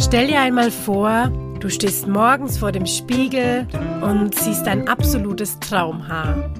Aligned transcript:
Stell 0.00 0.26
dir 0.26 0.40
einmal 0.40 0.70
vor, 0.70 1.30
du 1.60 1.68
stehst 1.68 2.06
morgens 2.06 2.58
vor 2.58 2.72
dem 2.72 2.86
Spiegel 2.86 3.66
und 4.00 4.34
siehst 4.34 4.66
dein 4.66 4.88
absolutes 4.88 5.58
Traumhaar. 5.60 6.50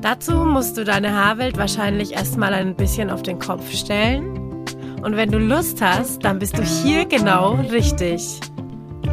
Dazu 0.00 0.32
musst 0.44 0.76
du 0.76 0.84
deine 0.84 1.14
Haarwelt 1.14 1.56
wahrscheinlich 1.56 2.12
erstmal 2.12 2.52
ein 2.52 2.74
bisschen 2.74 3.10
auf 3.10 3.22
den 3.22 3.38
Kopf 3.38 3.70
stellen. 3.72 4.64
Und 5.02 5.16
wenn 5.16 5.30
du 5.30 5.38
Lust 5.38 5.80
hast, 5.80 6.24
dann 6.24 6.38
bist 6.38 6.58
du 6.58 6.62
hier 6.62 7.06
genau 7.06 7.54
richtig. 7.72 8.40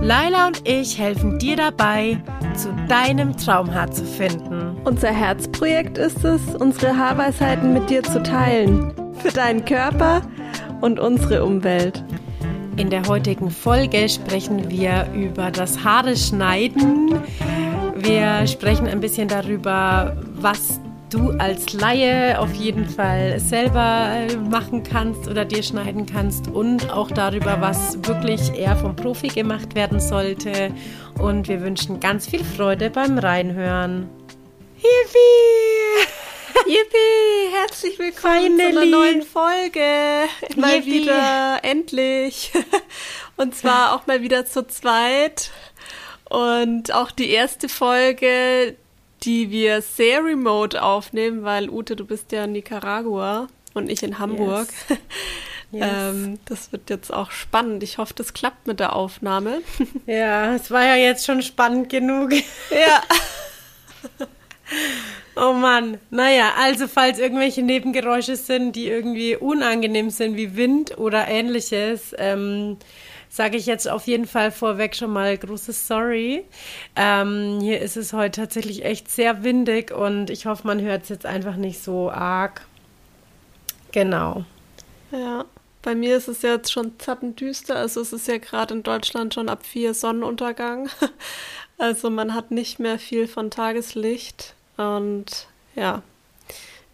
Laila 0.01 0.47
und 0.47 0.67
ich 0.67 0.97
helfen 0.97 1.37
dir 1.37 1.55
dabei, 1.55 2.21
zu 2.55 2.73
deinem 2.87 3.37
Traumhaar 3.37 3.91
zu 3.91 4.03
finden. 4.03 4.77
Unser 4.83 5.09
Herzprojekt 5.09 5.97
ist 5.97 6.25
es, 6.25 6.55
unsere 6.55 6.97
Haarweisheiten 6.97 7.71
mit 7.71 7.89
dir 7.89 8.03
zu 8.03 8.21
teilen. 8.23 8.93
Für 9.19 9.31
deinen 9.31 9.63
Körper 9.63 10.21
und 10.81 10.99
unsere 10.99 11.45
Umwelt. 11.45 12.03
In 12.77 12.89
der 12.89 13.07
heutigen 13.07 13.51
Folge 13.51 14.07
sprechen 14.07 14.69
wir 14.69 15.07
über 15.13 15.51
das 15.51 15.83
Haare 15.83 16.15
schneiden. 16.15 17.21
Wir 17.95 18.47
sprechen 18.47 18.87
ein 18.87 18.99
bisschen 18.99 19.27
darüber, 19.27 20.15
was 20.35 20.79
du 21.09 21.31
als 21.31 21.73
Laie 21.73 22.39
auf 22.39 22.53
jeden 22.53 22.87
Fall 22.87 23.39
selber 23.39 24.07
äh, 24.13 24.35
machen 24.37 24.83
kannst 24.83 25.27
oder 25.27 25.43
dir 25.43 25.61
schneiden 25.61 26.05
kannst 26.05 26.47
und 26.47 26.89
auch 26.89 27.11
darüber, 27.11 27.59
was 27.59 27.97
wirklich 28.07 28.53
eher 28.57 28.77
vom 28.77 28.95
Profi 28.95 29.27
gemacht 29.27 29.75
werden 29.75 29.99
sollte. 29.99 30.71
Und 31.19 31.47
wir 31.49 31.61
wünschen 31.61 31.99
ganz 31.99 32.27
viel 32.27 32.43
Freude 32.43 32.89
beim 32.89 33.17
Reinhören. 33.17 34.09
Yippie! 34.77 36.30
Yippie! 36.67 37.55
Herzlich 37.55 37.99
willkommen 37.99 38.57
Finally. 38.57 38.73
zu 38.73 38.79
einer 38.79 38.85
neuen 38.85 39.21
Folge. 39.23 40.27
Mal 40.55 40.75
Yippie. 40.75 40.91
wieder, 41.03 41.59
endlich. 41.63 42.51
Und 43.37 43.55
zwar 43.55 43.95
auch 43.95 44.07
mal 44.07 44.21
wieder 44.21 44.45
zu 44.45 44.65
zweit. 44.67 45.51
Und 46.29 46.93
auch 46.93 47.11
die 47.11 47.29
erste 47.29 47.69
Folge, 47.69 48.75
die 49.23 49.49
wir 49.51 49.81
sehr 49.81 50.23
remote 50.23 50.81
aufnehmen, 50.81 51.43
weil 51.43 51.69
Ute, 51.69 51.95
du 51.95 52.05
bist 52.05 52.31
ja 52.31 52.45
in 52.45 52.53
Nicaragua 52.53 53.47
und 53.73 53.89
ich 53.89 54.03
in 54.03 54.19
Hamburg. 54.19 54.67
Yes. 54.89 54.99
Yes. 55.73 55.87
Ähm, 55.89 56.37
das 56.43 56.73
wird 56.73 56.89
jetzt 56.89 57.13
auch 57.13 57.31
spannend. 57.31 57.81
Ich 57.81 57.97
hoffe, 57.97 58.13
das 58.13 58.33
klappt 58.33 58.67
mit 58.67 58.81
der 58.81 58.93
Aufnahme. 58.93 59.61
Ja, 60.05 60.53
es 60.53 60.69
war 60.69 60.83
ja 60.83 60.95
jetzt 60.97 61.25
schon 61.25 61.41
spannend 61.41 61.87
genug. 61.87 62.33
Ja. 62.71 63.01
Oh 65.35 65.53
Mann. 65.53 65.97
Naja, 66.09 66.53
also 66.57 66.87
falls 66.87 67.17
irgendwelche 67.17 67.61
Nebengeräusche 67.61 68.35
sind, 68.35 68.75
die 68.75 68.87
irgendwie 68.87 69.35
unangenehm 69.35 70.09
sind, 70.09 70.35
wie 70.35 70.55
Wind 70.57 70.97
oder 70.97 71.27
ähnliches, 71.27 72.13
ähm, 72.17 72.77
sage 73.29 73.55
ich 73.55 73.65
jetzt 73.65 73.89
auf 73.89 74.07
jeden 74.07 74.27
Fall 74.27 74.51
vorweg 74.51 74.93
schon 74.93 75.13
mal 75.13 75.37
großes 75.37 75.87
Sorry. 75.87 76.43
Ähm, 76.97 77.59
hier 77.61 77.79
ist 77.79 77.95
es 77.95 78.11
heute 78.11 78.41
tatsächlich 78.41 78.83
echt 78.83 79.09
sehr 79.09 79.43
windig 79.43 79.91
und 79.91 80.29
ich 80.29 80.45
hoffe, 80.45 80.67
man 80.67 80.81
hört 80.81 81.03
es 81.03 81.09
jetzt 81.09 81.25
einfach 81.25 81.55
nicht 81.55 81.81
so 81.81 82.11
arg. 82.11 82.65
Genau. 83.93 84.43
Ja, 85.11 85.45
bei 85.81 85.95
mir 85.95 86.17
ist 86.17 86.27
es 86.27 86.41
jetzt 86.41 86.71
schon 86.71 86.99
zappendüster. 86.99 87.77
Also 87.77 88.01
es 88.01 88.11
ist 88.11 88.27
ja 88.27 88.37
gerade 88.37 88.73
in 88.73 88.83
Deutschland 88.83 89.33
schon 89.33 89.49
ab 89.49 89.65
vier 89.65 89.93
Sonnenuntergang. 89.93 90.89
Also 91.77 92.11
man 92.11 92.35
hat 92.35 92.51
nicht 92.51 92.77
mehr 92.77 92.99
viel 92.99 93.27
von 93.27 93.49
Tageslicht. 93.49 94.53
Und 94.81 95.47
ja, 95.75 96.03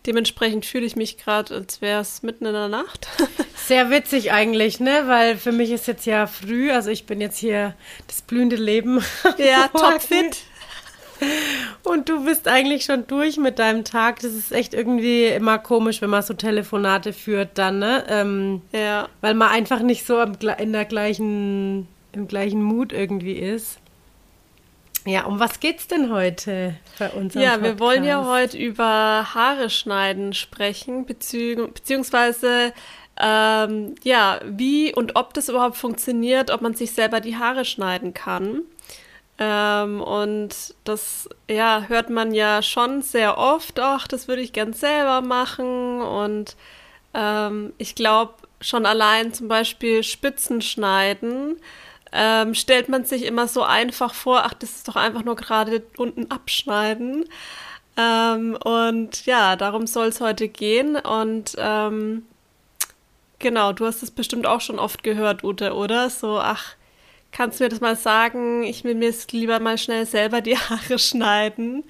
Dementsprechend 0.07 0.65
fühle 0.65 0.85
ich 0.85 0.95
mich 0.95 1.17
gerade, 1.17 1.53
als 1.53 1.81
wäre 1.81 1.99
es 1.99 2.23
mitten 2.23 2.45
in 2.45 2.53
der 2.53 2.69
Nacht. 2.69 3.09
Sehr 3.57 3.89
witzig 3.89 4.31
eigentlich, 4.31 4.79
ne? 4.79 5.03
Weil 5.07 5.35
für 5.35 5.51
mich 5.51 5.69
ist 5.69 5.85
jetzt 5.85 6.05
ja 6.05 6.27
früh, 6.27 6.71
also 6.71 6.89
ich 6.89 7.05
bin 7.05 7.19
jetzt 7.19 7.37
hier 7.37 7.75
das 8.07 8.21
blühende 8.21 8.55
Leben. 8.55 9.03
Ja, 9.37 9.67
topfit. 9.67 10.37
Und 11.83 12.07
du 12.07 12.23
bist 12.23 12.47
eigentlich 12.47 12.85
schon 12.85 13.05
durch 13.07 13.35
mit 13.35 13.59
deinem 13.59 13.83
Tag. 13.83 14.21
Das 14.21 14.31
ist 14.31 14.53
echt 14.53 14.73
irgendwie 14.73 15.25
immer 15.25 15.57
komisch, 15.57 16.01
wenn 16.01 16.09
man 16.09 16.23
so 16.23 16.33
Telefonate 16.33 17.11
führt 17.11 17.57
dann, 17.57 17.79
ne? 17.79 18.05
Ähm, 18.07 18.61
ja. 18.71 19.09
Weil 19.19 19.33
man 19.33 19.49
einfach 19.49 19.81
nicht 19.81 20.05
so 20.05 20.21
in 20.21 20.71
der 20.71 20.85
gleichen, 20.85 21.87
im 22.13 22.27
gleichen 22.29 22.63
Mut 22.63 22.93
irgendwie 22.93 23.33
ist. 23.33 23.79
Ja, 25.07 25.23
um 25.23 25.39
was 25.39 25.61
geht's 25.61 25.87
denn 25.87 26.11
heute 26.11 26.75
bei 26.99 27.09
uns? 27.09 27.33
Ja, 27.33 27.51
Podcast? 27.51 27.63
wir 27.63 27.79
wollen 27.79 28.03
ja 28.03 28.25
heute 28.25 28.57
über 28.57 29.33
Haare 29.33 29.69
schneiden 29.69 30.33
sprechen, 30.33 31.05
bezieh 31.05 31.55
beziehungsweise 31.55 32.73
ähm, 33.17 33.95
ja, 34.03 34.41
wie 34.43 34.93
und 34.93 35.15
ob 35.15 35.33
das 35.33 35.47
überhaupt 35.47 35.77
funktioniert, 35.77 36.51
ob 36.51 36.61
man 36.61 36.73
sich 36.73 36.91
selber 36.91 37.21
die 37.21 37.37
Haare 37.37 37.63
schneiden 37.63 38.13
kann. 38.13 38.63
Ähm, 39.39 40.01
und 40.01 40.75
das 40.83 41.29
ja, 41.49 41.85
hört 41.87 42.09
man 42.09 42.33
ja 42.33 42.61
schon 42.61 43.01
sehr 43.01 43.37
oft, 43.37 43.79
ach, 43.79 44.09
das 44.09 44.27
würde 44.27 44.41
ich 44.41 44.51
gern 44.51 44.73
selber 44.73 45.21
machen. 45.21 46.01
Und 46.01 46.57
ähm, 47.13 47.71
ich 47.77 47.95
glaube, 47.95 48.33
schon 48.59 48.85
allein 48.85 49.33
zum 49.33 49.47
Beispiel 49.47 50.03
Spitzen 50.03 50.61
schneiden 50.61 51.55
ähm, 52.19 52.55
stellt 52.55 52.89
man 52.89 53.05
sich 53.05 53.23
immer 53.23 53.47
so 53.47 53.61
einfach 53.61 54.15
vor, 54.15 54.43
ach, 54.43 54.55
das 54.55 54.71
ist 54.71 54.87
doch 54.87 54.95
einfach 54.95 55.23
nur 55.23 55.35
gerade 55.35 55.83
unten 55.97 56.31
abschneiden. 56.31 57.25
Ähm, 57.95 58.57
und 58.63 59.25
ja, 59.27 59.55
darum 59.55 59.85
soll 59.85 60.07
es 60.07 60.19
heute 60.19 60.47
gehen. 60.47 60.95
Und 60.95 61.55
ähm, 61.59 62.25
genau, 63.37 63.71
du 63.71 63.85
hast 63.85 64.01
es 64.01 64.09
bestimmt 64.09 64.47
auch 64.47 64.61
schon 64.61 64.79
oft 64.79 65.03
gehört, 65.03 65.43
Ute, 65.43 65.75
oder? 65.75 66.09
So, 66.09 66.39
ach, 66.39 66.75
kannst 67.31 67.59
du 67.59 67.65
mir 67.65 67.69
das 67.69 67.81
mal 67.81 67.95
sagen? 67.95 68.63
Ich 68.63 68.83
will 68.83 68.95
mir 68.95 69.13
lieber 69.29 69.59
mal 69.59 69.77
schnell 69.77 70.07
selber 70.07 70.41
die 70.41 70.57
Haare 70.57 70.97
schneiden, 70.97 71.83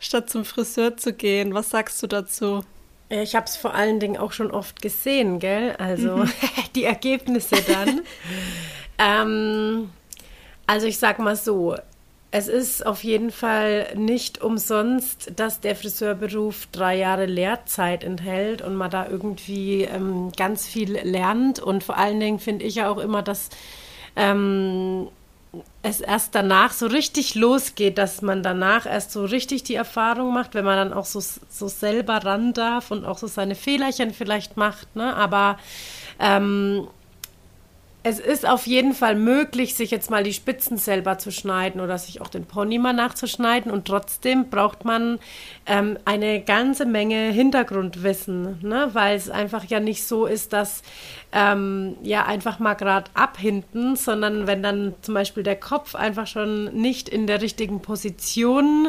statt 0.00 0.28
zum 0.28 0.44
Friseur 0.44 0.96
zu 0.96 1.12
gehen. 1.12 1.54
Was 1.54 1.70
sagst 1.70 2.02
du 2.02 2.08
dazu? 2.08 2.64
Ich 3.10 3.36
habe 3.36 3.46
es 3.46 3.56
vor 3.56 3.74
allen 3.74 4.00
Dingen 4.00 4.18
auch 4.18 4.32
schon 4.32 4.50
oft 4.50 4.82
gesehen, 4.82 5.38
gell? 5.38 5.76
Also 5.78 6.16
mhm. 6.16 6.32
die 6.74 6.84
Ergebnisse 6.84 7.62
dann. 7.62 8.02
Ähm, 8.98 9.90
also 10.66 10.86
ich 10.86 10.98
sag 10.98 11.18
mal 11.18 11.36
so, 11.36 11.76
es 12.30 12.48
ist 12.48 12.84
auf 12.84 13.04
jeden 13.04 13.30
Fall 13.30 13.86
nicht 13.94 14.42
umsonst, 14.42 15.32
dass 15.36 15.60
der 15.60 15.74
Friseurberuf 15.74 16.68
drei 16.72 16.96
Jahre 16.96 17.24
Lehrzeit 17.24 18.04
enthält 18.04 18.60
und 18.60 18.74
man 18.74 18.90
da 18.90 19.08
irgendwie 19.08 19.84
ähm, 19.84 20.30
ganz 20.36 20.66
viel 20.66 20.92
lernt. 20.98 21.58
Und 21.58 21.84
vor 21.84 21.96
allen 21.96 22.20
Dingen 22.20 22.38
finde 22.38 22.66
ich 22.66 22.74
ja 22.74 22.90
auch 22.90 22.98
immer, 22.98 23.22
dass 23.22 23.48
ähm, 24.14 25.08
es 25.82 26.02
erst 26.02 26.34
danach 26.34 26.72
so 26.72 26.86
richtig 26.86 27.34
losgeht, 27.34 27.96
dass 27.96 28.20
man 28.20 28.42
danach 28.42 28.84
erst 28.84 29.12
so 29.12 29.24
richtig 29.24 29.62
die 29.62 29.74
Erfahrung 29.74 30.34
macht, 30.34 30.54
wenn 30.54 30.66
man 30.66 30.76
dann 30.76 30.92
auch 30.92 31.06
so, 31.06 31.20
so 31.20 31.68
selber 31.68 32.16
ran 32.24 32.52
darf 32.52 32.90
und 32.90 33.06
auch 33.06 33.16
so 33.16 33.26
seine 33.26 33.54
Fehlerchen 33.54 34.12
vielleicht 34.12 34.58
macht. 34.58 34.96
Ne? 34.96 35.16
Aber 35.16 35.58
ähm, 36.20 36.88
es 38.08 38.20
ist 38.20 38.48
auf 38.48 38.66
jeden 38.66 38.94
Fall 38.94 39.14
möglich, 39.14 39.74
sich 39.74 39.90
jetzt 39.90 40.10
mal 40.10 40.24
die 40.24 40.32
Spitzen 40.32 40.78
selber 40.78 41.18
zu 41.18 41.30
schneiden 41.30 41.80
oder 41.80 41.98
sich 41.98 42.22
auch 42.22 42.28
den 42.28 42.46
Pony 42.46 42.78
mal 42.78 42.94
nachzuschneiden. 42.94 43.70
Und 43.70 43.86
trotzdem 43.86 44.48
braucht 44.48 44.86
man 44.86 45.18
ähm, 45.66 45.98
eine 46.06 46.40
ganze 46.40 46.86
Menge 46.86 47.30
Hintergrundwissen, 47.30 48.60
ne? 48.66 48.88
weil 48.94 49.16
es 49.16 49.28
einfach 49.28 49.64
ja 49.64 49.78
nicht 49.78 50.04
so 50.04 50.24
ist, 50.24 50.54
dass 50.54 50.82
ähm, 51.32 51.96
ja 52.02 52.24
einfach 52.24 52.58
mal 52.58 52.74
gerade 52.74 53.10
abhinten, 53.12 53.94
sondern 53.96 54.46
wenn 54.46 54.62
dann 54.62 54.94
zum 55.02 55.12
Beispiel 55.12 55.42
der 55.42 55.56
Kopf 55.56 55.94
einfach 55.94 56.26
schon 56.26 56.64
nicht 56.74 57.10
in 57.10 57.26
der 57.26 57.42
richtigen 57.42 57.82
Position 57.82 58.88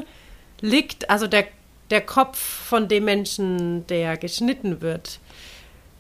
liegt, 0.62 1.09
also 1.09 1.28
der, 1.28 1.46
der 1.91 2.02
Kopf 2.02 2.38
von 2.38 2.88
dem 2.88 3.03
Menschen, 3.03 3.85
der 3.88 4.16
geschnitten 4.16 4.79
wird 4.81 5.19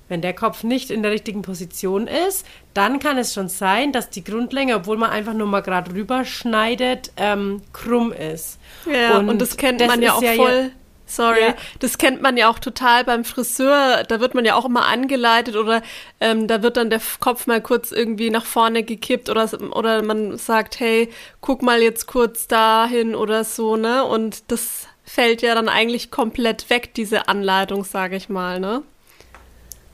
wenn 0.09 0.21
der 0.21 0.33
Kopf 0.33 0.63
nicht 0.63 0.91
in 0.91 1.01
der 1.03 1.11
richtigen 1.11 1.41
Position 1.41 2.07
ist, 2.07 2.45
dann 2.73 2.99
kann 2.99 3.17
es 3.17 3.33
schon 3.33 3.47
sein, 3.47 3.93
dass 3.93 4.09
die 4.09 4.23
Grundlänge, 4.23 4.75
obwohl 4.75 4.97
man 4.97 5.11
einfach 5.11 5.33
nur 5.33 5.47
mal 5.47 5.61
gerade 5.61 5.93
rüberschneidet, 5.93 7.11
ähm, 7.15 7.61
krumm 7.71 8.11
ist. 8.11 8.59
Ja, 8.91 9.19
und, 9.19 9.29
und 9.29 9.41
das 9.41 9.55
kennt 9.55 9.79
das 9.79 9.87
man 9.87 10.01
ja 10.01 10.13
auch 10.13 10.21
ja 10.21 10.33
voll. 10.33 10.71
Sorry, 11.09 11.41
ja. 11.41 11.55
das 11.79 11.97
kennt 11.97 12.21
man 12.21 12.37
ja 12.37 12.49
auch 12.49 12.59
total 12.59 13.03
beim 13.03 13.25
Friseur. 13.25 14.03
Da 14.07 14.19
wird 14.19 14.35
man 14.35 14.45
ja 14.45 14.53
auch 14.53 14.65
immer 14.65 14.85
angeleitet 14.85 15.55
oder 15.55 15.81
ähm, 16.21 16.47
da 16.47 16.61
wird 16.61 16.77
dann 16.77 16.91
der 16.91 17.01
Kopf 17.19 17.47
mal 17.47 17.61
kurz 17.61 17.91
irgendwie 17.91 18.29
nach 18.29 18.45
vorne 18.45 18.83
gekippt 18.83 19.27
oder, 19.27 19.49
oder 19.71 20.03
man 20.03 20.37
sagt, 20.37 20.79
hey, 20.79 21.09
guck 21.41 21.63
mal 21.63 21.81
jetzt 21.81 22.05
kurz 22.05 22.47
dahin 22.47 23.15
oder 23.15 23.43
so, 23.43 23.75
ne? 23.75 24.05
Und 24.05 24.51
das 24.51 24.87
fällt 25.03 25.41
ja 25.41 25.55
dann 25.55 25.67
eigentlich 25.67 26.11
komplett 26.11 26.69
weg, 26.69 26.93
diese 26.93 27.27
Anleitung, 27.27 27.83
sage 27.83 28.15
ich 28.15 28.29
mal, 28.29 28.59
ne? 28.59 28.83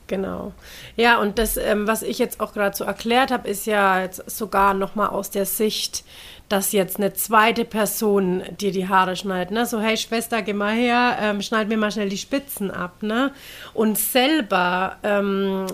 Genau. 0.06 0.52
Ja, 0.94 1.18
und 1.20 1.38
das, 1.38 1.56
ähm, 1.56 1.88
was 1.88 2.02
ich 2.02 2.18
jetzt 2.18 2.40
auch 2.40 2.52
gerade 2.52 2.76
so 2.76 2.84
erklärt 2.84 3.30
habe, 3.30 3.48
ist 3.48 3.66
ja 3.66 4.00
jetzt 4.00 4.30
sogar 4.30 4.72
nochmal 4.72 5.08
aus 5.08 5.30
der 5.30 5.46
Sicht, 5.46 6.04
dass 6.48 6.70
jetzt 6.70 6.98
eine 6.98 7.12
zweite 7.12 7.64
Person 7.64 8.44
dir 8.60 8.70
die 8.70 8.88
Haare 8.88 9.16
schneidet, 9.16 9.50
ne? 9.50 9.66
So, 9.66 9.80
hey 9.80 9.96
Schwester, 9.96 10.42
geh 10.42 10.52
mal 10.52 10.74
her, 10.74 11.18
ähm, 11.20 11.42
schneid 11.42 11.68
mir 11.68 11.76
mal 11.76 11.90
schnell 11.90 12.08
die 12.08 12.18
Spitzen 12.18 12.70
ab, 12.70 13.02
ne? 13.02 13.32
Und 13.74 13.98
selber 13.98 14.96
ähm, 15.02 15.66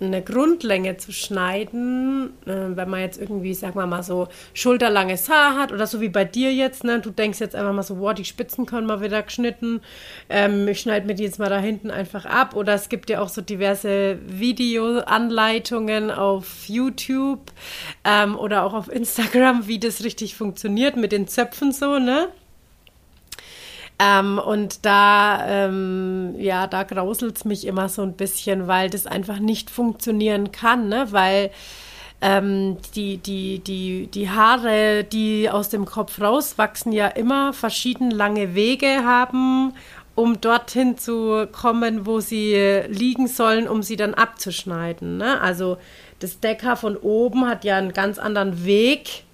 eine 0.00 0.22
Grundlänge 0.22 0.96
zu 0.96 1.12
schneiden, 1.12 2.30
äh, 2.46 2.76
wenn 2.76 2.90
man 2.90 3.00
jetzt 3.00 3.20
irgendwie, 3.20 3.54
sagen 3.54 3.76
wir 3.76 3.86
mal 3.86 4.02
so, 4.02 4.28
schulterlanges 4.52 5.28
Haar 5.28 5.56
hat 5.56 5.72
oder 5.72 5.86
so 5.86 6.00
wie 6.00 6.08
bei 6.08 6.24
dir 6.24 6.52
jetzt, 6.52 6.84
ne? 6.84 7.00
Du 7.00 7.10
denkst 7.10 7.40
jetzt 7.40 7.54
einfach 7.54 7.72
mal 7.72 7.82
so, 7.82 8.00
wow, 8.00 8.12
die 8.12 8.24
Spitzen 8.24 8.66
können 8.66 8.86
mal 8.86 9.00
wieder 9.00 9.22
geschnitten. 9.22 9.80
Ähm, 10.28 10.66
ich 10.66 10.80
schneide 10.80 11.06
mir 11.06 11.14
die 11.14 11.24
jetzt 11.24 11.38
mal 11.38 11.48
da 11.48 11.58
hinten 11.58 11.90
einfach 11.90 12.26
ab. 12.26 12.56
Oder 12.56 12.74
es 12.74 12.88
gibt 12.88 13.08
ja 13.08 13.20
auch 13.20 13.28
so 13.28 13.40
diverse 13.40 14.18
Videoanleitungen 14.26 16.10
auf 16.10 16.66
YouTube 16.66 17.52
ähm, 18.04 18.36
oder 18.36 18.64
auch 18.64 18.74
auf 18.74 18.90
Instagram, 18.90 19.68
wie 19.68 19.78
das 19.78 20.02
richtig 20.02 20.34
funktioniert 20.34 20.96
mit 20.96 21.12
den 21.12 21.28
Zöpfen 21.28 21.72
so, 21.72 21.98
ne? 21.98 22.28
Ähm, 23.98 24.38
und 24.38 24.84
da, 24.84 25.46
ähm, 25.46 26.34
ja, 26.38 26.66
da 26.66 26.82
grauselt 26.82 27.36
es 27.36 27.44
mich 27.44 27.66
immer 27.66 27.88
so 27.88 28.02
ein 28.02 28.14
bisschen, 28.14 28.66
weil 28.66 28.90
das 28.90 29.06
einfach 29.06 29.38
nicht 29.38 29.70
funktionieren 29.70 30.50
kann, 30.50 30.88
ne? 30.88 31.06
Weil 31.10 31.50
ähm, 32.20 32.78
die, 32.94 33.18
die, 33.18 33.60
die, 33.60 34.08
die 34.08 34.30
Haare, 34.30 35.04
die 35.04 35.48
aus 35.50 35.68
dem 35.68 35.84
Kopf 35.84 36.20
rauswachsen, 36.20 36.92
ja 36.92 37.06
immer 37.06 37.52
verschieden 37.52 38.10
lange 38.10 38.54
Wege 38.54 39.04
haben, 39.04 39.74
um 40.14 40.40
dorthin 40.40 40.96
zu 40.98 41.46
kommen, 41.52 42.06
wo 42.06 42.20
sie 42.20 42.82
liegen 42.88 43.28
sollen, 43.28 43.68
um 43.68 43.82
sie 43.82 43.96
dann 43.96 44.14
abzuschneiden. 44.14 45.18
Ne? 45.18 45.40
Also 45.40 45.76
das 46.20 46.40
Deckhaar 46.40 46.76
von 46.76 46.96
oben 46.96 47.46
hat 47.46 47.64
ja 47.64 47.76
einen 47.76 47.92
ganz 47.92 48.18
anderen 48.18 48.64
Weg 48.64 49.24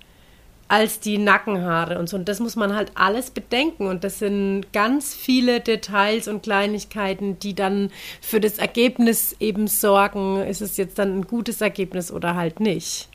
als 0.70 1.00
die 1.00 1.18
Nackenhaare 1.18 1.98
und 1.98 2.08
so. 2.08 2.16
Und 2.16 2.28
das 2.28 2.38
muss 2.38 2.54
man 2.54 2.76
halt 2.76 2.92
alles 2.94 3.30
bedenken. 3.30 3.88
Und 3.88 4.04
das 4.04 4.20
sind 4.20 4.72
ganz 4.72 5.14
viele 5.14 5.58
Details 5.58 6.28
und 6.28 6.44
Kleinigkeiten, 6.44 7.40
die 7.40 7.54
dann 7.54 7.90
für 8.20 8.40
das 8.40 8.58
Ergebnis 8.58 9.34
eben 9.40 9.66
sorgen, 9.66 10.40
ist 10.46 10.62
es 10.62 10.76
jetzt 10.76 11.00
dann 11.00 11.18
ein 11.18 11.26
gutes 11.26 11.60
Ergebnis 11.60 12.12
oder 12.12 12.36
halt 12.36 12.60
nicht. 12.60 13.08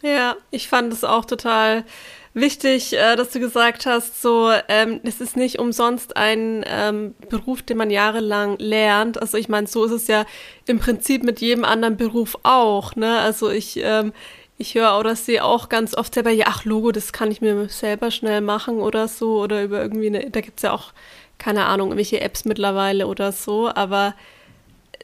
Ja, 0.00 0.36
ich 0.50 0.68
fand 0.68 0.90
es 0.90 1.04
auch 1.04 1.26
total 1.26 1.84
wichtig, 2.32 2.94
äh, 2.94 3.14
dass 3.14 3.30
du 3.30 3.40
gesagt 3.40 3.84
hast, 3.84 4.22
so, 4.22 4.50
ähm, 4.68 5.00
es 5.02 5.20
ist 5.20 5.36
nicht 5.36 5.58
umsonst 5.58 6.16
ein 6.16 6.64
ähm, 6.66 7.14
Beruf, 7.28 7.60
den 7.60 7.76
man 7.76 7.90
jahrelang 7.90 8.56
lernt. 8.58 9.20
Also 9.20 9.36
ich 9.36 9.50
meine, 9.50 9.66
so 9.66 9.84
ist 9.84 9.92
es 9.92 10.06
ja 10.06 10.24
im 10.66 10.78
Prinzip 10.78 11.24
mit 11.24 11.42
jedem 11.42 11.64
anderen 11.66 11.98
Beruf 11.98 12.38
auch. 12.42 12.96
Ne? 12.96 13.18
Also 13.18 13.50
ich 13.50 13.78
ähm, 13.82 14.14
ich 14.58 14.74
höre 14.74 14.98
oder 14.98 15.16
sehe 15.16 15.44
auch 15.44 15.68
ganz 15.68 15.94
oft 15.94 16.14
selber, 16.14 16.30
ja, 16.30 16.46
ach, 16.48 16.64
Logo, 16.64 16.92
das 16.92 17.12
kann 17.12 17.30
ich 17.30 17.40
mir 17.40 17.68
selber 17.68 18.10
schnell 18.10 18.40
machen 18.40 18.78
oder 18.78 19.08
so. 19.08 19.40
Oder 19.42 19.62
über 19.62 19.80
irgendwie 19.82 20.06
eine, 20.06 20.30
da 20.30 20.40
gibt 20.40 20.58
es 20.58 20.62
ja 20.62 20.72
auch, 20.72 20.92
keine 21.38 21.66
Ahnung, 21.66 21.96
welche 21.96 22.20
Apps 22.20 22.44
mittlerweile 22.46 23.06
oder 23.06 23.32
so, 23.32 23.68
aber 23.68 24.14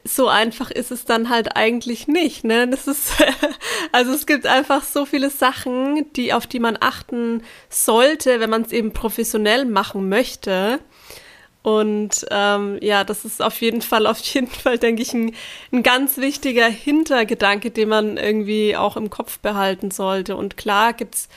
so 0.03 0.27
einfach 0.27 0.71
ist 0.71 0.91
es 0.91 1.05
dann 1.05 1.29
halt 1.29 1.55
eigentlich 1.55 2.07
nicht, 2.07 2.43
ne? 2.43 2.67
Das 2.67 2.87
ist, 2.87 3.13
also 3.91 4.11
es 4.11 4.25
gibt 4.25 4.45
einfach 4.45 4.83
so 4.83 5.05
viele 5.05 5.29
Sachen, 5.29 6.11
die, 6.13 6.33
auf 6.33 6.47
die 6.47 6.59
man 6.59 6.77
achten 6.79 7.43
sollte, 7.69 8.39
wenn 8.39 8.49
man 8.49 8.63
es 8.63 8.71
eben 8.71 8.91
professionell 8.91 9.65
machen 9.65 10.09
möchte. 10.09 10.79
Und 11.63 12.25
ähm, 12.29 12.77
ja, 12.81 13.05
das 13.05 13.23
ist 13.23 13.41
auf 13.41 13.61
jeden 13.61 13.81
Fall, 13.81 14.05
auf 14.05 14.19
jeden 14.19 14.47
Fall, 14.47 14.77
denke 14.77 15.01
ich, 15.01 15.13
ein, 15.13 15.33
ein 15.71 15.81
ganz 15.81 16.17
wichtiger 16.17 16.67
Hintergedanke, 16.67 17.71
den 17.71 17.89
man 17.89 18.17
irgendwie 18.17 18.75
auch 18.75 18.97
im 18.97 19.09
Kopf 19.09 19.39
behalten 19.39 19.89
sollte. 19.89 20.35
Und 20.35 20.57
klar 20.57 20.93
gibt's 20.93 21.29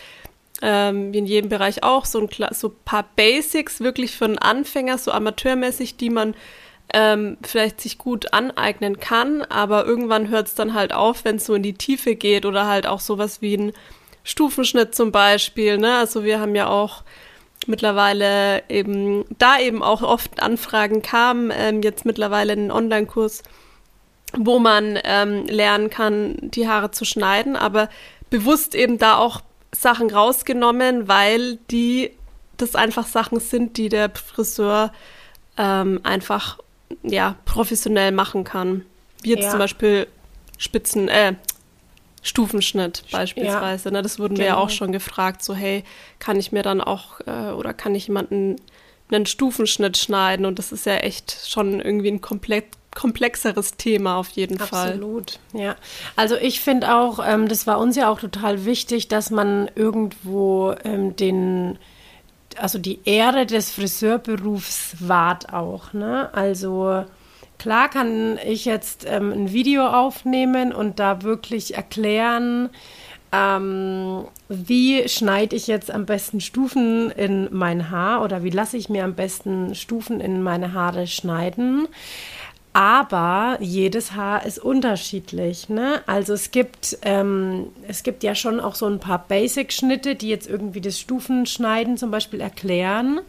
ähm, 0.63 1.13
wie 1.13 1.19
in 1.19 1.27
jedem 1.27 1.49
Bereich 1.49 1.83
auch 1.83 2.05
so 2.05 2.19
ein 2.21 2.29
so 2.51 2.75
paar 2.85 3.05
Basics 3.15 3.81
wirklich 3.81 4.17
für 4.17 4.25
einen 4.25 4.39
Anfänger, 4.39 4.99
so 4.99 5.13
amateurmäßig, 5.13 5.97
die 5.97 6.11
man 6.11 6.35
ähm, 6.93 7.37
vielleicht 7.43 7.81
sich 7.81 7.99
gut 7.99 8.33
aneignen 8.33 8.99
kann, 9.01 9.43
aber 9.43 9.85
irgendwann 9.85 10.29
hört 10.29 10.47
es 10.49 10.55
dann 10.55 10.75
halt 10.75 10.93
auf, 10.93 11.25
wenn 11.25 11.37
es 11.37 11.47
so 11.47 11.55
in 11.55 11.63
die 11.63 11.75
Tiefe 11.75 12.15
geht 12.15 12.47
oder 12.47 12.67
halt 12.67 12.87
auch 12.87 13.01
sowas 13.01 13.43
wie 13.43 13.57
ein 13.57 13.73
Stufenschnitt 14.23 14.95
zum 14.95 15.13
Beispiel. 15.13 15.79
Ne? 15.79 15.97
Also 15.99 16.25
wir 16.25 16.41
haben 16.41 16.55
ja 16.55 16.69
auch 16.69 17.03
mittlerweile 17.69 18.63
eben, 18.69 19.25
da 19.39 19.59
eben 19.59 19.83
auch 19.83 20.03
oft 20.03 20.43
Anfragen 20.43 21.03
kamen, 21.03 21.53
ähm, 21.55 21.83
jetzt 21.83 22.05
mittlerweile 22.05 22.53
einen 22.53 22.71
Online-Kurs, 22.71 23.43
wo 24.37 24.59
man 24.59 24.99
ähm, 25.05 25.47
lernen 25.47 25.91
kann, 25.91 26.37
die 26.41 26.69
Haare 26.69 26.91
zu 26.91 27.05
schneiden, 27.05 27.57
aber 27.57 27.89
bewusst 28.31 28.75
eben 28.75 28.99
da 28.99 29.17
auch 29.17 29.41
Sachen 29.73 30.11
rausgenommen, 30.11 31.09
weil 31.09 31.57
die 31.71 32.11
das 32.57 32.75
einfach 32.75 33.07
Sachen 33.07 33.41
sind, 33.41 33.77
die 33.77 33.89
der 33.89 34.11
Friseur 34.11 34.93
ähm, 35.59 36.01
einfach 36.03 36.59
ja 37.03 37.37
professionell 37.45 38.13
machen 38.13 38.45
kann. 38.45 38.85
Wie 39.23 39.31
jetzt 39.31 39.45
ja. 39.45 39.51
zum 39.51 39.59
Beispiel 39.59 40.07
Spitzen, 40.59 41.09
äh, 41.09 41.35
Stufenschnitt 42.27 43.05
beispielsweise. 43.11 43.89
Ja, 43.89 43.93
ne? 43.93 44.03
Das 44.03 44.19
wurden 44.19 44.35
genau. 44.35 44.45
wir 44.45 44.47
ja 44.47 44.57
auch 44.57 44.69
genau. 44.69 44.77
schon 44.77 44.93
gefragt, 44.93 45.43
so 45.43 45.55
hey, 45.55 45.85
kann 46.19 46.39
ich 46.39 46.53
mir 46.53 46.63
dann 46.63 46.81
auch 46.81 47.21
äh, 47.27 47.53
oder 47.53 47.73
kann 47.73 47.95
ich 47.95 48.09
jemanden 48.09 48.57
einen 49.11 49.27
Stufenschnitt 49.27 49.97
schneiden? 49.97 50.47
Und 50.47 50.59
das 50.59 50.73
ist 50.73 50.87
ja 50.87 50.97
echt 50.97 51.49
schon 51.49 51.81
irgendwie 51.81 52.09
ein 52.09 52.21
komplett 52.21 52.65
komplexeres 52.95 53.77
Thema 53.77 54.17
auf 54.17 54.31
jeden 54.31 54.59
Absolut. 54.59 54.71
Fall. 54.71 54.93
Absolut, 54.93 55.39
ja. 55.53 55.77
Also 56.17 56.35
ich 56.37 56.61
finde 56.61 56.95
auch, 56.97 57.21
ähm, 57.25 57.47
das 57.47 57.67
war 57.67 57.79
uns 57.79 57.95
ja 57.95 58.11
auch 58.11 58.19
total 58.19 58.65
wichtig, 58.65 59.07
dass 59.09 59.31
man 59.31 59.71
irgendwo 59.75 60.75
ähm, 60.83 61.15
den, 61.15 61.79
also 62.57 62.79
die 62.79 63.01
Ehre 63.05 63.45
des 63.45 63.71
Friseurberufs 63.71 64.97
wahrt 65.01 65.53
auch, 65.53 65.93
ne? 65.93 66.31
Also 66.33 67.05
Klar 67.59 67.89
kann 67.89 68.39
ich 68.45 68.65
jetzt 68.65 69.07
ähm, 69.09 69.33
ein 69.33 69.53
Video 69.53 69.87
aufnehmen 69.87 70.73
und 70.73 70.99
da 70.99 71.23
wirklich 71.23 71.75
erklären, 71.75 72.71
ähm, 73.33 74.27
wie 74.49 75.09
schneide 75.09 75.57
ich 75.57 75.67
jetzt 75.67 75.91
am 75.91 76.07
besten 76.07 76.41
Stufen 76.41 77.11
in 77.11 77.49
mein 77.51 77.91
Haar 77.91 78.23
oder 78.23 78.45
wie 78.45 78.51
lasse 78.51 78.77
ich 78.77 78.89
mir 78.89 79.05
am 79.05 79.15
besten 79.15 79.75
Stufen 79.75 80.21
in 80.21 80.43
meine 80.43 80.73
Haare 80.73 81.07
schneiden. 81.07 81.89
Aber 82.77 83.57
jedes 83.61 84.13
Haar 84.13 84.45
ist 84.45 84.59
unterschiedlich. 84.59 85.71
Ne? 85.71 86.03
Also 86.05 86.35
es 86.35 86.51
gibt, 86.51 86.99
ähm, 87.01 87.69
es 87.89 88.03
gibt 88.03 88.23
ja 88.23 88.35
schon 88.35 88.61
auch 88.61 88.75
so 88.75 88.85
ein 88.85 89.01
paar 89.01 89.25
Basic-Schnitte, 89.27 90.15
die 90.15 90.29
jetzt 90.29 90.47
irgendwie 90.47 90.83
das 90.83 91.01
Stufenschneiden 91.01 91.97
zum 91.97 92.11
Beispiel 92.11 92.43
erklären. 92.43 93.21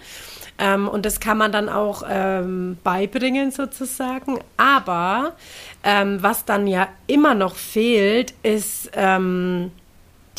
Ähm, 0.57 0.89
und 0.89 1.05
das 1.05 1.21
kann 1.21 1.37
man 1.37 1.53
dann 1.53 1.69
auch 1.69 2.03
ähm, 2.09 2.77
beibringen 2.83 3.51
sozusagen. 3.51 4.37
Aber 4.57 5.37
ähm, 5.81 6.21
was 6.21 6.43
dann 6.43 6.67
ja 6.67 6.89
immer 7.07 7.33
noch 7.33 7.55
fehlt, 7.55 8.33
ist 8.43 8.91
ähm, 8.95 9.71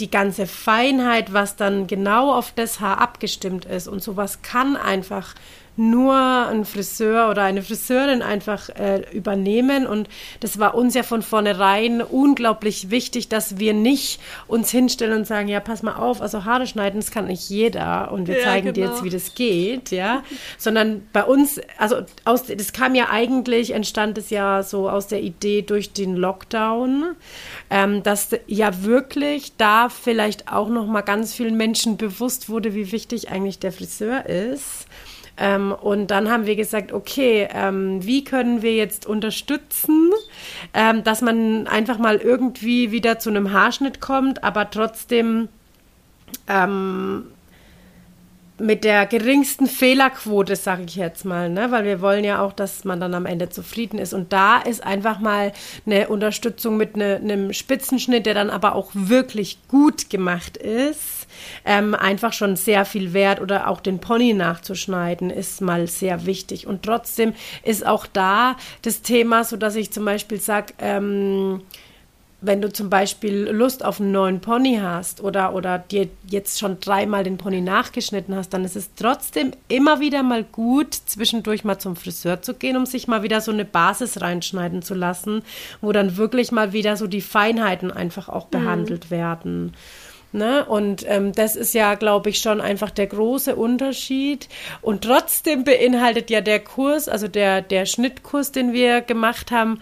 die 0.01 0.11
ganze 0.11 0.47
Feinheit, 0.47 1.33
was 1.33 1.57
dann 1.57 1.87
genau 1.87 2.35
auf 2.35 2.53
das 2.55 2.81
Haar 2.81 3.01
abgestimmt 3.01 3.65
ist. 3.65 3.89
Und 3.89 4.03
sowas 4.03 4.43
kann 4.43 4.77
einfach 4.77 5.35
nur 5.79 6.15
ein 6.15 6.65
Friseur 6.65 7.31
oder 7.31 7.43
eine 7.43 7.63
Friseurin 7.63 8.23
einfach 8.23 8.69
äh, 8.71 9.03
übernehmen. 9.13 9.87
Und 9.87 10.09
das 10.41 10.59
war 10.59 10.75
uns 10.75 10.95
ja 10.95 11.03
von 11.03 11.23
vornherein 11.23 12.03
unglaublich 12.03 12.91
wichtig, 12.91 13.29
dass 13.29 13.59
wir 13.59 13.75
nicht 13.75 14.21
uns 14.47 14.71
hinstellen 14.71 15.19
und 15.19 15.27
sagen, 15.27 15.49
ja, 15.49 15.61
pass 15.61 15.83
mal 15.83 15.95
auf, 15.95 16.21
also 16.21 16.45
Haare 16.45 16.67
schneiden, 16.67 17.01
das 17.01 17.11
kann 17.11 17.27
nicht 17.27 17.49
jeder 17.49 18.11
und 18.13 18.27
wir 18.27 18.39
ja, 18.39 18.45
zeigen 18.45 18.73
genau. 18.73 18.75
dir 18.75 18.85
jetzt, 18.85 19.03
genau. 19.03 19.05
wie 19.05 19.11
das 19.11 19.35
geht, 19.35 19.91
ja. 19.91 20.23
Sondern 20.59 21.07
bei 21.13 21.25
uns, 21.25 21.61
also 21.79 22.03
aus, 22.25 22.45
das 22.45 22.73
kam 22.73 22.95
ja 22.95 23.09
eigentlich, 23.11 23.73
entstand 23.73 24.19
es 24.19 24.31
ja 24.31 24.63
so 24.63 24.91
aus 24.91 25.07
der 25.07 25.23
Idee 25.23 25.63
durch 25.63 25.93
den 25.93 26.17
Lockdown, 26.17 27.15
ähm, 27.71 28.03
dass 28.03 28.31
ja 28.47 28.83
wirklich 28.83 29.57
da 29.57 29.89
vielleicht 29.89 30.53
auch 30.53 30.69
noch 30.69 30.87
mal 30.87 31.03
ganz 31.03 31.35
vielen 31.35 31.57
Menschen 31.57 31.97
bewusst 31.97 32.49
wurde, 32.49 32.75
wie 32.75 32.93
wichtig 32.93 33.31
eigentlich 33.31 33.59
der 33.59 33.73
Friseur 33.73 34.27
ist 34.27 34.87
ähm, 35.39 35.73
und 35.73 36.11
dann 36.11 36.31
haben 36.31 36.47
wir 36.47 36.57
gesagt, 36.57 36.93
okay, 36.93 37.49
ähm, 37.53 38.05
wie 38.05 38.25
können 38.25 38.63
wir 38.63 38.75
jetzt 38.75 39.07
unterstützen, 39.07 40.11
ähm, 40.75 41.05
dass 41.05 41.23
man 41.23 41.67
einfach 41.67 41.99
mal 41.99 42.17
irgendwie 42.17 42.91
wieder 42.91 43.19
zu 43.19 43.31
einem 43.31 43.53
Haarschnitt 43.53 44.01
kommt, 44.01 44.43
aber 44.43 44.71
trotzdem 44.71 45.49
ähm, 46.49 47.27
mit 48.61 48.83
der 48.83 49.07
geringsten 49.07 49.67
Fehlerquote, 49.67 50.57
sage 50.57 50.83
ich 50.87 50.97
jetzt 50.97 51.25
mal, 51.25 51.49
ne? 51.49 51.71
weil 51.71 51.85
wir 51.85 52.01
wollen 52.01 52.25
ja 52.25 52.43
auch, 52.43 52.53
dass 52.53 52.85
man 52.85 53.01
dann 53.01 53.15
am 53.15 53.27
Ende 53.27 53.49
zufrieden 53.49 53.99
ist. 53.99 54.13
Und 54.13 54.33
da 54.33 54.59
ist 54.59 54.83
einfach 54.83 55.21
mal 55.21 55.53
eine 55.87 56.09
Unterstützung 56.09 56.77
mit 56.77 56.97
ne, 56.97 57.21
einem 57.23 57.53
Spitzenschnitt, 57.53 58.27
der 58.27 58.35
dann 58.35 58.51
aber 58.51 58.75
auch 58.75 58.91
wirklich 58.95 59.59
gut 59.69 60.11
gemacht 60.11 60.57
ist 60.57 61.18
ähm, 61.65 61.95
einfach 61.95 62.33
schon 62.33 62.57
sehr 62.57 62.85
viel 62.85 63.13
wert 63.13 63.41
oder 63.41 63.69
auch 63.69 63.81
den 63.81 63.99
Pony 63.99 64.35
nachzuschneiden 64.35 65.31
ist 65.31 65.61
mal 65.61 65.87
sehr 65.87 66.27
wichtig. 66.27 66.67
Und 66.67 66.83
trotzdem 66.83 67.35
ist 67.63 67.87
auch 67.87 68.07
da 68.07 68.57
das 68.83 69.03
Thema, 69.03 69.45
so 69.45 69.57
dass 69.57 69.77
ich 69.77 69.91
zum 69.91 70.05
Beispiel 70.05 70.41
sage, 70.41 70.75
ähm, 70.79 71.63
wenn 72.41 72.63
du 72.63 72.73
zum 72.73 72.89
Beispiel 72.89 73.49
Lust 73.51 73.85
auf 73.85 74.01
einen 74.01 74.13
neuen 74.13 74.41
Pony 74.41 74.79
hast 74.81 75.21
oder, 75.21 75.55
oder 75.55 75.79
dir 75.79 76.09
jetzt 76.29 76.61
schon 76.61 76.79
dreimal 76.79 77.25
den 77.25 77.37
Pony 77.37 77.61
nachgeschnitten 77.61 78.35
hast, 78.35 78.51
dann 78.51 78.65
ist 78.65 78.77
es 78.77 78.95
trotzdem 78.95 79.51
immer 79.67 79.99
wieder 79.99 80.23
mal 80.23 80.45
gut, 80.45 80.95
zwischendurch 80.95 81.65
mal 81.65 81.79
zum 81.79 81.97
Friseur 81.97 82.41
zu 82.41 82.55
gehen, 82.55 82.77
um 82.77 82.87
sich 82.87 83.09
mal 83.09 83.25
wieder 83.25 83.41
so 83.41 83.51
eine 83.51 83.65
Basis 83.65 84.21
reinschneiden 84.21 84.83
zu 84.83 84.95
lassen, 84.95 85.43
wo 85.81 85.91
dann 85.91 86.17
wirklich 86.17 86.53
mal 86.53 86.73
wieder 86.73 86.97
so 86.97 87.09
die 87.09 87.23
Feinheiten 87.23 87.91
einfach 87.91 88.29
auch 88.29 88.47
mhm. 88.47 88.51
behandelt 88.51 89.07
mhm. 89.07 89.11
werden. 89.11 89.73
Ne? 90.33 90.65
Und 90.65 91.05
ähm, 91.09 91.33
das 91.33 91.57
ist 91.57 91.73
ja, 91.75 91.95
glaube 91.95 92.31
ich, 92.31 92.39
schon 92.39 92.61
einfach 92.61 92.91
der 92.91 93.07
große 93.07 93.57
Unterschied. 93.57 94.49
Und 94.83 95.05
trotzdem 95.05 95.65
beinhaltet 95.65 96.31
ja 96.31 96.41
der 96.41 96.61
Kurs, 96.61 97.09
also 97.09 97.29
der, 97.29 97.63
der 97.63 97.87
Schnittkurs, 97.87 98.53
den 98.53 98.73
wir 98.73 99.01
gemacht 99.01 99.51
haben, 99.51 99.81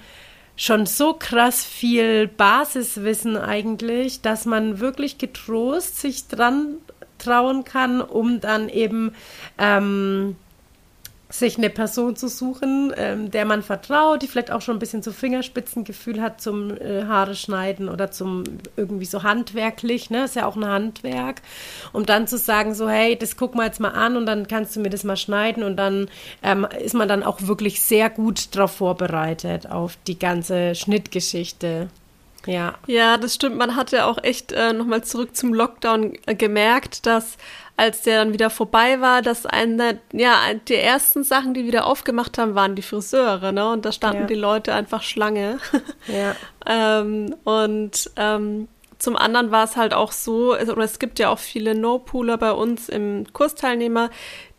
schon 0.56 0.86
so 0.86 1.12
krass 1.12 1.64
viel 1.64 2.28
Basiswissen 2.28 3.36
eigentlich, 3.36 4.22
dass 4.22 4.46
man 4.46 4.80
wirklich 4.80 5.18
getrost 5.18 6.00
sich 6.00 6.28
dran 6.28 6.76
trauen 7.18 7.64
kann, 7.64 8.00
um 8.00 8.40
dann 8.40 8.68
eben 8.68 9.14
ähm, 9.58 10.36
sich 11.28 11.58
eine 11.58 11.70
Person 11.70 12.14
zu 12.14 12.28
suchen, 12.28 12.92
ähm, 12.96 13.30
der 13.32 13.44
man 13.44 13.62
vertraut, 13.62 14.22
die 14.22 14.28
vielleicht 14.28 14.52
auch 14.52 14.60
schon 14.60 14.76
ein 14.76 14.78
bisschen 14.78 15.02
so 15.02 15.10
Fingerspitzengefühl 15.10 16.20
hat 16.20 16.40
zum 16.40 16.70
äh, 16.70 17.04
Haare 17.04 17.34
schneiden 17.34 17.88
oder 17.88 18.12
zum 18.12 18.44
irgendwie 18.76 19.06
so 19.06 19.24
handwerklich, 19.24 20.08
ne, 20.10 20.24
ist 20.24 20.36
ja 20.36 20.46
auch 20.46 20.54
ein 20.54 20.66
Handwerk, 20.66 21.42
um 21.92 22.06
dann 22.06 22.28
zu 22.28 22.38
sagen 22.38 22.74
so, 22.74 22.88
hey, 22.88 23.18
das 23.18 23.36
guck 23.36 23.56
mal 23.56 23.66
jetzt 23.66 23.80
mal 23.80 23.90
an 23.90 24.16
und 24.16 24.26
dann 24.26 24.46
kannst 24.46 24.76
du 24.76 24.80
mir 24.80 24.90
das 24.90 25.02
mal 25.02 25.16
schneiden 25.16 25.64
und 25.64 25.76
dann 25.76 26.08
ähm, 26.44 26.66
ist 26.80 26.94
man 26.94 27.08
dann 27.08 27.24
auch 27.24 27.42
wirklich 27.42 27.82
sehr 27.82 28.08
gut 28.08 28.54
darauf 28.54 28.76
vorbereitet 28.76 29.68
auf 29.68 29.98
die 30.06 30.18
ganze 30.18 30.76
Schnittgeschichte. 30.76 31.88
Ja. 32.46 32.74
Ja, 32.86 33.16
das 33.16 33.34
stimmt. 33.34 33.56
Man 33.56 33.76
hat 33.76 33.90
ja 33.90 34.06
auch 34.06 34.22
echt 34.22 34.52
äh, 34.52 34.72
nochmal 34.72 35.02
zurück 35.02 35.36
zum 35.36 35.52
Lockdown 35.52 36.12
äh, 36.26 36.34
gemerkt, 36.34 37.04
dass 37.06 37.36
als 37.76 38.02
der 38.02 38.24
dann 38.24 38.32
wieder 38.32 38.48
vorbei 38.48 39.00
war, 39.00 39.20
dass 39.20 39.44
eine, 39.44 40.00
ja, 40.12 40.36
die 40.68 40.76
ersten 40.76 41.24
Sachen, 41.24 41.52
die 41.52 41.66
wieder 41.66 41.86
aufgemacht 41.86 42.38
haben, 42.38 42.54
waren 42.54 42.74
die 42.74 42.82
Friseure, 42.82 43.52
ne? 43.52 43.70
Und 43.70 43.84
da 43.84 43.92
standen 43.92 44.22
ja. 44.22 44.26
die 44.26 44.34
Leute 44.34 44.74
einfach 44.74 45.02
Schlange. 45.02 45.58
Ja. 46.06 46.36
ähm, 46.66 47.34
und 47.44 48.10
ähm, 48.16 48.68
zum 48.98 49.16
anderen 49.16 49.50
war 49.50 49.64
es 49.64 49.76
halt 49.76 49.92
auch 49.92 50.12
so, 50.12 50.54
oder 50.54 50.84
es 50.84 50.98
gibt 50.98 51.18
ja 51.18 51.30
auch 51.30 51.38
viele 51.38 51.74
No-Pooler 51.74 52.38
bei 52.38 52.52
uns 52.52 52.88
im 52.88 53.24
Kursteilnehmer, 53.32 54.10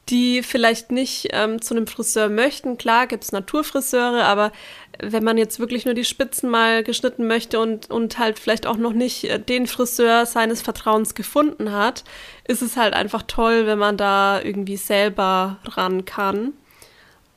die 0.09 0.43
vielleicht 0.43 0.91
nicht 0.91 1.29
ähm, 1.31 1.61
zu 1.61 1.75
einem 1.75 1.87
Friseur 1.87 2.29
möchten. 2.29 2.77
Klar 2.77 3.07
gibt 3.07 3.23
es 3.23 3.31
Naturfriseure, 3.31 4.23
aber 4.23 4.51
wenn 4.99 5.23
man 5.23 5.37
jetzt 5.37 5.59
wirklich 5.59 5.85
nur 5.85 5.93
die 5.93 6.05
Spitzen 6.05 6.49
mal 6.49 6.83
geschnitten 6.83 7.27
möchte 7.27 7.59
und, 7.59 7.89
und 7.89 8.17
halt 8.17 8.39
vielleicht 8.39 8.65
auch 8.65 8.77
noch 8.77 8.93
nicht 8.93 9.25
äh, 9.25 9.39
den 9.39 9.67
Friseur 9.67 10.25
seines 10.25 10.61
Vertrauens 10.61 11.15
gefunden 11.15 11.71
hat, 11.71 12.03
ist 12.45 12.61
es 12.61 12.77
halt 12.77 12.93
einfach 12.93 13.23
toll, 13.27 13.67
wenn 13.67 13.79
man 13.79 13.97
da 13.97 14.41
irgendwie 14.41 14.77
selber 14.77 15.57
ran 15.65 16.05
kann. 16.05 16.53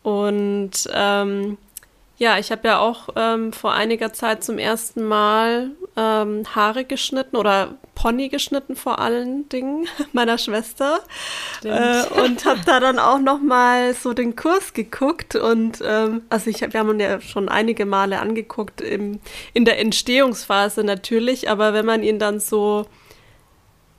Und 0.02 0.88
ähm, 0.92 1.58
ja, 2.16 2.38
ich 2.38 2.52
habe 2.52 2.68
ja 2.68 2.78
auch 2.78 3.08
ähm, 3.16 3.52
vor 3.52 3.72
einiger 3.72 4.12
Zeit 4.12 4.44
zum 4.44 4.58
ersten 4.58 5.04
Mal 5.04 5.70
ähm, 6.00 6.44
Haare 6.54 6.84
geschnitten 6.84 7.36
oder 7.36 7.74
Pony 7.94 8.30
geschnitten 8.30 8.74
vor 8.74 9.00
allen 9.00 9.48
Dingen 9.50 9.86
meiner 10.12 10.38
Schwester 10.38 11.00
äh, 11.62 12.04
und 12.22 12.44
habe 12.46 12.60
da 12.64 12.80
dann 12.80 12.98
auch 12.98 13.18
noch 13.18 13.40
mal 13.40 13.92
so 13.92 14.14
den 14.14 14.34
Kurs 14.34 14.72
geguckt 14.72 15.36
und 15.36 15.82
ähm, 15.84 16.22
also 16.30 16.48
ich 16.48 16.62
hab, 16.62 16.72
wir 16.72 16.80
haben 16.80 16.90
ihn 16.90 17.00
ja 17.00 17.20
schon 17.20 17.48
einige 17.50 17.84
Male 17.84 18.18
angeguckt 18.20 18.80
im, 18.80 19.20
in 19.52 19.66
der 19.66 19.78
Entstehungsphase 19.78 20.84
natürlich, 20.84 21.50
aber 21.50 21.74
wenn 21.74 21.84
man 21.84 22.02
ihn 22.02 22.18
dann 22.18 22.40
so 22.40 22.86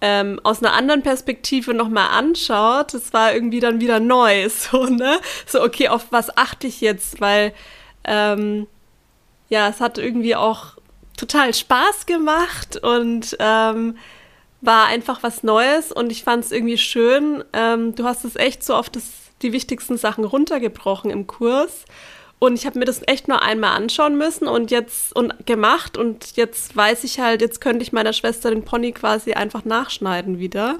ähm, 0.03 0.39
aus 0.41 0.63
einer 0.63 0.73
anderen 0.73 1.03
Perspektive 1.03 1.75
nochmal 1.75 2.09
anschaut, 2.17 2.95
das 2.95 3.13
war 3.13 3.35
irgendwie 3.35 3.59
dann 3.59 3.79
wieder 3.79 3.99
neu, 3.99 4.49
so, 4.49 4.85
ne? 4.85 5.19
So, 5.45 5.61
okay, 5.61 5.89
auf 5.89 6.07
was 6.09 6.35
achte 6.35 6.65
ich 6.65 6.81
jetzt? 6.81 7.21
Weil 7.21 7.53
ähm, 8.03 8.65
ja, 9.49 9.67
es 9.67 9.79
hat 9.79 9.99
irgendwie 9.99 10.35
auch 10.35 10.77
total 11.17 11.53
Spaß 11.53 12.05
gemacht 12.05 12.77
und 12.81 13.35
ähm, 13.39 13.97
war 14.61 14.87
einfach 14.87 15.23
was 15.23 15.43
Neues 15.43 15.91
und 15.91 16.11
ich 16.11 16.23
fand 16.23 16.45
es 16.45 16.51
irgendwie 16.51 16.77
schön. 16.77 17.43
Ähm, 17.53 17.95
du 17.95 18.05
hast 18.05 18.25
es 18.25 18.35
echt 18.35 18.63
so 18.63 18.79
das, 18.91 19.03
die 19.41 19.53
wichtigsten 19.53 19.97
Sachen 19.97 20.23
runtergebrochen 20.23 21.11
im 21.11 21.27
Kurs. 21.27 21.85
Und 22.39 22.55
ich 22.55 22.65
habe 22.65 22.79
mir 22.79 22.85
das 22.85 23.01
echt 23.07 23.27
nur 23.27 23.43
einmal 23.43 23.75
anschauen 23.75 24.17
müssen 24.17 24.47
und 24.47 24.71
jetzt 24.71 25.15
und 25.15 25.45
gemacht 25.45 25.95
und 25.95 26.37
jetzt 26.37 26.75
weiß 26.75 27.03
ich 27.03 27.19
halt, 27.19 27.39
jetzt 27.39 27.61
könnte 27.61 27.83
ich 27.83 27.91
meiner 27.91 28.13
Schwester 28.13 28.49
den 28.49 28.65
Pony 28.65 28.93
quasi 28.93 29.33
einfach 29.33 29.63
nachschneiden 29.63 30.39
wieder. 30.39 30.79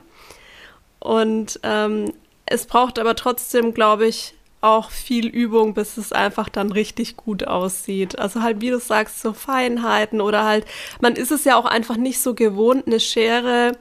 Und 1.00 1.60
ähm, 1.62 2.14
es 2.48 2.66
braucht 2.66 2.98
aber 2.98 3.16
trotzdem, 3.16 3.76
glaube 3.76 4.08
ich, 4.08 4.34
auch 4.62 4.92
viel 4.92 5.28
Übung, 5.28 5.74
bis 5.74 5.98
es 5.98 6.12
einfach 6.14 6.48
dann 6.48 6.72
richtig 6.72 7.18
gut 7.18 7.48
aussieht. 7.48 8.18
Also 8.20 8.42
halt, 8.44 8.62
wie 8.62 8.70
du 8.70 8.80
sagst, 8.80 9.22
so 9.22 9.34
Feinheiten 9.34 10.22
oder 10.22 10.46
halt, 10.46 10.66
man 11.02 11.16
ist 11.16 11.32
es 11.32 11.44
ja 11.44 11.56
auch 11.56 11.66
einfach 11.66 11.98
nicht 11.98 12.22
so 12.22 12.36
gewohnt, 12.36 12.86
eine 12.88 13.00
Schere 13.00 13.74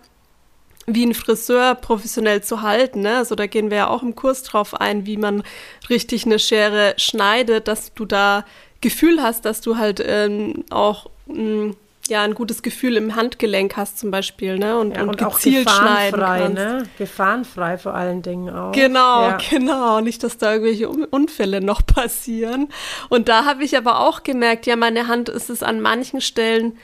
wie 0.86 1.04
ein 1.04 1.14
Friseur 1.14 1.74
professionell 1.74 2.42
zu 2.42 2.62
halten. 2.62 3.02
Ne? 3.02 3.18
Also 3.18 3.34
da 3.34 3.46
gehen 3.46 3.70
wir 3.70 3.76
ja 3.76 3.88
auch 3.88 4.02
im 4.02 4.16
Kurs 4.16 4.42
drauf 4.42 4.74
ein, 4.74 5.06
wie 5.06 5.18
man 5.18 5.42
richtig 5.88 6.24
eine 6.24 6.38
Schere 6.38 6.94
schneidet, 6.96 7.68
dass 7.68 7.92
du 7.94 8.06
da 8.06 8.44
Gefühl 8.80 9.22
hast, 9.22 9.44
dass 9.44 9.60
du 9.60 9.76
halt 9.76 10.02
ähm, 10.04 10.64
auch 10.70 11.10
mh, 11.26 11.42
mm, 11.42 11.76
ja 12.10 12.22
ein 12.22 12.34
gutes 12.34 12.62
Gefühl 12.62 12.96
im 12.96 13.16
Handgelenk 13.16 13.76
hast 13.76 13.98
zum 13.98 14.10
Beispiel, 14.10 14.58
ne? 14.58 14.78
Und, 14.78 14.96
ja, 14.96 15.02
und, 15.02 15.08
und 15.10 15.18
gezielt 15.18 15.66
auch 15.66 15.72
gefahrenfrei, 15.72 16.48
ne? 16.48 16.82
Gefahrenfrei 16.98 17.78
vor 17.78 17.94
allen 17.94 18.22
Dingen 18.22 18.50
auch. 18.50 18.72
Genau, 18.72 19.22
ja. 19.22 19.38
genau. 19.50 20.00
Nicht, 20.00 20.22
dass 20.22 20.36
da 20.36 20.52
irgendwelche 20.52 20.88
Unfälle 20.88 21.60
noch 21.60 21.84
passieren. 21.86 22.68
Und 23.08 23.28
da 23.28 23.44
habe 23.46 23.64
ich 23.64 23.76
aber 23.76 24.00
auch 24.00 24.22
gemerkt, 24.22 24.66
ja, 24.66 24.76
meine 24.76 25.08
Hand 25.08 25.28
ist 25.28 25.48
es 25.48 25.62
an 25.62 25.80
manchen 25.80 26.20
Stellen 26.20 26.76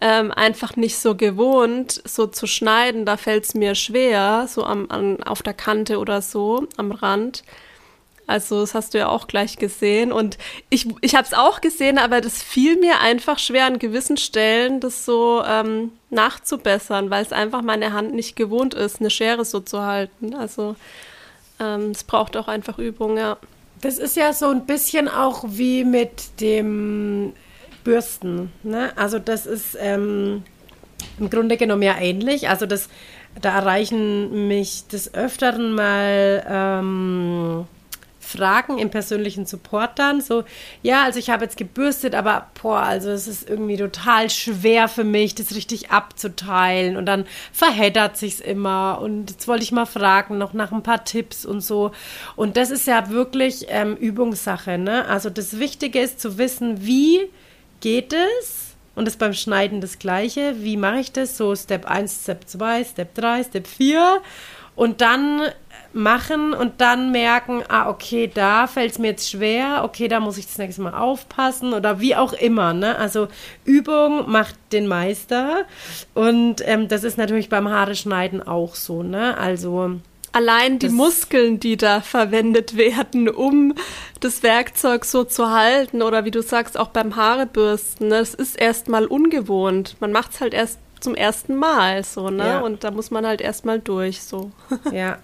ähm, 0.00 0.30
einfach 0.30 0.76
nicht 0.76 0.98
so 0.98 1.14
gewohnt, 1.14 2.00
so 2.04 2.26
zu 2.26 2.46
schneiden. 2.46 3.04
Da 3.04 3.16
fällt 3.16 3.44
es 3.44 3.54
mir 3.54 3.74
schwer, 3.74 4.46
so 4.48 4.64
am, 4.64 4.86
an, 4.90 5.22
auf 5.22 5.42
der 5.42 5.54
Kante 5.54 5.98
oder 5.98 6.22
so, 6.22 6.66
am 6.76 6.92
Rand. 6.92 7.42
Also 8.28 8.60
das 8.60 8.74
hast 8.74 8.92
du 8.92 8.98
ja 8.98 9.08
auch 9.08 9.26
gleich 9.26 9.56
gesehen. 9.56 10.12
Und 10.12 10.36
ich, 10.68 10.86
ich 11.00 11.14
habe 11.14 11.24
es 11.26 11.32
auch 11.32 11.62
gesehen, 11.62 11.96
aber 11.96 12.20
das 12.20 12.42
fiel 12.42 12.78
mir 12.78 13.00
einfach 13.00 13.38
schwer 13.38 13.64
an 13.64 13.78
gewissen 13.78 14.18
Stellen, 14.18 14.80
das 14.80 15.06
so 15.06 15.42
ähm, 15.44 15.92
nachzubessern, 16.10 17.08
weil 17.08 17.22
es 17.22 17.32
einfach 17.32 17.62
meine 17.62 17.94
Hand 17.94 18.14
nicht 18.14 18.36
gewohnt 18.36 18.74
ist, 18.74 19.00
eine 19.00 19.08
Schere 19.08 19.46
so 19.46 19.60
zu 19.60 19.82
halten. 19.82 20.34
Also 20.34 20.76
ähm, 21.58 21.92
es 21.92 22.04
braucht 22.04 22.36
auch 22.36 22.48
einfach 22.48 22.78
Übung, 22.78 23.16
ja. 23.16 23.38
Das 23.80 23.98
ist 23.98 24.14
ja 24.14 24.34
so 24.34 24.50
ein 24.50 24.66
bisschen 24.66 25.08
auch 25.08 25.44
wie 25.46 25.84
mit 25.84 26.40
dem 26.40 27.32
Bürsten. 27.82 28.52
Ne? 28.62 28.92
Also 28.96 29.18
das 29.18 29.46
ist 29.46 29.74
ähm, 29.80 30.42
im 31.18 31.30
Grunde 31.30 31.56
genommen 31.56 31.82
ja 31.82 31.96
ähnlich. 31.98 32.50
Also 32.50 32.66
das, 32.66 32.90
da 33.40 33.54
erreichen 33.56 34.48
mich 34.48 34.86
des 34.88 35.14
Öfteren 35.14 35.72
mal 35.72 36.44
ähm, 36.46 37.66
Fragen 38.28 38.78
im 38.78 38.90
persönlichen 38.90 39.46
Support 39.46 39.98
dann. 39.98 40.20
So, 40.20 40.44
ja, 40.82 41.04
also 41.04 41.18
ich 41.18 41.30
habe 41.30 41.44
jetzt 41.44 41.56
gebürstet, 41.56 42.14
aber 42.14 42.48
boah, 42.60 42.80
also 42.80 43.10
es 43.10 43.26
ist 43.26 43.48
irgendwie 43.48 43.76
total 43.76 44.28
schwer 44.28 44.88
für 44.88 45.04
mich, 45.04 45.34
das 45.34 45.54
richtig 45.54 45.90
abzuteilen. 45.90 46.96
Und 46.96 47.06
dann 47.06 47.24
verheddert 47.52 48.18
sich's 48.18 48.40
immer. 48.40 49.00
Und 49.00 49.30
jetzt 49.30 49.48
wollte 49.48 49.62
ich 49.62 49.72
mal 49.72 49.86
fragen, 49.86 50.36
noch 50.36 50.52
nach 50.52 50.72
ein 50.72 50.82
paar 50.82 51.04
Tipps 51.04 51.46
und 51.46 51.62
so. 51.62 51.92
Und 52.36 52.56
das 52.56 52.70
ist 52.70 52.86
ja 52.86 53.08
wirklich 53.08 53.66
ähm, 53.68 53.96
Übungssache, 53.96 54.76
ne? 54.76 55.06
Also 55.06 55.30
das 55.30 55.58
Wichtige 55.58 56.00
ist 56.00 56.20
zu 56.20 56.36
wissen, 56.36 56.84
wie 56.84 57.30
geht 57.80 58.12
es? 58.12 58.76
Und 58.94 59.06
das 59.06 59.16
beim 59.16 59.32
Schneiden 59.32 59.80
das 59.80 59.98
Gleiche. 59.98 60.56
Wie 60.58 60.76
mache 60.76 60.98
ich 60.98 61.12
das? 61.12 61.36
So 61.38 61.54
Step 61.54 61.86
1, 61.86 62.24
Step 62.24 62.46
2, 62.46 62.84
Step 62.84 63.14
3, 63.14 63.44
Step 63.44 63.66
4. 63.66 64.20
Und 64.74 65.00
dann 65.00 65.42
machen 65.92 66.52
und 66.52 66.80
dann 66.80 67.12
merken, 67.12 67.62
ah, 67.68 67.88
okay, 67.88 68.30
da 68.32 68.66
fällt 68.66 68.92
es 68.92 68.98
mir 68.98 69.08
jetzt 69.08 69.30
schwer, 69.30 69.82
okay, 69.84 70.08
da 70.08 70.20
muss 70.20 70.38
ich 70.38 70.46
das 70.46 70.58
nächste 70.58 70.82
Mal 70.82 70.94
aufpassen 70.94 71.72
oder 71.72 72.00
wie 72.00 72.14
auch 72.14 72.32
immer. 72.32 72.72
Ne? 72.72 72.96
Also 72.96 73.28
Übung 73.64 74.30
macht 74.30 74.54
den 74.72 74.86
Meister 74.86 75.64
und 76.14 76.56
ähm, 76.66 76.88
das 76.88 77.04
ist 77.04 77.18
natürlich 77.18 77.48
beim 77.48 77.68
Haare 77.68 77.94
schneiden 77.94 78.42
auch 78.42 78.74
so. 78.74 79.02
Ne? 79.02 79.36
Also 79.38 79.98
allein 80.32 80.78
die 80.78 80.88
Muskeln, 80.88 81.58
die 81.58 81.76
da 81.76 82.00
verwendet 82.00 82.76
werden, 82.76 83.28
um 83.28 83.74
das 84.20 84.42
Werkzeug 84.42 85.04
so 85.04 85.24
zu 85.24 85.50
halten 85.50 86.02
oder 86.02 86.24
wie 86.24 86.30
du 86.30 86.42
sagst, 86.42 86.78
auch 86.78 86.88
beim 86.88 87.16
Haarebürsten, 87.16 88.08
ne, 88.08 88.18
das 88.18 88.34
ist 88.34 88.60
erstmal 88.60 89.06
ungewohnt. 89.06 89.96
Man 90.00 90.12
macht 90.12 90.32
es 90.32 90.40
halt 90.40 90.54
erst 90.54 90.78
zum 91.00 91.14
ersten 91.14 91.56
Mal 91.56 92.04
so, 92.04 92.30
ne? 92.30 92.46
Ja. 92.46 92.60
Und 92.60 92.84
da 92.84 92.90
muss 92.90 93.10
man 93.10 93.26
halt 93.26 93.40
erstmal 93.40 93.80
durch 93.80 94.22
so. 94.22 94.50
ja. 94.92 95.18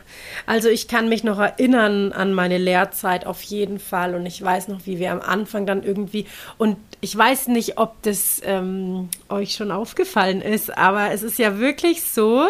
Also 0.47 0.69
ich 0.69 0.89
kann 0.89 1.09
mich 1.09 1.25
noch 1.25 1.39
erinnern 1.39 2.13
an 2.13 2.35
meine 2.35 2.59
Lehrzeit 2.59 3.27
auf 3.27 3.43
jeden 3.43 3.79
Fall 3.79 4.15
und 4.15 4.27
ich 4.27 4.43
weiß 4.43 4.69
noch, 4.69 4.87
wie 4.87 4.99
wir 4.99 5.13
am 5.13 5.21
Anfang 5.21 5.67
dann 5.67 5.83
irgendwie 5.83 6.27
und 6.59 6.77
ich 7.01 7.17
weiß 7.17 7.49
nicht, 7.49 7.79
ob 7.79 8.03
das 8.03 8.41
ähm, 8.45 9.09
euch 9.29 9.55
schon 9.55 9.71
aufgefallen 9.71 10.41
ist, 10.41 10.77
aber 10.77 11.13
es 11.13 11.23
ist 11.23 11.39
ja 11.39 11.59
wirklich 11.59 12.03
so, 12.03 12.49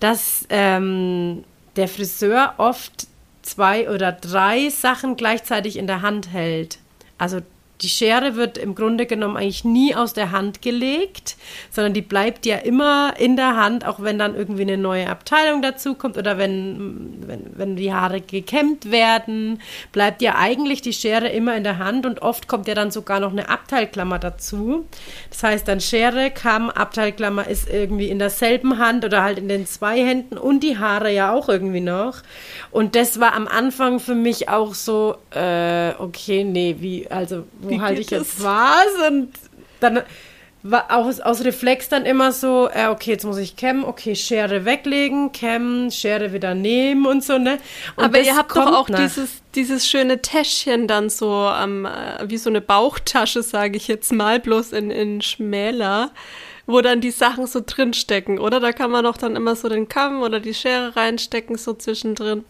dass 0.00 0.46
ähm, 0.48 1.44
der 1.76 1.88
Friseur 1.88 2.54
oft 2.56 3.06
zwei 3.42 3.90
oder 3.90 4.12
drei 4.12 4.68
Sachen 4.70 5.16
gleichzeitig 5.16 5.76
in 5.76 5.86
der 5.86 6.02
Hand 6.02 6.32
hält. 6.32 6.78
Also 7.18 7.40
die 7.82 7.88
Schere 7.88 8.36
wird 8.36 8.58
im 8.58 8.74
Grunde 8.74 9.06
genommen 9.06 9.36
eigentlich 9.36 9.64
nie 9.64 9.94
aus 9.94 10.12
der 10.12 10.30
Hand 10.30 10.62
gelegt, 10.62 11.36
sondern 11.70 11.92
die 11.92 12.02
bleibt 12.02 12.46
ja 12.46 12.56
immer 12.56 13.14
in 13.18 13.36
der 13.36 13.56
Hand, 13.56 13.86
auch 13.86 14.02
wenn 14.02 14.18
dann 14.18 14.36
irgendwie 14.36 14.62
eine 14.62 14.78
neue 14.78 15.08
Abteilung 15.08 15.62
dazukommt 15.62 16.16
oder 16.16 16.38
wenn, 16.38 17.22
wenn, 17.26 17.50
wenn 17.54 17.76
die 17.76 17.92
Haare 17.92 18.20
gekämmt 18.20 18.90
werden, 18.90 19.60
bleibt 19.92 20.22
ja 20.22 20.36
eigentlich 20.36 20.82
die 20.82 20.92
Schere 20.92 21.28
immer 21.28 21.56
in 21.56 21.64
der 21.64 21.78
Hand 21.78 22.06
und 22.06 22.22
oft 22.22 22.48
kommt 22.48 22.68
ja 22.68 22.74
dann 22.74 22.90
sogar 22.90 23.20
noch 23.20 23.32
eine 23.32 23.48
Abteilklammer 23.48 24.18
dazu. 24.18 24.86
Das 25.30 25.42
heißt 25.42 25.66
dann 25.66 25.80
Schere, 25.80 26.30
Kamm, 26.30 26.70
Abteilklammer 26.70 27.48
ist 27.48 27.68
irgendwie 27.68 28.08
in 28.08 28.18
derselben 28.18 28.78
Hand 28.78 29.04
oder 29.04 29.22
halt 29.22 29.38
in 29.38 29.48
den 29.48 29.66
zwei 29.66 29.98
Händen 29.98 30.38
und 30.38 30.60
die 30.60 30.78
Haare 30.78 31.12
ja 31.12 31.32
auch 31.32 31.48
irgendwie 31.48 31.80
noch. 31.80 32.22
Und 32.70 32.94
das 32.94 33.18
war 33.18 33.34
am 33.34 33.48
Anfang 33.48 33.98
für 33.98 34.14
mich 34.14 34.48
auch 34.48 34.74
so, 34.74 35.16
äh, 35.34 35.92
okay, 35.98 36.44
nee, 36.44 36.76
wie, 36.78 37.10
also 37.10 37.44
wo 37.60 37.71
halte 37.80 38.00
ich 38.00 38.10
jetzt 38.10 38.42
was? 38.42 39.08
Und 39.08 39.30
dann 39.80 40.02
war 40.62 40.96
aus, 40.96 41.20
aus 41.20 41.44
Reflex 41.44 41.88
dann 41.88 42.06
immer 42.06 42.30
so, 42.30 42.68
äh, 42.72 42.86
okay, 42.86 43.10
jetzt 43.10 43.24
muss 43.24 43.38
ich 43.38 43.56
kämmen, 43.56 43.84
okay, 43.84 44.14
Schere 44.14 44.64
weglegen, 44.64 45.32
kämmen, 45.32 45.90
Schere 45.90 46.32
wieder 46.32 46.54
nehmen 46.54 47.06
und 47.06 47.24
so, 47.24 47.38
ne? 47.38 47.58
Und 47.96 48.04
Aber 48.04 48.20
ihr 48.20 48.36
habt 48.36 48.54
doch 48.54 48.72
auch 48.72 48.88
dieses, 48.88 49.42
dieses 49.56 49.88
schöne 49.88 50.22
Täschchen 50.22 50.86
dann 50.86 51.10
so, 51.10 51.50
ähm, 51.60 51.88
wie 52.24 52.38
so 52.38 52.48
eine 52.48 52.60
Bauchtasche, 52.60 53.42
sage 53.42 53.76
ich 53.76 53.88
jetzt 53.88 54.12
mal, 54.12 54.38
bloß 54.38 54.72
in, 54.72 54.90
in 54.90 55.20
schmäler, 55.20 56.12
wo 56.66 56.80
dann 56.80 57.00
die 57.00 57.10
Sachen 57.10 57.48
so 57.48 57.60
drinstecken, 57.64 58.38
oder? 58.38 58.60
Da 58.60 58.72
kann 58.72 58.92
man 58.92 59.04
doch 59.04 59.16
dann 59.16 59.34
immer 59.34 59.56
so 59.56 59.68
den 59.68 59.88
Kamm 59.88 60.22
oder 60.22 60.38
die 60.38 60.54
Schere 60.54 60.94
reinstecken, 60.94 61.58
so 61.58 61.74
zwischendrin. 61.74 62.44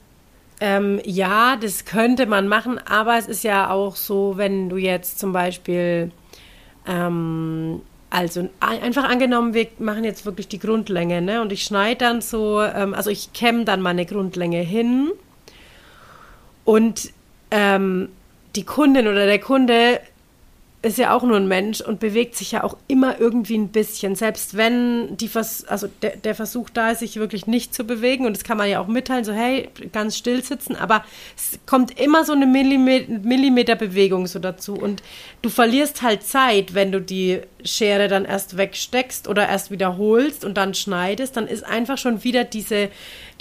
Ähm, 0.65 1.01
ja, 1.05 1.57
das 1.57 1.87
könnte 1.87 2.27
man 2.27 2.47
machen, 2.47 2.79
aber 2.79 3.19
es 3.19 3.27
ist 3.27 3.43
ja 3.43 3.69
auch 3.69 3.97
so, 3.97 4.35
wenn 4.37 4.69
du 4.69 4.77
jetzt 4.77 5.19
zum 5.19 5.33
Beispiel, 5.33 6.13
ähm, 6.87 7.83
also 8.11 8.49
einfach 8.61 9.03
angenommen, 9.03 9.55
wir 9.55 9.67
machen 9.81 10.05
jetzt 10.05 10.25
wirklich 10.25 10.47
die 10.47 10.61
Grundlänge, 10.61 11.21
ne? 11.21 11.43
Und 11.43 11.51
ich 11.51 11.65
schneide 11.65 12.05
dann 12.05 12.21
so, 12.21 12.63
ähm, 12.63 12.95
also 12.95 13.11
ich 13.11 13.33
kämme 13.33 13.65
dann 13.65 13.83
meine 13.83 14.07
Grundlänge 14.07 14.61
hin 14.61 15.11
und 16.65 17.11
ähm, 17.51 18.11
die 18.55 18.65
Kundin 18.65 19.09
oder 19.09 19.27
der 19.27 19.41
Kunde 19.41 19.99
ist 20.83 20.99
ja 20.99 21.15
auch 21.15 21.23
nur 21.23 21.37
ein 21.37 21.47
Mensch 21.47 21.81
und 21.81 22.01
bewegt 22.01 22.35
sich 22.35 22.53
ja 22.53 22.65
auch 22.65 22.77
immer 22.89 23.21
irgendwie 23.21 23.57
ein 23.57 23.69
bisschen. 23.69 24.17
Selbst 24.17 24.57
wenn 24.57 25.17
die 25.17 25.29
Vers 25.29 25.65
also 25.65 25.89
der, 26.03 26.17
der 26.17 26.35
Versuch 26.35 26.71
da 26.71 26.91
ist, 26.91 26.99
sich 26.99 27.17
wirklich 27.17 27.47
nicht 27.47 27.73
zu 27.73 27.85
bewegen, 27.85 28.27
und 28.27 28.37
das 28.37 28.43
kann 28.43 28.59
man 28.59 28.69
ja 28.69 28.81
auch 28.81 28.89
mitteilen, 28.89 29.25
so 29.25 29.33
hey, 29.33 29.69
ganz 29.93 30.17
still 30.17 30.43
sitzen, 30.43 30.75
aber 30.75 31.05
es 31.37 31.61
kommt 31.67 32.01
immer 32.01 32.25
so 32.25 32.33
eine 32.33 32.47
Millimeter, 32.47 33.13
Millimeter 33.13 33.77
Bewegung 33.77 34.27
so 34.27 34.41
dazu. 34.41 34.75
Und 34.75 35.05
du 35.41 35.51
verlierst 35.51 36.03
halt 36.03 36.25
Zeit, 36.25 36.75
wenn 36.75 36.91
du 36.91 37.01
die 37.01 37.41
Schere 37.65 38.09
dann 38.09 38.25
erst 38.25 38.57
wegsteckst 38.57 39.29
oder 39.29 39.49
erst 39.49 39.71
wiederholst 39.71 40.45
und 40.45 40.57
dann 40.57 40.75
schneidest, 40.75 41.37
dann 41.37 41.47
ist 41.47 41.65
einfach 41.65 41.97
schon 41.97 42.25
wieder 42.25 42.43
diese, 42.43 42.89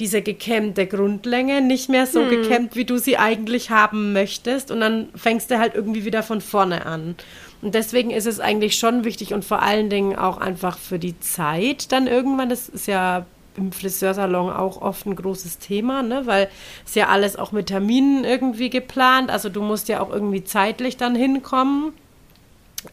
diese 0.02 0.24
gekämmte 0.24 0.88
Grundlänge 0.88 1.62
nicht 1.62 1.88
mehr 1.88 2.08
so 2.08 2.22
hm. 2.22 2.30
gekämmt, 2.30 2.76
wie 2.76 2.86
du 2.86 2.98
sie 2.98 3.18
eigentlich 3.18 3.70
haben 3.70 4.14
möchtest. 4.14 4.72
Und 4.72 4.82
dann 4.82 5.10
fängst 5.16 5.52
du 5.52 5.60
halt 5.60 5.76
irgendwie 5.76 6.06
wieder 6.06 6.24
von 6.24 6.42
vorne 6.42 6.88
an. 6.88 7.16
Und 7.62 7.76
deswegen 7.76 8.10
ist 8.10 8.26
es 8.26 8.40
eigentlich 8.40 8.78
schon 8.78 9.04
wichtig 9.04 9.34
und 9.36 9.46
vor 9.46 9.62
allen 9.62 9.92
Dingen 9.92 10.16
auch 10.16 10.40
einfach 10.40 10.80
für 10.80 10.98
die 10.98 11.20
Zeit 11.20 11.92
dann 11.92 12.08
irgendwann, 12.08 12.50
das 12.50 12.68
ist 12.68 12.88
ja 12.88 13.28
im 13.56 13.72
Friseursalon 13.72 14.52
auch 14.52 14.82
oft 14.82 15.06
ein 15.06 15.16
großes 15.16 15.60
Thema, 15.60 16.02
ne? 16.02 16.24
weil 16.26 16.50
es 16.84 16.96
ja 16.96 17.10
alles 17.10 17.36
auch 17.36 17.52
mit 17.52 17.68
Terminen 17.68 18.24
irgendwie 18.24 18.72
geplant. 18.72 19.30
Also 19.30 19.50
du 19.50 19.62
musst 19.62 19.88
ja 19.88 20.02
auch 20.02 20.10
irgendwie 20.10 20.44
zeitlich 20.44 20.98
dann 20.98 21.16
hinkommen. 21.16 21.94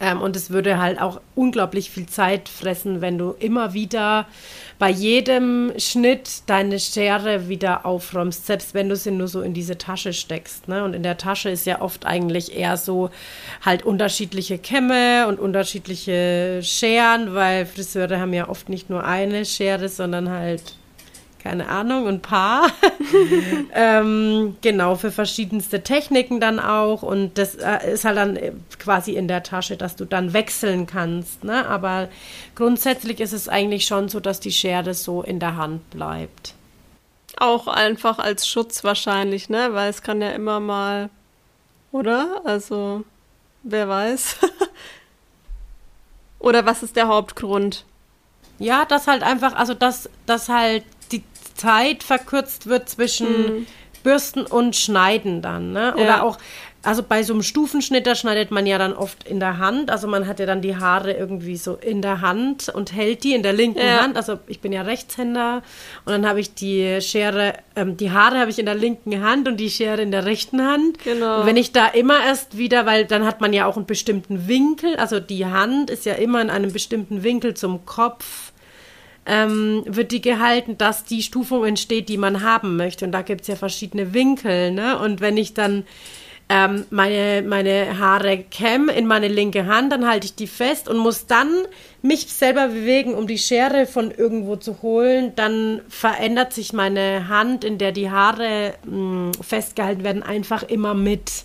Ähm, 0.01 0.21
und 0.21 0.37
es 0.37 0.51
würde 0.51 0.79
halt 0.79 1.01
auch 1.01 1.21
unglaublich 1.35 1.91
viel 1.91 2.07
Zeit 2.07 2.49
fressen, 2.49 3.01
wenn 3.01 3.19
du 3.19 3.35
immer 3.39 3.75
wieder 3.75 4.27
bei 4.79 4.91
jedem 4.91 5.73
Schnitt 5.79 6.43
deine 6.47 6.79
Schere 6.79 7.49
wieder 7.49 7.85
aufräumst, 7.85 8.47
selbst 8.47 8.75
wenn 8.75 8.89
du 8.89 8.97
sie 8.97 9.11
nur 9.11 9.29
so 9.29 9.41
in 9.43 9.55
diese 9.55 9.79
Tasche 9.79 10.13
steckst. 10.13 10.69
Ne? 10.69 10.85
Und 10.85 10.95
in 10.95 11.03
der 11.03 11.17
Tasche 11.17 11.51
ist 11.51 11.67
ja 11.67 11.81
oft 11.81 12.07
eigentlich 12.07 12.57
eher 12.57 12.77
so 12.77 13.11
halt 13.65 13.83
unterschiedliche 13.83 14.59
Kämme 14.59 15.27
und 15.27 15.41
unterschiedliche 15.41 16.61
Scheren, 16.63 17.35
weil 17.35 17.67
Friseure 17.67 18.21
haben 18.21 18.35
ja 18.35 18.49
oft 18.49 18.69
nicht 18.69 18.91
nur 18.91 19.05
eine 19.05 19.45
Schere, 19.45 19.89
sondern 19.89 20.31
halt 20.31 20.63
keine 21.49 21.67
Ahnung, 21.67 22.07
ein 22.07 22.21
paar. 22.21 22.71
ähm, 23.75 24.59
genau, 24.61 24.97
für 24.97 25.11
verschiedenste 25.11 25.83
Techniken 25.83 26.41
dann 26.41 26.61
auch. 26.61 27.03
Und 27.03 27.39
das 27.39 27.55
äh, 27.55 27.91
ist 27.91 28.05
halt 28.05 28.19
dann 28.19 28.37
äh, 28.37 28.53
quasi 28.79 29.13
in 29.13 29.29
der 29.29 29.43
Tasche, 29.43 29.79
dass 29.79 29.97
du 29.97 30.05
dann 30.05 30.35
wechseln 30.35 30.87
kannst. 30.87 31.45
Ne? 31.45 31.67
Aber 31.67 32.11
grundsätzlich 32.55 33.21
ist 33.21 33.33
es 33.33 33.49
eigentlich 33.49 33.87
schon 33.87 34.11
so, 34.11 34.21
dass 34.21 34.41
die 34.41 34.53
Schere 34.53 34.93
so 34.93 35.23
in 35.23 35.41
der 35.41 35.57
Hand 35.57 35.89
bleibt. 35.89 36.53
Auch 37.39 37.67
einfach 37.67 38.19
als 38.19 38.47
Schutz 38.47 38.85
wahrscheinlich, 38.85 39.49
ne? 39.49 39.71
Weil 39.73 39.89
es 39.89 40.03
kann 40.03 40.21
ja 40.21 40.33
immer 40.33 40.61
mal, 40.61 41.09
oder? 41.93 42.43
Also, 42.45 43.05
wer 43.63 43.89
weiß. 43.89 44.37
oder 46.41 46.67
was 46.67 46.83
ist 46.83 46.97
der 46.97 47.09
Hauptgrund? 47.09 47.87
Ja, 48.59 48.85
das 48.85 49.07
halt 49.07 49.23
einfach, 49.23 49.55
also 49.55 49.73
dass, 49.73 50.11
dass 50.27 50.51
halt 50.51 50.85
Zeit 51.59 52.03
verkürzt 52.03 52.67
wird 52.67 52.89
zwischen 52.89 53.27
mhm. 53.29 53.67
Bürsten 54.03 54.47
und 54.47 54.77
Schneiden 54.77 55.43
dann. 55.43 55.73
Ne? 55.73 55.93
Oder 55.95 56.05
ja. 56.05 56.23
auch, 56.23 56.39
also 56.83 57.03
bei 57.03 57.23
so 57.23 57.33
einem 57.33 57.43
Stufenschnitt, 57.43 58.07
da 58.07 58.15
schneidet 58.15 58.51
man 58.51 58.65
ja 58.65 58.79
dann 58.79 58.95
oft 58.95 59.29
in 59.29 59.41
der 59.41 59.59
Hand. 59.59 59.91
Also 59.91 60.07
man 60.07 60.27
hat 60.27 60.39
ja 60.39 60.47
dann 60.47 60.63
die 60.63 60.77
Haare 60.77 61.13
irgendwie 61.13 61.57
so 61.57 61.75
in 61.75 62.01
der 62.01 62.21
Hand 62.21 62.69
und 62.69 62.95
hält 62.95 63.25
die 63.25 63.35
in 63.35 63.43
der 63.43 63.53
linken 63.53 63.85
ja. 63.85 64.01
Hand. 64.01 64.17
Also 64.17 64.39
ich 64.47 64.61
bin 64.61 64.73
ja 64.73 64.83
Rechtshänder 64.83 65.63
und 66.05 66.13
dann 66.13 66.27
habe 66.27 66.41
ich 66.41 66.55
die 66.55 67.01
Schere, 67.01 67.55
ähm, 67.75 67.97
die 67.97 68.13
Haare 68.13 68.39
habe 68.39 68.51
ich 68.51 68.59
in 68.59 68.67
der 68.67 68.77
linken 68.77 69.23
Hand 69.23 69.49
und 69.49 69.57
die 69.59 69.71
Schere 69.71 70.01
in 70.01 70.13
der 70.13 70.25
rechten 70.25 70.65
Hand. 70.65 71.03
Genau. 71.03 71.41
Und 71.41 71.47
wenn 71.47 71.57
ich 71.57 71.73
da 71.73 71.89
immer 71.89 72.25
erst 72.25 72.57
wieder, 72.57 72.87
weil 72.87 73.05
dann 73.05 73.27
hat 73.27 73.41
man 73.41 73.53
ja 73.53 73.67
auch 73.67 73.77
einen 73.77 73.87
bestimmten 73.87 74.47
Winkel, 74.47 74.97
also 74.97 75.19
die 75.19 75.47
Hand 75.47 75.91
ist 75.91 76.07
ja 76.07 76.15
immer 76.15 76.41
in 76.41 76.49
einem 76.49 76.73
bestimmten 76.73 77.25
Winkel 77.25 77.55
zum 77.55 77.85
Kopf 77.85 78.53
ähm, 79.29 79.85
wird 79.87 80.11
die 80.11 80.23
gehalten, 80.23 80.79
dass 80.79 81.05
die 81.05 81.23
Stufung 81.23 81.65
entsteht, 81.65 82.09
die 82.09 82.17
man 82.17 82.43
haben 82.43 82.77
möchte. 82.77 83.05
Und 83.05 83.13
da 83.13 83.23
gibt 83.23 83.43
es 83.43 83.49
ja 83.49 83.57
verschiedene 83.57 84.15
Winkel. 84.15 84.73
Ne? 84.73 84.99
Und 84.99 85.21
wenn 85.21 85.37
ich 85.37 85.53
dann 85.53 85.85
ähm, 86.49 86.87
meine, 86.89 87.45
meine 87.47 87.99
Haare 87.99 88.39
kämme 88.39 88.93
in 88.93 89.07
meine 89.07 89.29
linke 89.29 89.67
Hand, 89.67 89.93
dann 89.93 90.09
halte 90.09 90.25
ich 90.25 90.35
die 90.35 90.47
fest 90.47 90.89
und 90.89 90.97
muss 90.97 91.27
dann 91.27 91.51
mich 92.01 92.33
selber 92.33 92.69
bewegen, 92.69 93.15
um 93.15 93.27
die 93.27 93.37
Schere 93.37 93.85
von 93.85 94.11
irgendwo 94.11 94.57
zu 94.57 94.81
holen. 94.81 95.33
Dann 95.37 95.83
verändert 95.91 96.55
sich 96.55 96.73
meine 96.73 97.29
Hand, 97.29 97.65
in 97.65 97.77
der 97.77 97.93
die 97.93 98.11
Haare 98.11 98.75
mh, 98.87 98.93
hm, 98.93 99.33
festgehalten 99.43 100.05
werden, 100.05 100.23
einfach 100.23 100.63
immer 100.63 100.95
mit. 100.95 101.45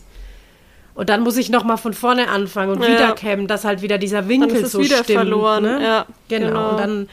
Und 0.96 1.10
dann 1.10 1.22
muss 1.22 1.36
ich 1.36 1.50
noch 1.50 1.66
mal 1.66 1.78
von 1.78 1.94
vorne 1.94 2.30
anfangen 2.30 2.72
und 2.72 2.84
ja. 2.84 2.90
wieder 2.90 3.12
kämmen, 3.14 3.48
dass 3.48 3.66
halt 3.66 3.82
wieder 3.82 3.98
dieser 3.98 4.30
Winkel 4.30 4.50
dann 4.50 4.58
ist 4.58 4.68
es 4.68 4.72
so 4.72 4.80
wieder 4.80 5.04
stimmt. 5.04 5.20
Verloren. 5.20 5.64
Ne? 5.64 5.84
Ja, 5.84 6.06
genau. 6.30 6.48
genau. 6.48 6.70
Und 6.70 6.78
dann 6.78 7.10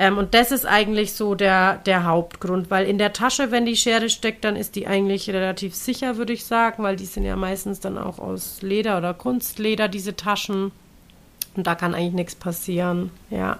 ähm, 0.00 0.16
und 0.16 0.32
das 0.32 0.50
ist 0.50 0.64
eigentlich 0.64 1.12
so 1.12 1.34
der, 1.34 1.76
der 1.84 2.04
Hauptgrund, 2.04 2.70
weil 2.70 2.86
in 2.86 2.96
der 2.96 3.12
Tasche, 3.12 3.50
wenn 3.50 3.66
die 3.66 3.76
Schere 3.76 4.08
steckt, 4.08 4.46
dann 4.46 4.56
ist 4.56 4.74
die 4.74 4.86
eigentlich 4.86 5.28
relativ 5.28 5.74
sicher, 5.74 6.16
würde 6.16 6.32
ich 6.32 6.46
sagen, 6.46 6.82
weil 6.82 6.96
die 6.96 7.04
sind 7.04 7.26
ja 7.26 7.36
meistens 7.36 7.80
dann 7.80 7.98
auch 7.98 8.18
aus 8.18 8.62
Leder 8.62 8.96
oder 8.96 9.12
Kunstleder, 9.12 9.88
diese 9.88 10.16
Taschen. 10.16 10.72
Und 11.54 11.66
da 11.66 11.74
kann 11.74 11.94
eigentlich 11.94 12.14
nichts 12.14 12.34
passieren, 12.34 13.10
ja. 13.28 13.58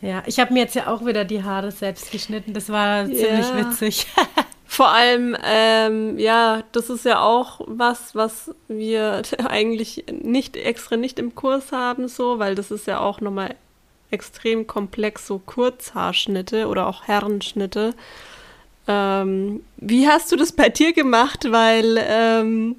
Ja, 0.00 0.22
ich 0.24 0.40
habe 0.40 0.54
mir 0.54 0.60
jetzt 0.60 0.74
ja 0.74 0.86
auch 0.86 1.04
wieder 1.04 1.26
die 1.26 1.44
Haare 1.44 1.72
selbst 1.72 2.10
geschnitten. 2.10 2.54
Das 2.54 2.70
war 2.70 3.02
ja. 3.02 3.14
ziemlich 3.14 3.54
witzig. 3.54 4.06
Vor 4.64 4.88
allem, 4.88 5.36
ähm, 5.44 6.18
ja, 6.18 6.62
das 6.72 6.88
ist 6.88 7.04
ja 7.04 7.20
auch 7.20 7.60
was, 7.66 8.14
was 8.14 8.54
wir 8.66 9.20
eigentlich 9.46 10.06
nicht 10.10 10.56
extra 10.56 10.96
nicht 10.96 11.18
im 11.18 11.34
Kurs 11.34 11.70
haben, 11.70 12.08
so, 12.08 12.38
weil 12.38 12.54
das 12.54 12.70
ist 12.70 12.86
ja 12.86 13.00
auch 13.00 13.20
nochmal 13.20 13.56
extrem 14.10 14.66
komplex, 14.66 15.26
so 15.26 15.38
Kurzhaarschnitte 15.38 16.66
oder 16.68 16.86
auch 16.86 17.06
Herrenschnitte. 17.06 17.94
Ähm, 18.88 19.62
wie 19.76 20.08
hast 20.08 20.32
du 20.32 20.36
das 20.36 20.52
bei 20.52 20.68
dir 20.68 20.92
gemacht? 20.92 21.46
Weil 21.50 21.98
ähm, 22.02 22.76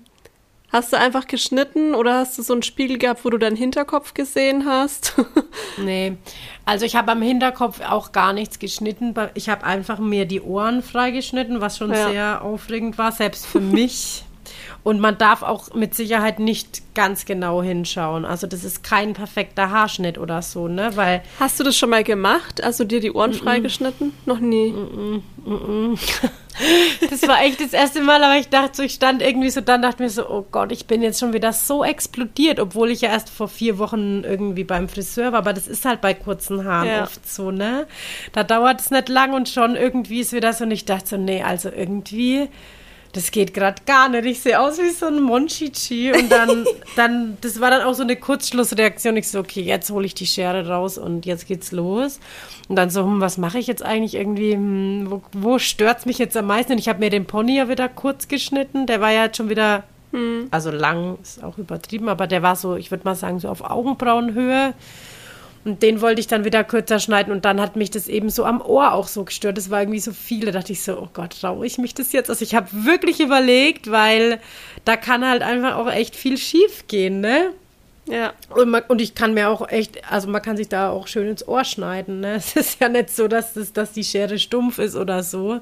hast 0.72 0.94
du 0.94 0.98
einfach 0.98 1.28
geschnitten 1.28 1.94
oder 1.96 2.20
hast 2.20 2.38
du 2.38 2.42
so 2.42 2.54
einen 2.54 2.64
Spiegel 2.64 2.98
gehabt, 2.98 3.24
wo 3.24 3.30
du 3.30 3.38
deinen 3.38 3.56
Hinterkopf 3.56 4.14
gesehen 4.14 4.66
hast? 4.66 5.14
nee, 5.78 6.18
Also 6.66 6.86
ich 6.86 6.96
habe 6.96 7.12
am 7.12 7.22
Hinterkopf 7.22 7.82
auch 7.82 8.12
gar 8.12 8.34
nichts 8.34 8.60
geschnitten. 8.60 9.14
Ich 9.34 9.50
habe 9.50 9.66
einfach 9.66 10.00
mir 10.00 10.26
die 10.26 10.42
Ohren 10.42 10.82
freigeschnitten, 10.82 11.62
was 11.62 11.78
schon 11.78 11.94
ja. 11.94 12.10
sehr 12.10 12.42
aufregend 12.44 12.98
war, 12.98 13.12
selbst 13.12 13.46
für 13.46 13.62
mich. 13.62 14.24
Und 14.84 15.00
man 15.00 15.18
darf 15.18 15.44
auch 15.44 15.74
mit 15.74 15.96
Sicherheit 15.96 16.40
nicht 16.40 16.96
ganz 16.96 17.26
genau 17.26 17.62
hinschauen. 17.62 18.26
Also 18.26 18.48
das 18.48 18.64
ist 18.64 18.84
kein 18.84 19.14
perfekter 19.14 19.70
Haarschnitt 19.70 20.18
oder 20.18 20.42
so, 20.42 20.68
ne? 20.68 20.92
Weil 20.96 21.22
Hast 21.40 21.60
du 21.60 21.64
das 21.64 21.78
schon 21.78 21.90
mal 21.90 22.04
gemacht? 22.04 22.64
Also 22.64 22.84
dir 22.84 23.00
die 23.00 23.12
Ohren 23.12 23.32
mm 23.32 23.34
-mm. 23.34 23.44
freigeschnitten? 23.44 24.14
Noch 24.26 24.40
nie. 24.40 24.72
Mm 24.72 25.24
das 27.10 27.28
war 27.28 27.42
echt 27.42 27.62
das 27.62 27.74
erste 27.74 28.02
Mal, 28.02 28.24
aber 28.24 28.38
ich 28.38 28.50
dachte 28.50 28.78
so, 28.78 28.84
ich 28.84 28.94
stand 28.94 29.22
irgendwie 29.22 29.50
so 29.50 29.62
dann, 29.62 29.82
dachte 29.82 30.04
mir 30.04 30.10
so, 30.10 30.30
oh 30.30 30.46
Gott, 30.52 30.72
ich 30.72 30.86
bin 30.86 31.02
jetzt 31.02 31.20
schon 31.20 31.34
wieder 31.34 31.54
so 31.54 31.84
explodiert, 31.84 32.60
obwohl 32.60 32.92
ich 32.92 33.02
ja 33.02 33.10
erst 33.10 33.30
vor 33.30 33.48
vier 33.48 33.78
Wochen 33.78 34.24
irgendwie 34.24 34.64
beim 34.64 34.88
Friseur 34.88 35.32
war. 35.32 35.40
Aber 35.40 35.54
das 35.54 35.68
ist 35.68 35.86
halt 35.86 36.02
bei 36.02 36.14
kurzen 36.14 36.66
Haaren 36.66 36.88
ja. 36.88 37.04
oft 37.04 37.28
so, 37.28 37.52
ne? 37.52 37.88
Da 38.34 38.44
dauert 38.44 38.82
es 38.82 38.92
nicht 38.92 39.10
lang 39.10 39.34
und 39.34 39.50
schon 39.50 39.76
irgendwie 39.76 40.20
ist 40.20 40.34
wieder 40.34 40.54
so, 40.54 40.66
und 40.66 40.72
ich 40.72 40.86
dachte 40.86 41.08
so, 41.10 41.18
nee, 41.18 41.42
also 41.42 41.70
irgendwie 41.70 42.50
das 43.14 43.32
geht 43.32 43.54
gerade 43.54 43.82
gar 43.86 44.10
nicht. 44.10 44.26
Ich 44.26 44.42
sehe 44.42 44.60
aus 44.60 44.78
wie 44.78 44.90
so 44.90 45.08
ein 45.08 45.22
Monchichi. 45.22 46.14
Und 46.14 46.32
dann, 46.32 46.66
dann, 46.96 47.38
das 47.42 47.60
war 47.60 47.70
dann 47.70 47.82
auch 47.82 47.94
so 47.94 48.04
eine 48.04 48.16
Kurzschlussreaktion. 48.16 49.18
Ich 49.18 49.30
so, 49.30 49.40
okay, 49.40 49.62
jetzt 49.62 49.90
hole 49.90 50.06
ich 50.06 50.16
die 50.16 50.26
Schere 50.26 50.68
raus 50.68 50.98
und 50.98 51.26
jetzt 51.26 51.48
geht's 51.48 51.72
los. 51.72 52.20
Und 52.68 52.76
dann 52.76 52.90
so, 52.90 53.04
hm, 53.04 53.20
was 53.20 53.38
mache 53.38 53.60
ich 53.60 53.68
jetzt 53.68 53.84
eigentlich 53.84 54.16
irgendwie? 54.16 54.54
Hm, 54.54 55.08
wo, 55.10 55.22
wo 55.34 55.60
stört's 55.60 56.06
mich 56.06 56.18
jetzt 56.18 56.38
am 56.38 56.48
meisten? 56.48 56.74
Und 56.74 56.80
ich 56.80 56.90
habe 56.90 57.00
mir 57.00 57.10
den 57.10 57.26
Pony 57.26 57.58
ja 57.58 57.70
wieder 57.70 57.90
kurz 57.90 58.28
geschnitten. 58.28 58.86
Der 58.86 59.02
war 59.02 59.12
ja 59.12 59.26
jetzt 59.26 59.38
schon 59.38 59.50
wieder, 59.50 59.84
hm. 60.12 60.48
also 60.52 60.72
lang, 60.72 61.18
ist 61.22 61.44
auch 61.44 61.58
übertrieben, 61.58 62.08
aber 62.08 62.28
der 62.28 62.42
war 62.42 62.56
so, 62.56 62.76
ich 62.76 62.92
würde 62.92 63.04
mal 63.04 63.16
sagen, 63.16 63.40
so 63.40 63.50
auf 63.50 63.70
Augenbrauenhöhe. 63.70 64.74
Und 65.64 65.84
den 65.84 66.02
wollte 66.02 66.20
ich 66.20 66.28
dann 66.28 66.44
wieder 66.44 66.64
kürzer 66.64 67.00
schneiden 67.00 67.32
und 67.32 67.46
dann 67.46 67.62
hat 67.62 67.76
mich 67.76 67.92
das 67.92 68.08
eben 68.08 68.32
so 68.32 68.46
am 68.46 68.62
Ohr 68.62 68.94
auch 68.94 69.08
so 69.08 69.24
gestört. 69.24 69.58
Das 69.58 69.70
war 69.70 69.82
irgendwie 69.82 70.00
so 70.00 70.12
viel. 70.12 70.46
Da 70.46 70.52
dachte 70.52 70.74
ich 70.74 70.82
so, 70.82 70.98
oh 70.98 71.10
Gott, 71.14 71.40
traue 71.40 71.66
ich 71.66 71.78
mich 71.78 71.94
das 71.94 72.14
jetzt? 72.14 72.30
Also 72.30 72.44
ich 72.44 72.56
habe 72.56 72.68
wirklich 72.72 73.20
überlegt, 73.20 73.92
weil 73.92 74.40
da 74.86 74.98
kann 74.98 75.28
halt 75.28 75.44
einfach 75.44 75.76
auch 75.76 75.92
echt 75.92 76.16
viel 76.16 76.38
schief 76.38 76.88
gehen, 76.88 77.22
ne? 77.22 77.52
Ja. 78.08 78.34
Und, 78.50 78.70
man, 78.70 78.82
und 78.88 79.00
ich 79.00 79.14
kann 79.14 79.36
mir 79.36 79.50
auch 79.50 79.70
echt, 79.70 80.12
also 80.12 80.28
man 80.28 80.42
kann 80.42 80.58
sich 80.58 80.68
da 80.68 80.90
auch 80.90 81.08
schön 81.08 81.28
ins 81.28 81.48
Ohr 81.48 81.64
schneiden, 81.64 82.22
ne? 82.22 82.36
Es 82.38 82.56
ist 82.56 82.82
ja 82.82 82.90
nicht 82.90 83.12
so, 83.12 83.28
dass, 83.28 83.54
das, 83.54 83.72
dass 83.72 83.92
die 83.92 84.04
Schere 84.04 84.40
stumpf 84.40 84.80
ist 84.80 84.96
oder 84.96 85.22
so. 85.22 85.62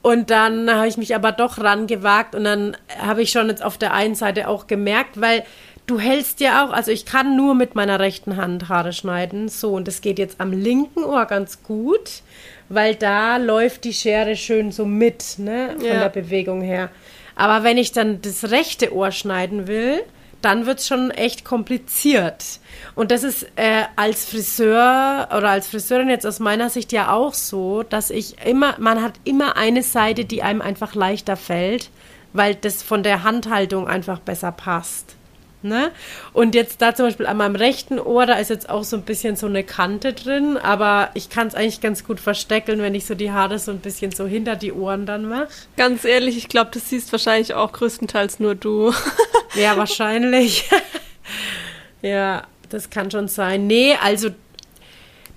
Und 0.00 0.30
dann 0.30 0.68
habe 0.68 0.88
ich 0.88 0.96
mich 0.96 1.14
aber 1.14 1.30
doch 1.30 1.58
rangewagt 1.58 2.34
und 2.34 2.42
dann 2.42 2.76
habe 2.98 3.22
ich 3.22 3.30
schon 3.30 3.48
jetzt 3.48 3.62
auf 3.62 3.78
der 3.78 3.92
einen 3.92 4.16
Seite 4.16 4.48
auch 4.48 4.66
gemerkt, 4.66 5.20
weil 5.20 5.44
du 5.92 6.00
hältst 6.00 6.40
ja 6.40 6.64
auch, 6.64 6.72
also 6.72 6.90
ich 6.90 7.04
kann 7.04 7.36
nur 7.36 7.54
mit 7.54 7.74
meiner 7.74 8.00
rechten 8.00 8.36
Hand 8.36 8.68
Haare 8.68 8.92
schneiden, 8.92 9.48
so 9.48 9.74
und 9.74 9.86
das 9.86 10.00
geht 10.00 10.18
jetzt 10.18 10.40
am 10.40 10.52
linken 10.52 11.04
Ohr 11.04 11.26
ganz 11.26 11.62
gut, 11.62 12.22
weil 12.68 12.94
da 12.94 13.36
läuft 13.36 13.84
die 13.84 13.92
Schere 13.92 14.36
schön 14.36 14.72
so 14.72 14.86
mit, 14.86 15.38
ne, 15.38 15.74
von 15.76 15.84
ja. 15.84 16.00
der 16.00 16.08
Bewegung 16.08 16.62
her. 16.62 16.88
Aber 17.36 17.64
wenn 17.64 17.76
ich 17.76 17.92
dann 17.92 18.22
das 18.22 18.50
rechte 18.50 18.94
Ohr 18.94 19.12
schneiden 19.12 19.66
will, 19.66 20.02
dann 20.40 20.66
wird 20.66 20.80
es 20.80 20.88
schon 20.88 21.10
echt 21.10 21.44
kompliziert. 21.44 22.44
Und 22.94 23.10
das 23.10 23.22
ist 23.22 23.46
äh, 23.56 23.84
als 23.94 24.24
Friseur 24.24 25.28
oder 25.36 25.50
als 25.50 25.68
Friseurin 25.68 26.08
jetzt 26.08 26.26
aus 26.26 26.40
meiner 26.40 26.68
Sicht 26.68 26.90
ja 26.92 27.12
auch 27.12 27.34
so, 27.34 27.84
dass 27.84 28.10
ich 28.10 28.44
immer, 28.44 28.74
man 28.78 29.02
hat 29.02 29.14
immer 29.24 29.56
eine 29.56 29.82
Seite, 29.82 30.24
die 30.24 30.42
einem 30.42 30.60
einfach 30.62 30.94
leichter 30.94 31.36
fällt, 31.36 31.90
weil 32.32 32.54
das 32.54 32.82
von 32.82 33.02
der 33.02 33.22
Handhaltung 33.22 33.86
einfach 33.86 34.18
besser 34.18 34.52
passt. 34.52 35.16
Ne? 35.62 35.90
Und 36.32 36.54
jetzt 36.54 36.82
da 36.82 36.94
zum 36.94 37.06
Beispiel 37.06 37.26
an 37.26 37.36
meinem 37.36 37.54
rechten 37.54 38.00
Ohr, 38.00 38.26
da 38.26 38.34
ist 38.34 38.50
jetzt 38.50 38.68
auch 38.68 38.82
so 38.82 38.96
ein 38.96 39.02
bisschen 39.02 39.36
so 39.36 39.46
eine 39.46 39.62
Kante 39.62 40.12
drin, 40.12 40.56
aber 40.56 41.10
ich 41.14 41.30
kann 41.30 41.46
es 41.46 41.54
eigentlich 41.54 41.80
ganz 41.80 42.04
gut 42.04 42.18
versteckeln, 42.18 42.82
wenn 42.82 42.94
ich 42.94 43.06
so 43.06 43.14
die 43.14 43.30
Haare 43.30 43.58
so 43.58 43.70
ein 43.70 43.78
bisschen 43.78 44.10
so 44.10 44.26
hinter 44.26 44.56
die 44.56 44.72
Ohren 44.72 45.06
dann 45.06 45.28
mache. 45.28 45.48
Ganz 45.76 46.04
ehrlich, 46.04 46.36
ich 46.36 46.48
glaube, 46.48 46.70
das 46.74 46.88
siehst 46.88 47.12
wahrscheinlich 47.12 47.54
auch 47.54 47.72
größtenteils 47.72 48.40
nur 48.40 48.54
du. 48.54 48.92
ja, 49.54 49.76
wahrscheinlich. 49.76 50.68
ja, 52.02 52.42
das 52.68 52.90
kann 52.90 53.10
schon 53.10 53.28
sein. 53.28 53.66
Nee, 53.66 53.96
also 54.02 54.30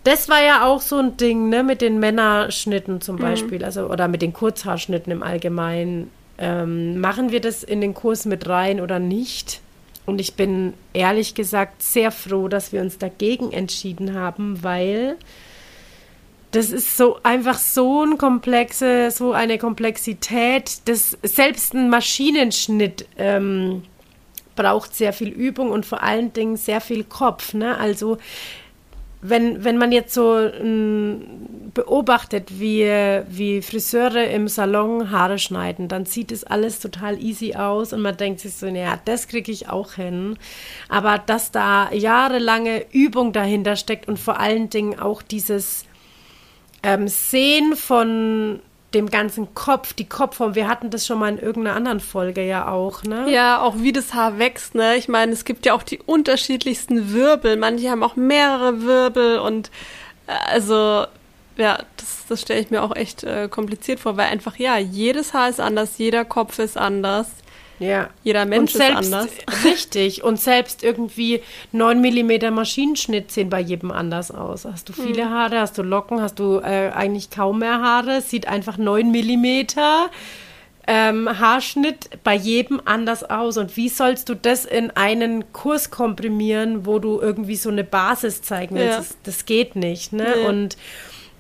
das 0.06 0.30
war 0.30 0.42
ja 0.42 0.66
auch 0.66 0.82
so 0.82 1.00
ein 1.00 1.18
Ding, 1.18 1.50
ne, 1.50 1.64
mit 1.64 1.82
den 1.82 2.00
Männerschnitten 2.00 3.02
zum 3.02 3.18
mhm. 3.18 3.22
Beispiel, 3.22 3.60
mhm. 3.60 3.66
also 3.66 3.88
oder 3.88 4.08
mit 4.08 4.22
den 4.22 4.34
Kurzhaarschnitten 4.34 5.12
im 5.12 5.24
Allgemeinen. 5.24 6.12
Ähm, 6.38 7.00
machen 7.00 7.32
wir 7.32 7.42
das 7.42 7.64
in 7.64 7.82
den 7.82 7.94
Kurs 7.94 8.26
mit 8.26 8.48
rein 8.48 8.82
oder 8.82 9.00
nicht? 9.00 9.62
Und 10.06 10.22
ich 10.22 10.36
bin 10.36 10.74
ehrlich 10.94 11.34
gesagt 11.34 11.82
sehr 11.82 12.12
froh, 12.12 12.48
dass 12.48 12.72
wir 12.72 12.82
uns 12.82 12.98
dagegen 12.98 13.52
entschieden 13.52 14.14
haben, 14.14 14.64
weil 14.64 15.18
das 16.52 16.72
ist 16.72 16.96
so 16.96 17.20
einfach 17.24 17.58
so 17.58 18.04
ein 18.04 18.18
komplexe, 18.18 19.12
so 19.12 19.34
eine 19.34 19.58
Komplexität, 19.58 20.88
dass 20.88 21.18
selbst 21.22 21.74
ein 21.74 21.90
Maschinenschnitt 21.90 23.08
ähm, 23.18 23.84
braucht 24.56 24.96
sehr 24.96 25.12
viel 25.12 25.30
Übung 25.30 25.72
und 25.72 25.86
vor 25.86 26.02
allen 26.02 26.32
Dingen 26.32 26.56
sehr 26.56 26.80
viel 26.80 27.04
Kopf. 27.04 27.54
Ne? 27.54 27.78
Also 27.78 28.18
wenn, 29.30 29.64
wenn 29.64 29.78
man 29.78 29.92
jetzt 29.92 30.14
so 30.14 30.38
m, 30.38 31.72
beobachtet, 31.74 32.60
wie, 32.60 32.86
wie 33.28 33.62
Friseure 33.62 34.26
im 34.30 34.48
Salon 34.48 35.12
Haare 35.12 35.40
schneiden, 35.40 35.88
dann 35.88 36.06
sieht 36.06 36.32
es 36.32 36.44
alles 36.44 36.80
total 36.80 37.22
easy 37.22 37.56
aus 37.56 37.94
und 37.94 38.02
man 38.02 38.18
denkt 38.18 38.40
sich 38.40 38.54
so, 38.56 38.66
naja, 38.70 39.00
das 39.06 39.28
kriege 39.28 39.52
ich 39.52 39.70
auch 39.70 39.94
hin. 39.94 40.38
Aber 40.90 41.18
dass 41.18 41.52
da 41.52 41.92
jahrelange 41.92 42.86
Übung 42.92 43.34
dahinter 43.34 43.76
steckt 43.76 44.08
und 44.08 44.18
vor 44.18 44.40
allen 44.40 44.70
Dingen 44.70 45.00
auch 45.00 45.22
dieses 45.22 45.86
ähm, 46.84 47.08
Sehen 47.08 47.76
von 47.76 48.62
dem 48.96 49.10
ganzen 49.10 49.54
Kopf, 49.54 49.94
die 49.94 50.08
Kopfform. 50.08 50.56
Wir 50.56 50.68
hatten 50.68 50.90
das 50.90 51.06
schon 51.06 51.20
mal 51.20 51.30
in 51.30 51.38
irgendeiner 51.38 51.76
anderen 51.76 52.00
Folge 52.00 52.42
ja 52.42 52.68
auch, 52.68 53.04
ne? 53.04 53.30
Ja, 53.30 53.62
auch 53.62 53.76
wie 53.78 53.92
das 53.92 54.14
Haar 54.14 54.40
wächst, 54.40 54.74
ne? 54.74 54.96
Ich 54.96 55.08
meine, 55.08 55.34
es 55.34 55.46
gibt 55.46 55.66
ja 55.66 55.74
auch 55.74 55.84
die 55.84 56.00
unterschiedlichsten 56.00 57.14
Wirbel. 57.14 57.58
Manche 57.58 57.92
haben 57.92 58.02
auch 58.02 58.16
mehrere 58.16 58.82
Wirbel 58.82 59.40
und 59.40 59.70
äh, 60.28 60.32
also 60.52 61.06
ja, 61.58 61.80
das, 61.98 62.26
das 62.28 62.42
stelle 62.42 62.62
ich 62.62 62.72
mir 62.72 62.82
auch 62.82 62.96
echt 62.96 63.24
äh, 63.24 63.48
kompliziert 63.50 64.00
vor, 64.00 64.18
weil 64.18 64.30
einfach 64.30 64.58
ja, 64.58 64.78
jedes 64.78 65.34
Haar 65.34 65.50
ist 65.50 65.60
anders, 65.60 65.98
jeder 65.98 66.26
Kopf 66.26 66.60
ist 66.60 66.78
anders. 66.78 67.28
Ja. 67.80 68.10
Jeder 68.24 68.46
Mensch 68.46 68.74
selbst, 68.74 69.02
ist 69.02 69.14
anders. 69.14 69.30
Richtig. 69.66 70.24
Und 70.24 70.40
selbst 70.40 70.84
irgendwie 70.84 71.42
9 71.72 72.00
mm 72.00 72.54
Maschinenschnitt 72.54 73.32
sehen 73.32 73.50
bei 73.50 73.60
jedem 73.60 73.92
anders 73.92 74.32
aus. 74.32 74.66
Hast 74.66 74.90
du 74.90 74.94
viele 74.94 75.26
hm. 75.26 75.30
Haare, 75.30 75.60
hast 75.60 75.78
du 75.78 75.84
Locken, 75.84 76.22
hast 76.22 76.40
du 76.40 76.60
äh, 76.60 76.92
eigentlich 76.94 77.30
kaum 77.30 77.60
mehr 77.60 77.82
Haare, 77.82 78.22
sieht 78.22 78.48
einfach 78.48 78.78
9 78.78 79.12
mm 79.12 79.66
ähm, 80.88 81.40
Haarschnitt 81.40 82.10
bei 82.24 82.36
jedem 82.36 82.82
anders 82.86 83.24
aus. 83.24 83.58
Und 83.58 83.76
wie 83.76 83.90
sollst 83.90 84.30
du 84.30 84.36
das 84.36 84.66
in 84.66 84.92
einen 84.92 85.52
Kurs 85.52 85.90
komprimieren, 85.90 86.86
wo 86.86 87.00
du 87.00 87.20
irgendwie 87.20 87.56
so 87.56 87.70
eine 87.70 87.84
Basis 87.84 88.42
zeigen 88.42 88.76
willst? 88.76 88.92
Ja. 88.92 88.98
Das, 88.98 89.18
das, 89.24 89.46
geht 89.46 89.76
nicht. 89.76 90.14
Ne? 90.14 90.34
Nee. 90.36 90.46
Und 90.48 90.78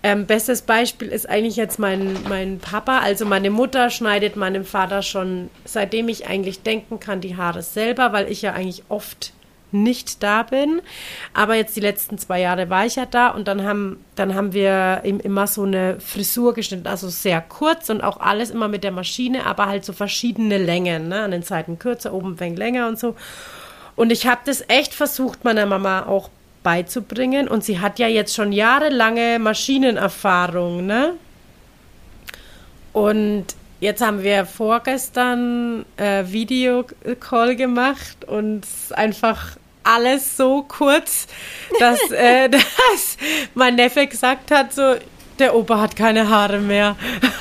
ähm, 0.05 0.27
bestes 0.27 0.61
Beispiel 0.61 1.07
ist 1.07 1.27
eigentlich 1.27 1.55
jetzt 1.55 1.79
mein, 1.79 2.15
mein 2.29 2.59
Papa. 2.59 2.99
Also 2.99 3.25
meine 3.25 3.49
Mutter 3.49 3.89
schneidet 3.89 4.35
meinem 4.35 4.63
Vater 4.63 5.01
schon, 5.01 5.49
seitdem 5.63 6.09
ich 6.09 6.27
eigentlich 6.27 6.61
denken 6.61 6.99
kann, 6.99 7.21
die 7.21 7.37
Haare 7.37 7.63
selber, 7.63 8.13
weil 8.13 8.31
ich 8.31 8.43
ja 8.43 8.53
eigentlich 8.53 8.83
oft 8.87 9.33
nicht 9.71 10.21
da 10.21 10.43
bin. 10.43 10.83
Aber 11.33 11.55
jetzt 11.55 11.75
die 11.75 11.79
letzten 11.81 12.19
zwei 12.19 12.39
Jahre 12.39 12.69
war 12.69 12.85
ich 12.85 12.97
ja 12.97 13.07
da 13.07 13.29
und 13.29 13.47
dann 13.47 13.63
haben, 13.63 14.05
dann 14.13 14.35
haben 14.35 14.53
wir 14.53 15.01
ihm 15.05 15.19
immer 15.19 15.47
so 15.47 15.63
eine 15.63 15.99
Frisur 15.99 16.53
geschnitten, 16.53 16.85
also 16.85 17.09
sehr 17.09 17.41
kurz 17.41 17.89
und 17.89 18.01
auch 18.01 18.19
alles 18.19 18.51
immer 18.51 18.67
mit 18.67 18.83
der 18.83 18.91
Maschine, 18.91 19.47
aber 19.47 19.65
halt 19.65 19.85
so 19.85 19.91
verschiedene 19.91 20.59
Längen, 20.59 21.07
ne? 21.07 21.21
an 21.21 21.31
den 21.31 21.41
Seiten 21.41 21.79
kürzer, 21.79 22.13
oben 22.13 22.39
wenig 22.39 22.59
länger 22.59 22.87
und 22.87 22.99
so. 22.99 23.15
Und 23.95 24.11
ich 24.11 24.27
habe 24.27 24.41
das 24.45 24.63
echt 24.67 24.93
versucht, 24.93 25.43
meiner 25.43 25.65
Mama 25.65 26.05
auch 26.05 26.29
beizubringen. 26.65 27.47
Und 27.47 27.63
sie 27.63 27.79
hat 27.79 27.99
ja 27.99 28.07
jetzt 28.07 28.33
schon 28.33 28.51
jahrelange 28.51 29.37
Maschinenerfahrung, 29.39 30.85
ne? 30.85 31.13
Und 32.91 33.45
jetzt 33.79 34.01
haben 34.01 34.23
wir 34.23 34.45
vorgestern 34.45 35.85
äh, 35.97 36.23
Videocall 36.25 37.55
gemacht 37.55 38.25
und 38.25 38.63
einfach 38.93 39.57
alles 39.83 40.37
so 40.37 40.63
kurz, 40.63 41.27
dass, 41.79 41.99
äh, 42.11 42.49
dass 42.49 43.17
mein 43.53 43.75
Neffe 43.75 44.07
gesagt 44.07 44.49
hat, 44.49 44.73
so, 44.73 44.95
der 45.39 45.55
Opa 45.55 45.79
hat 45.79 45.95
keine 45.95 46.29
Haare 46.29 46.59
mehr. 46.59 46.95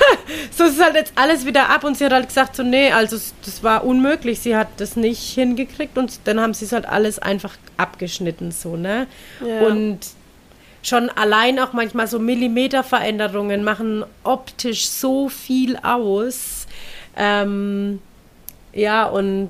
so 0.51 0.65
ist 0.65 0.83
halt 0.83 0.95
jetzt 0.95 1.13
alles 1.15 1.45
wieder 1.45 1.69
ab 1.69 1.83
und 1.83 1.97
sie 1.97 2.05
hat 2.05 2.13
halt 2.13 2.27
gesagt, 2.27 2.55
so, 2.55 2.63
nee, 2.63 2.91
also 2.91 3.17
das 3.43 3.63
war 3.63 3.83
unmöglich. 3.83 4.39
Sie 4.39 4.55
hat 4.55 4.67
das 4.77 4.95
nicht 4.95 5.33
hingekriegt 5.33 5.97
und 5.97 6.19
dann 6.25 6.39
haben 6.39 6.53
sie 6.53 6.65
es 6.65 6.71
halt 6.71 6.85
alles 6.85 7.19
einfach 7.19 7.55
abgeschnitten, 7.77 8.51
so, 8.51 8.75
ne? 8.75 9.07
Ja. 9.45 9.67
Und 9.67 9.99
schon 10.83 11.09
allein 11.09 11.59
auch 11.59 11.73
manchmal 11.73 12.07
so 12.07 12.19
Millimeterveränderungen 12.19 13.63
machen 13.63 14.05
optisch 14.23 14.87
so 14.87 15.29
viel 15.29 15.77
aus. 15.77 16.67
Ähm, 17.17 17.99
ja, 18.73 19.05
und 19.05 19.49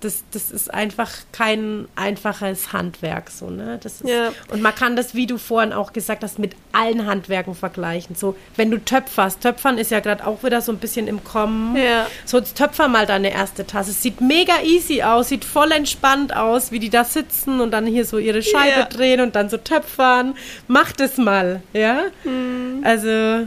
das, 0.00 0.24
das 0.32 0.50
ist 0.50 0.72
einfach 0.72 1.10
kein 1.32 1.86
einfaches 1.94 2.72
Handwerk, 2.72 3.30
so, 3.30 3.50
ne? 3.50 3.78
Das 3.82 4.00
ist, 4.00 4.08
ja. 4.08 4.32
Und 4.48 4.62
man 4.62 4.74
kann 4.74 4.96
das, 4.96 5.14
wie 5.14 5.26
du 5.26 5.38
vorhin 5.38 5.72
auch 5.72 5.92
gesagt 5.92 6.22
hast, 6.22 6.38
mit 6.38 6.56
allen 6.72 7.06
Handwerken 7.06 7.54
vergleichen. 7.54 8.16
So, 8.16 8.36
wenn 8.56 8.70
du 8.70 8.78
töpferst, 8.82 9.40
Töpfern 9.42 9.78
ist 9.78 9.90
ja 9.90 10.00
gerade 10.00 10.26
auch 10.26 10.42
wieder 10.42 10.62
so 10.62 10.72
ein 10.72 10.78
bisschen 10.78 11.06
im 11.06 11.22
Kommen. 11.22 11.76
Ja. 11.76 12.06
So, 12.24 12.38
jetzt 12.38 12.56
töpfer 12.56 12.88
mal 12.88 13.06
deine 13.06 13.32
erste 13.32 13.66
Tasse. 13.66 13.90
Es 13.90 14.02
sieht 14.02 14.20
mega 14.20 14.62
easy 14.62 15.02
aus, 15.02 15.28
sieht 15.28 15.44
voll 15.44 15.72
entspannt 15.72 16.34
aus, 16.34 16.72
wie 16.72 16.78
die 16.78 16.90
da 16.90 17.04
sitzen 17.04 17.60
und 17.60 17.70
dann 17.70 17.86
hier 17.86 18.04
so 18.04 18.18
ihre 18.18 18.42
Scheibe 18.42 18.80
ja. 18.80 18.84
drehen 18.86 19.20
und 19.20 19.36
dann 19.36 19.50
so 19.50 19.58
töpfern. 19.58 20.34
Mach 20.66 20.92
das 20.92 21.18
mal, 21.18 21.62
ja? 21.72 22.04
Mhm. 22.24 22.82
Also, 22.84 23.46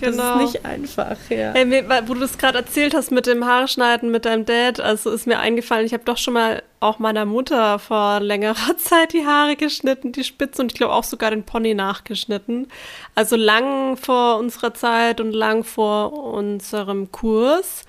Genau. 0.00 0.38
Das 0.38 0.44
ist 0.44 0.54
nicht 0.54 0.64
einfach, 0.64 1.16
ja. 1.28 1.52
Hey, 1.52 1.84
wo 2.06 2.14
du 2.14 2.20
das 2.20 2.38
gerade 2.38 2.58
erzählt 2.58 2.94
hast 2.94 3.10
mit 3.10 3.26
dem 3.26 3.44
Haarschneiden 3.44 4.10
mit 4.10 4.24
deinem 4.24 4.44
Dad, 4.44 4.80
also 4.80 5.10
ist 5.10 5.26
mir 5.26 5.38
eingefallen, 5.38 5.86
ich 5.86 5.92
habe 5.92 6.04
doch 6.04 6.18
schon 6.18 6.34
mal 6.34 6.62
auch 6.80 6.98
meiner 6.98 7.24
Mutter 7.24 7.78
vor 7.78 8.20
längerer 8.20 8.76
Zeit 8.76 9.12
die 9.12 9.26
Haare 9.26 9.56
geschnitten, 9.56 10.12
die 10.12 10.24
Spitzen 10.24 10.62
und 10.62 10.72
ich 10.72 10.78
glaube 10.78 10.94
auch 10.94 11.04
sogar 11.04 11.30
den 11.30 11.44
Pony 11.44 11.74
nachgeschnitten. 11.74 12.68
Also 13.14 13.36
lang 13.36 13.96
vor 13.96 14.38
unserer 14.38 14.74
Zeit 14.74 15.20
und 15.20 15.32
lang 15.32 15.64
vor 15.64 16.12
unserem 16.12 17.10
Kurs. 17.10 17.84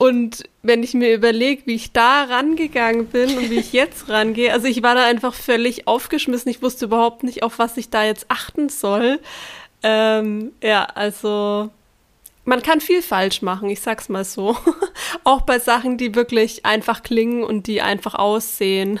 Und 0.00 0.44
wenn 0.62 0.82
ich 0.82 0.94
mir 0.94 1.12
überlege, 1.12 1.66
wie 1.66 1.74
ich 1.74 1.92
da 1.92 2.24
rangegangen 2.24 3.08
bin 3.08 3.36
und 3.36 3.50
wie 3.50 3.58
ich 3.58 3.74
jetzt 3.74 4.08
rangehe, 4.08 4.50
also 4.50 4.66
ich 4.66 4.82
war 4.82 4.94
da 4.94 5.04
einfach 5.04 5.34
völlig 5.34 5.86
aufgeschmissen. 5.86 6.50
Ich 6.50 6.62
wusste 6.62 6.86
überhaupt 6.86 7.22
nicht, 7.22 7.42
auf 7.42 7.58
was 7.58 7.76
ich 7.76 7.90
da 7.90 8.02
jetzt 8.02 8.24
achten 8.30 8.70
soll. 8.70 9.20
Ähm, 9.82 10.52
ja, 10.62 10.84
also 10.84 11.70
man 12.44 12.62
kann 12.62 12.80
viel 12.80 13.02
falsch 13.02 13.42
machen, 13.42 13.70
ich 13.70 13.80
sag's 13.80 14.08
mal 14.08 14.24
so. 14.24 14.56
auch 15.24 15.42
bei 15.42 15.58
Sachen, 15.58 15.96
die 15.98 16.14
wirklich 16.14 16.66
einfach 16.66 17.02
klingen 17.02 17.44
und 17.44 17.66
die 17.66 17.82
einfach 17.82 18.14
aussehen. 18.14 19.00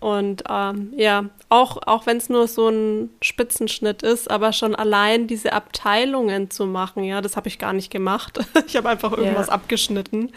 Und 0.00 0.44
ähm, 0.48 0.94
ja, 0.96 1.26
auch, 1.50 1.76
auch 1.86 2.06
wenn 2.06 2.16
es 2.16 2.30
nur 2.30 2.48
so 2.48 2.68
ein 2.68 3.10
Spitzenschnitt 3.20 4.02
ist, 4.02 4.30
aber 4.30 4.54
schon 4.54 4.74
allein 4.74 5.26
diese 5.26 5.52
Abteilungen 5.52 6.50
zu 6.50 6.64
machen, 6.64 7.04
ja, 7.04 7.20
das 7.20 7.36
habe 7.36 7.48
ich 7.48 7.58
gar 7.58 7.74
nicht 7.74 7.90
gemacht. 7.90 8.38
ich 8.66 8.76
habe 8.76 8.88
einfach 8.88 9.12
irgendwas 9.12 9.48
ja. 9.48 9.52
abgeschnitten. 9.52 10.32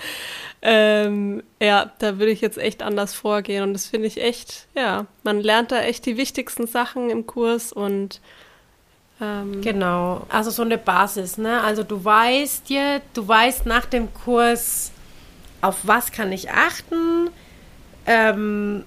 Ähm, 0.61 1.43
ja, 1.61 1.91
da 1.99 2.19
würde 2.19 2.33
ich 2.33 2.41
jetzt 2.41 2.57
echt 2.57 2.83
anders 2.83 3.13
vorgehen. 3.13 3.63
Und 3.63 3.73
das 3.73 3.87
finde 3.87 4.07
ich 4.07 4.21
echt, 4.21 4.67
ja, 4.75 5.05
man 5.23 5.39
lernt 5.39 5.71
da 5.71 5.81
echt 5.81 6.05
die 6.05 6.17
wichtigsten 6.17 6.67
Sachen 6.67 7.09
im 7.09 7.25
Kurs 7.25 7.71
und 7.71 8.19
ähm, 9.21 9.61
genau, 9.61 10.25
also 10.29 10.49
so 10.49 10.63
eine 10.63 10.77
Basis, 10.77 11.37
ne? 11.37 11.61
Also 11.61 11.83
du 11.83 12.03
weißt 12.03 12.67
dir, 12.69 13.01
du 13.13 13.27
weißt 13.27 13.65
nach 13.65 13.85
dem 13.85 14.13
Kurs, 14.13 14.91
auf 15.61 15.77
was 15.83 16.11
kann 16.11 16.31
ich 16.31 16.51
achten, 16.51 17.29
ähm, 18.05 18.83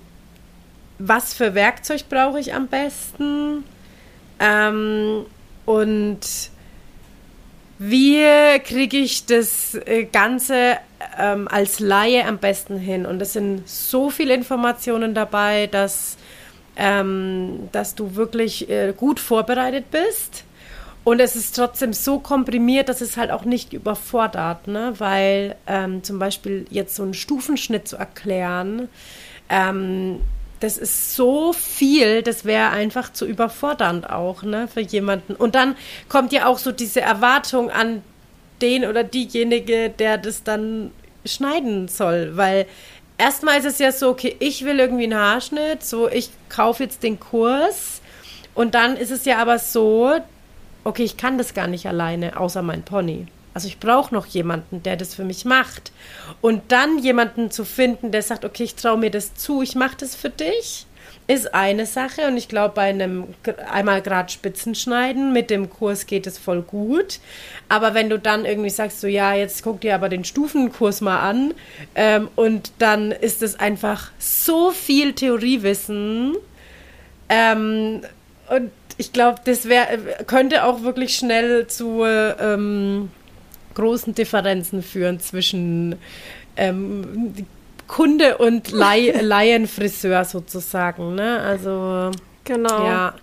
was 0.98 1.34
für 1.34 1.54
Werkzeug 1.54 2.08
brauche 2.08 2.40
ich 2.40 2.54
am 2.54 2.68
besten 2.68 3.64
ähm, 4.38 5.26
und 5.64 6.20
wie 7.78 8.24
kriege 8.64 8.96
ich 8.96 9.26
das 9.26 9.74
äh, 9.74 10.04
Ganze 10.04 10.78
ähm, 11.18 11.46
als 11.48 11.78
Laie 11.78 12.24
am 12.26 12.38
besten 12.38 12.78
hin? 12.78 13.04
Und 13.04 13.20
es 13.20 13.34
sind 13.34 13.68
so 13.68 14.08
viele 14.08 14.34
Informationen 14.34 15.14
dabei, 15.14 15.66
dass 15.66 16.16
ähm, 16.76 17.68
dass 17.72 17.94
du 17.94 18.16
wirklich 18.16 18.68
äh, 18.68 18.92
gut 18.96 19.20
vorbereitet 19.20 19.90
bist. 19.90 20.44
Und 21.04 21.20
es 21.20 21.36
ist 21.36 21.54
trotzdem 21.54 21.92
so 21.92 22.18
komprimiert, 22.18 22.88
dass 22.88 23.00
es 23.00 23.16
halt 23.16 23.30
auch 23.30 23.44
nicht 23.44 23.72
überfordert, 23.72 24.66
ne? 24.66 24.94
weil 24.98 25.54
ähm, 25.66 26.02
zum 26.02 26.18
Beispiel 26.18 26.66
jetzt 26.70 26.96
so 26.96 27.04
einen 27.04 27.14
Stufenschnitt 27.14 27.86
zu 27.86 27.96
erklären, 27.96 28.88
ähm, 29.48 30.20
das 30.60 30.78
ist 30.78 31.14
so 31.14 31.52
viel, 31.52 32.22
das 32.22 32.44
wäre 32.44 32.70
einfach 32.70 33.12
zu 33.12 33.26
überfordernd 33.26 34.08
auch 34.10 34.42
ne, 34.42 34.68
für 34.68 34.80
jemanden. 34.80 35.34
Und 35.34 35.54
dann 35.54 35.76
kommt 36.08 36.32
ja 36.32 36.46
auch 36.46 36.58
so 36.58 36.72
diese 36.72 37.02
Erwartung 37.02 37.70
an 37.70 38.02
den 38.62 38.86
oder 38.86 39.04
diejenige, 39.04 39.90
der 39.90 40.18
das 40.18 40.42
dann 40.42 40.90
schneiden 41.24 41.88
soll, 41.88 42.36
weil 42.36 42.66
erstmal 43.18 43.58
ist 43.58 43.66
es 43.66 43.78
ja 43.78 43.92
so, 43.92 44.10
okay, 44.10 44.36
ich 44.38 44.64
will 44.64 44.78
irgendwie 44.78 45.04
einen 45.04 45.18
Haarschnitt, 45.18 45.84
so 45.84 46.08
ich 46.08 46.30
kaufe 46.48 46.84
jetzt 46.84 47.02
den 47.02 47.20
Kurs 47.20 48.00
und 48.54 48.74
dann 48.74 48.96
ist 48.96 49.10
es 49.10 49.24
ja 49.24 49.38
aber 49.38 49.58
so, 49.58 50.12
okay, 50.84 51.04
ich 51.04 51.16
kann 51.16 51.38
das 51.38 51.54
gar 51.54 51.66
nicht 51.66 51.86
alleine, 51.86 52.38
außer 52.38 52.62
mein 52.62 52.82
Pony. 52.82 53.26
Also 53.54 53.68
ich 53.68 53.80
brauche 53.80 54.14
noch 54.14 54.26
jemanden, 54.26 54.82
der 54.82 54.96
das 54.96 55.14
für 55.14 55.24
mich 55.24 55.46
macht. 55.46 55.90
Und 56.42 56.72
dann 56.72 56.98
jemanden 56.98 57.50
zu 57.50 57.64
finden, 57.64 58.12
der 58.12 58.22
sagt, 58.22 58.44
okay, 58.44 58.64
ich 58.64 58.74
traue 58.74 58.98
mir 58.98 59.10
das 59.10 59.34
zu, 59.34 59.62
ich 59.62 59.74
mache 59.74 59.96
das 59.98 60.14
für 60.14 60.28
dich 60.28 60.85
ist 61.28 61.54
eine 61.54 61.86
Sache 61.86 62.28
und 62.28 62.36
ich 62.36 62.48
glaube, 62.48 62.74
bei 62.74 62.82
einem 62.82 63.24
einmal 63.70 64.00
Grad 64.00 64.30
Spitzenschneiden 64.30 65.32
mit 65.32 65.50
dem 65.50 65.70
Kurs 65.70 66.06
geht 66.06 66.26
es 66.26 66.38
voll 66.38 66.62
gut. 66.62 67.18
Aber 67.68 67.94
wenn 67.94 68.08
du 68.08 68.18
dann 68.18 68.44
irgendwie 68.44 68.70
sagst, 68.70 69.00
so 69.00 69.08
ja, 69.08 69.34
jetzt 69.34 69.62
guck 69.64 69.80
dir 69.80 69.96
aber 69.96 70.08
den 70.08 70.24
Stufenkurs 70.24 71.00
mal 71.00 71.18
an 71.18 71.54
ähm, 71.96 72.28
und 72.36 72.72
dann 72.78 73.10
ist 73.10 73.42
es 73.42 73.58
einfach 73.58 74.12
so 74.18 74.70
viel 74.70 75.14
Theoriewissen 75.14 76.36
ähm, 77.28 78.02
und 78.48 78.70
ich 78.98 79.12
glaube, 79.12 79.40
das 79.44 79.68
wär, 79.68 79.86
könnte 80.26 80.64
auch 80.64 80.82
wirklich 80.82 81.16
schnell 81.16 81.66
zu 81.66 82.04
ähm, 82.04 83.10
großen 83.74 84.14
Differenzen 84.14 84.82
führen 84.82 85.20
zwischen 85.20 85.96
ähm, 86.56 87.34
Kunde 87.86 88.38
und 88.38 88.70
Laienfriseur 88.72 90.24
sozusagen. 90.24 91.14
Ne? 91.14 91.40
Also 91.40 92.10
genau. 92.44 92.84
Ja. 92.84 93.14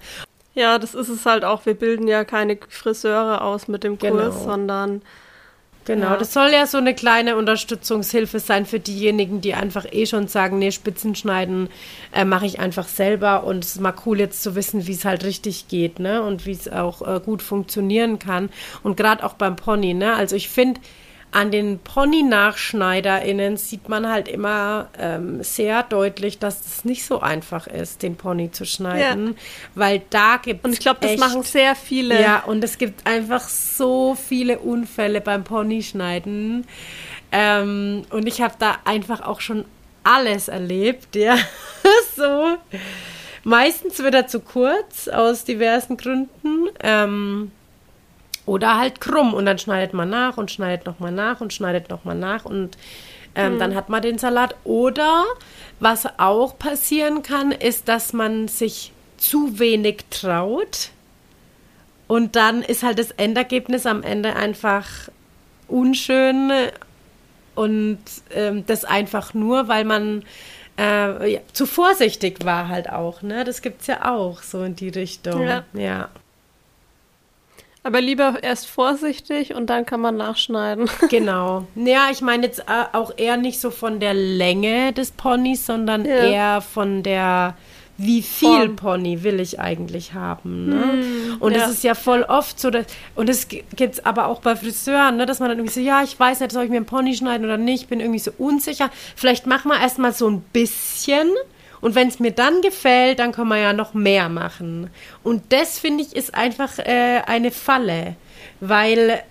Ja, 0.56 0.78
das 0.78 0.94
ist 0.94 1.10
es 1.10 1.26
halt 1.26 1.44
auch. 1.44 1.66
Wir 1.66 1.74
bilden 1.74 2.08
ja 2.08 2.26
keine 2.26 2.60
Friseure 2.70 3.42
aus 3.42 3.68
mit 3.68 3.84
dem 3.84 3.98
Kurs, 3.98 4.12
genau. 4.12 4.32
sondern 4.32 5.02
Genau, 5.86 6.12
ja. 6.12 6.18
das 6.18 6.32
soll 6.32 6.52
ja 6.52 6.66
so 6.66 6.78
eine 6.78 6.96
kleine 6.96 7.36
Unterstützungshilfe 7.36 8.40
sein 8.40 8.66
für 8.66 8.80
diejenigen, 8.80 9.42
die 9.42 9.54
einfach 9.54 9.86
eh 9.92 10.06
schon 10.06 10.28
sagen, 10.28 10.60
nee, 10.60 10.72
Spitzenschneiden 10.72 11.70
äh, 12.14 12.24
mache 12.24 12.46
ich 12.46 12.60
einfach 12.60 12.88
selber 12.88 13.44
und 13.44 13.66
es 13.66 13.76
ist 13.76 13.82
mal 13.82 13.94
cool 14.06 14.20
jetzt 14.20 14.42
zu 14.44 14.56
wissen, 14.56 14.88
wie 14.88 14.94
es 14.94 15.04
halt 15.04 15.26
richtig 15.26 15.68
geht, 15.68 16.00
ne? 16.00 16.24
Und 16.24 16.46
wie 16.46 16.52
es 16.52 16.72
auch 16.72 17.02
äh, 17.02 17.20
gut 17.20 17.42
funktionieren 17.42 18.18
kann. 18.18 18.50
Und 18.82 18.96
gerade 18.96 19.24
auch 19.26 19.34
beim 19.34 19.58
Pony, 19.58 19.94
ne? 19.94 20.14
Also 20.14 20.38
ich 20.38 20.48
finde, 20.48 20.80
an 21.34 21.52
den 21.52 21.80
Pony-NachschneiderInnen 21.80 23.58
sieht 23.58 23.90
man 23.90 24.08
halt 24.08 24.28
immer 24.28 24.88
ähm, 25.00 25.44
sehr 25.44 25.82
deutlich, 25.84 26.38
dass 26.38 26.66
es 26.66 26.86
nicht 26.86 27.06
so 27.06 27.22
einfach 27.22 27.66
ist, 27.66 28.04
den 28.04 28.16
Pony 28.16 28.52
zu 28.52 28.66
schneiden, 28.66 29.28
ja. 29.28 29.34
weil 29.74 30.02
da 30.12 30.38
gibt 30.38 30.60
es 30.62 30.66
Und 30.66 30.74
ich 30.74 30.80
glaube, 30.80 31.00
das 31.02 31.18
machen 31.18 31.42
sehr 31.42 31.76
viele. 31.76 32.22
Ja, 32.22 32.44
und 32.46 32.64
es 32.64 32.78
gibt 32.78 33.08
einfach 33.08 33.48
so 33.50 34.16
viele 34.16 34.60
Unfälle 34.60 35.22
beim 35.22 35.44
Ponyschneiden. 35.44 36.68
Ähm, 37.32 38.04
und 38.12 38.28
ich 38.28 38.42
habe 38.42 38.54
da 38.60 38.78
einfach 38.86 39.22
auch 39.22 39.42
schon 39.42 39.66
alles 40.04 40.50
erlebt, 40.50 41.16
ja. 41.16 41.36
so. 42.16 42.58
Meistens 43.44 44.00
wird 44.00 44.14
er 44.14 44.28
zu 44.28 44.40
kurz, 44.40 45.08
aus 45.08 45.44
diversen 45.46 45.98
Gründen. 45.98 46.70
Ähm, 46.82 47.52
oder 48.46 48.78
halt 48.78 49.00
krumm 49.00 49.34
und 49.34 49.46
dann 49.46 49.58
schneidet 49.58 49.94
man 49.94 50.10
nach 50.10 50.38
und 50.38 50.52
schneidet 50.52 50.86
nochmal 50.86 51.12
nach 51.12 51.42
und 51.42 51.54
schneidet 51.54 51.90
nochmal 51.90 52.16
nach 52.16 52.46
und 52.46 52.78
ähm, 53.36 53.56
mhm. 53.56 53.60
dann 53.60 53.76
hat 53.76 53.90
man 53.90 54.02
den 54.02 54.18
Salat. 54.18 54.56
Oder 54.64 55.26
was 55.80 56.08
auch 56.20 56.58
passieren 56.58 57.24
kann, 57.24 57.52
ist, 57.52 57.88
dass 57.88 58.14
man 58.14 58.48
sich 58.48 58.92
zu 59.18 59.60
wenig 59.60 60.06
traut 60.10 60.90
und 62.08 62.36
dann 62.36 62.62
ist 62.62 62.84
halt 62.84 63.00
das 63.00 63.12
Endergebnis 63.12 63.86
am 63.86 64.04
Ende 64.04 64.36
einfach 64.36 64.88
unschön 65.68 66.52
und 67.56 68.00
ähm, 68.32 68.66
das 68.66 68.86
einfach 68.86 69.34
nur, 69.34 69.68
weil 69.68 69.86
man 69.86 70.24
äh, 70.78 71.34
ja, 71.34 71.40
zu 71.54 71.66
vorsichtig 71.66 72.44
war 72.44 72.68
halt 72.68 72.90
auch, 72.90 73.22
ne? 73.22 73.44
Das 73.44 73.62
gibt's 73.62 73.88
ja 73.88 74.12
auch 74.12 74.42
so 74.42 74.64
in 74.64 74.76
die 74.76 74.90
Richtung. 74.90 75.42
Ja. 75.42 75.64
ja. 75.74 76.10
Aber 77.84 78.00
lieber 78.00 78.38
erst 78.42 78.68
vorsichtig 78.68 79.54
und 79.54 79.70
dann 79.70 79.86
kann 79.86 80.00
man 80.00 80.18
nachschneiden. 80.18 80.90
Genau. 81.10 81.68
Ja, 81.76 82.08
ich 82.12 82.22
meine 82.22 82.46
jetzt 82.46 82.60
äh, 82.62 82.86
auch 82.94 83.12
eher 83.18 83.38
nicht 83.38 83.60
so 83.60 83.72
von 83.72 84.00
der 84.00 84.14
Länge 84.14 84.94
des 84.94 85.12
Ponys, 85.12 85.66
sondern 85.66 86.06
ja. 86.06 86.16
eher 86.16 86.62
von 86.62 87.04
der 87.04 87.56
wie 87.98 88.24
viel 88.24 88.50
Form. 88.50 88.76
Pony 88.76 89.24
will 89.24 89.40
ich 89.40 89.60
eigentlich 89.60 90.14
haben. 90.14 90.70
Ne? 90.70 90.84
Hm, 90.84 91.38
und 91.40 91.54
es 91.54 91.70
ist 91.70 91.84
ja 91.84 91.94
voll 91.94 92.24
oft 92.24 92.60
so, 92.60 92.72
dass, 92.72 92.88
und 93.16 93.30
es 93.30 93.48
gibt 93.48 93.80
es 93.80 94.04
aber 94.04 94.28
auch 94.28 94.42
bei 94.42 94.56
Friseuren, 94.56 95.18
ne, 95.18 95.28
dass 95.28 95.40
man 95.40 95.50
dann 95.50 95.60
irgendwie 95.60 95.80
so, 95.80 95.80
ja, 95.80 96.02
ich 96.02 96.20
weiß 96.20 96.40
nicht, 96.40 96.52
soll 96.52 96.64
ich 96.64 96.72
mir 96.72 96.78
einen 96.78 96.88
Pony 96.88 97.16
schneiden 97.16 97.46
oder 97.46 97.58
nicht, 97.58 97.90
bin 97.90 98.00
irgendwie 98.00 98.20
so 98.20 98.32
unsicher. 98.38 98.90
Vielleicht 99.16 99.46
machen 99.46 99.70
wir 99.70 99.80
erstmal 99.80 100.14
so 100.14 100.28
ein 100.28 100.42
bisschen 100.54 101.30
und 101.84 101.96
wenn 101.96 102.08
es 102.08 102.22
mir 102.22 102.32
dann 102.32 102.62
gefällt, 102.62 103.20
dann 103.20 103.34
kann 103.34 103.50
man 103.50 103.60
ja 103.60 103.74
noch 103.74 103.94
mehr 103.94 104.30
machen. 104.30 104.90
Und 105.22 105.52
das 105.52 105.78
finde 105.78 106.02
ich 106.02 106.16
ist 106.16 106.34
einfach 106.34 106.80
äh, 106.80 107.22
eine 107.26 107.52
Falle, 107.52 108.16
weil 108.62 109.22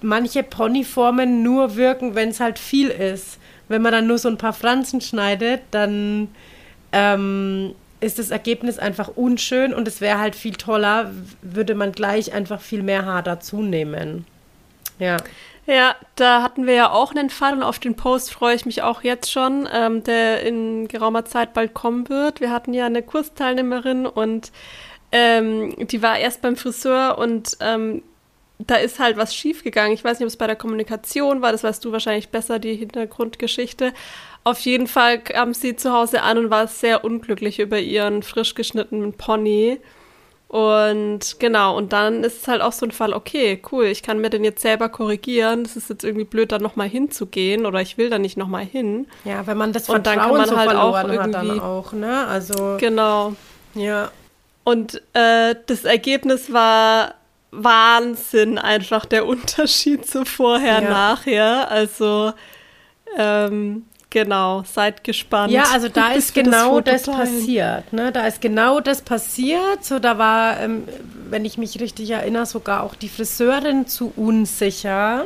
manche 0.00 0.44
Ponyformen 0.44 1.42
nur 1.42 1.74
wirken, 1.74 2.14
wenn 2.14 2.28
es 2.28 2.38
halt 2.38 2.60
viel 2.60 2.86
ist. 2.88 3.38
wenn 3.66 3.82
man 3.82 3.90
dann 3.90 4.06
nur 4.06 4.18
so 4.18 4.28
ein 4.28 4.38
paar 4.38 4.52
Franzen 4.52 5.00
schneidet, 5.00 5.60
dann 5.72 6.28
ähm, 6.92 7.74
ist 7.98 8.20
das 8.20 8.30
Ergebnis 8.30 8.78
einfach 8.78 9.08
unschön 9.16 9.74
und 9.74 9.88
es 9.88 10.00
wäre 10.00 10.20
halt 10.20 10.36
viel 10.36 10.54
toller, 10.54 11.10
würde 11.42 11.74
man 11.74 11.90
gleich 11.90 12.32
einfach 12.32 12.60
viel 12.60 12.84
mehr 12.84 13.06
Haar 13.06 13.24
dazu 13.24 13.60
nehmen. 13.60 14.24
Ja. 15.00 15.16
Ja, 15.68 15.96
da 16.14 16.40
hatten 16.42 16.66
wir 16.66 16.72
ja 16.72 16.90
auch 16.92 17.10
einen 17.10 17.28
Fall 17.28 17.52
und 17.52 17.62
auf 17.62 17.78
den 17.78 17.94
Post 17.94 18.32
freue 18.32 18.54
ich 18.54 18.64
mich 18.64 18.80
auch 18.80 19.02
jetzt 19.02 19.30
schon, 19.30 19.68
ähm, 19.70 20.02
der 20.02 20.42
in 20.42 20.88
geraumer 20.88 21.26
Zeit 21.26 21.52
bald 21.52 21.74
kommen 21.74 22.08
wird. 22.08 22.40
Wir 22.40 22.50
hatten 22.50 22.72
ja 22.72 22.86
eine 22.86 23.02
Kursteilnehmerin 23.02 24.06
und 24.06 24.50
ähm, 25.12 25.74
die 25.86 26.00
war 26.00 26.18
erst 26.18 26.40
beim 26.40 26.56
Friseur 26.56 27.18
und 27.18 27.58
ähm, 27.60 28.02
da 28.58 28.76
ist 28.76 28.98
halt 28.98 29.18
was 29.18 29.34
schiefgegangen. 29.34 29.92
Ich 29.92 30.02
weiß 30.02 30.18
nicht, 30.18 30.24
ob 30.24 30.28
es 30.28 30.38
bei 30.38 30.46
der 30.46 30.56
Kommunikation 30.56 31.42
war, 31.42 31.52
das 31.52 31.64
weißt 31.64 31.84
du 31.84 31.92
wahrscheinlich 31.92 32.30
besser, 32.30 32.58
die 32.58 32.74
Hintergrundgeschichte. 32.74 33.92
Auf 34.44 34.60
jeden 34.60 34.86
Fall 34.86 35.20
kam 35.20 35.52
sie 35.52 35.76
zu 35.76 35.92
Hause 35.92 36.22
an 36.22 36.38
und 36.38 36.48
war 36.50 36.66
sehr 36.66 37.04
unglücklich 37.04 37.58
über 37.58 37.78
ihren 37.78 38.22
frisch 38.22 38.54
geschnittenen 38.54 39.12
Pony. 39.12 39.80
Und 40.48 41.38
genau, 41.38 41.76
und 41.76 41.92
dann 41.92 42.24
ist 42.24 42.40
es 42.42 42.48
halt 42.48 42.62
auch 42.62 42.72
so 42.72 42.86
ein 42.86 42.90
Fall, 42.90 43.12
okay, 43.12 43.60
cool, 43.70 43.84
ich 43.84 44.02
kann 44.02 44.18
mir 44.18 44.30
den 44.30 44.44
jetzt 44.44 44.62
selber 44.62 44.88
korrigieren. 44.88 45.62
Das 45.64 45.76
ist 45.76 45.90
jetzt 45.90 46.04
irgendwie 46.04 46.24
blöd, 46.24 46.52
da 46.52 46.58
nochmal 46.58 46.88
hinzugehen 46.88 47.66
oder 47.66 47.82
ich 47.82 47.98
will 47.98 48.08
da 48.08 48.18
nicht 48.18 48.38
nochmal 48.38 48.64
hin. 48.64 49.06
Ja, 49.24 49.46
wenn 49.46 49.58
man 49.58 49.74
das 49.74 49.86
Vertrauen 49.86 49.98
und 49.98 50.06
dann 50.06 50.18
kann 50.18 50.36
man 50.38 50.48
so 50.48 50.56
halt 50.56 50.74
auch 50.74 51.04
irgendwie, 51.04 51.32
dann 51.32 51.60
auch, 51.60 51.92
ne? 51.92 52.26
Also 52.26 52.78
genau. 52.80 53.34
Ja. 53.74 54.10
Und 54.64 55.02
äh, 55.12 55.54
das 55.66 55.84
Ergebnis 55.84 56.50
war 56.50 57.14
Wahnsinn, 57.50 58.56
einfach 58.56 59.04
der 59.04 59.26
Unterschied 59.26 60.06
zu 60.06 60.24
vorher, 60.24 60.82
ja. 60.82 60.88
nachher. 60.88 61.70
Also, 61.70 62.32
ähm, 63.18 63.84
genau, 64.10 64.64
seid 64.64 65.04
gespannt. 65.04 65.52
Ja, 65.52 65.64
also 65.72 65.88
da 65.88 66.12
ist 66.12 66.34
genau 66.34 66.80
das, 66.80 67.02
das 67.02 67.16
passiert. 67.16 67.92
Ne? 67.92 68.12
Da 68.12 68.26
ist 68.26 68.40
genau 68.40 68.80
das 68.80 69.02
passiert. 69.02 69.84
So, 69.84 69.98
da 69.98 70.18
war, 70.18 70.60
ähm, 70.60 70.84
wenn 71.30 71.44
ich 71.44 71.58
mich 71.58 71.80
richtig 71.80 72.10
erinnere, 72.10 72.46
sogar 72.46 72.82
auch 72.82 72.94
die 72.94 73.08
Friseurin 73.08 73.86
zu 73.86 74.12
unsicher 74.16 75.24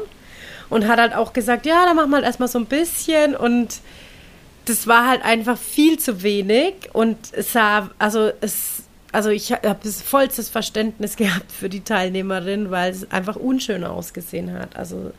und 0.70 0.88
hat 0.88 0.98
halt 0.98 1.14
auch 1.14 1.32
gesagt, 1.32 1.66
ja, 1.66 1.84
dann 1.86 1.96
machen 1.96 2.10
wir 2.10 2.16
halt 2.16 2.26
erstmal 2.26 2.48
so 2.48 2.58
ein 2.58 2.66
bisschen 2.66 3.36
und 3.36 3.80
das 4.64 4.86
war 4.86 5.08
halt 5.08 5.24
einfach 5.24 5.58
viel 5.58 5.98
zu 5.98 6.22
wenig 6.22 6.74
und 6.92 7.16
es 7.32 7.52
sah, 7.52 7.90
also 7.98 8.30
es 8.40 8.82
also 9.12 9.28
ich 9.28 9.52
habe 9.52 9.78
das 9.82 10.00
vollstes 10.00 10.48
Verständnis 10.48 11.16
gehabt 11.18 11.52
für 11.52 11.68
die 11.68 11.82
Teilnehmerin, 11.82 12.70
weil 12.70 12.90
es 12.90 13.10
einfach 13.10 13.36
unschön 13.36 13.84
ausgesehen 13.84 14.52
hat. 14.58 14.74
Also 14.74 15.12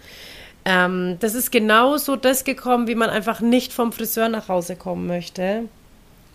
ähm, 0.65 1.17
das 1.19 1.35
ist 1.35 1.51
genauso 1.51 2.15
das 2.15 2.43
gekommen, 2.43 2.87
wie 2.87 2.95
man 2.95 3.09
einfach 3.09 3.41
nicht 3.41 3.73
vom 3.73 3.91
Friseur 3.91 4.29
nach 4.29 4.47
Hause 4.47 4.75
kommen 4.75 5.07
möchte. 5.07 5.63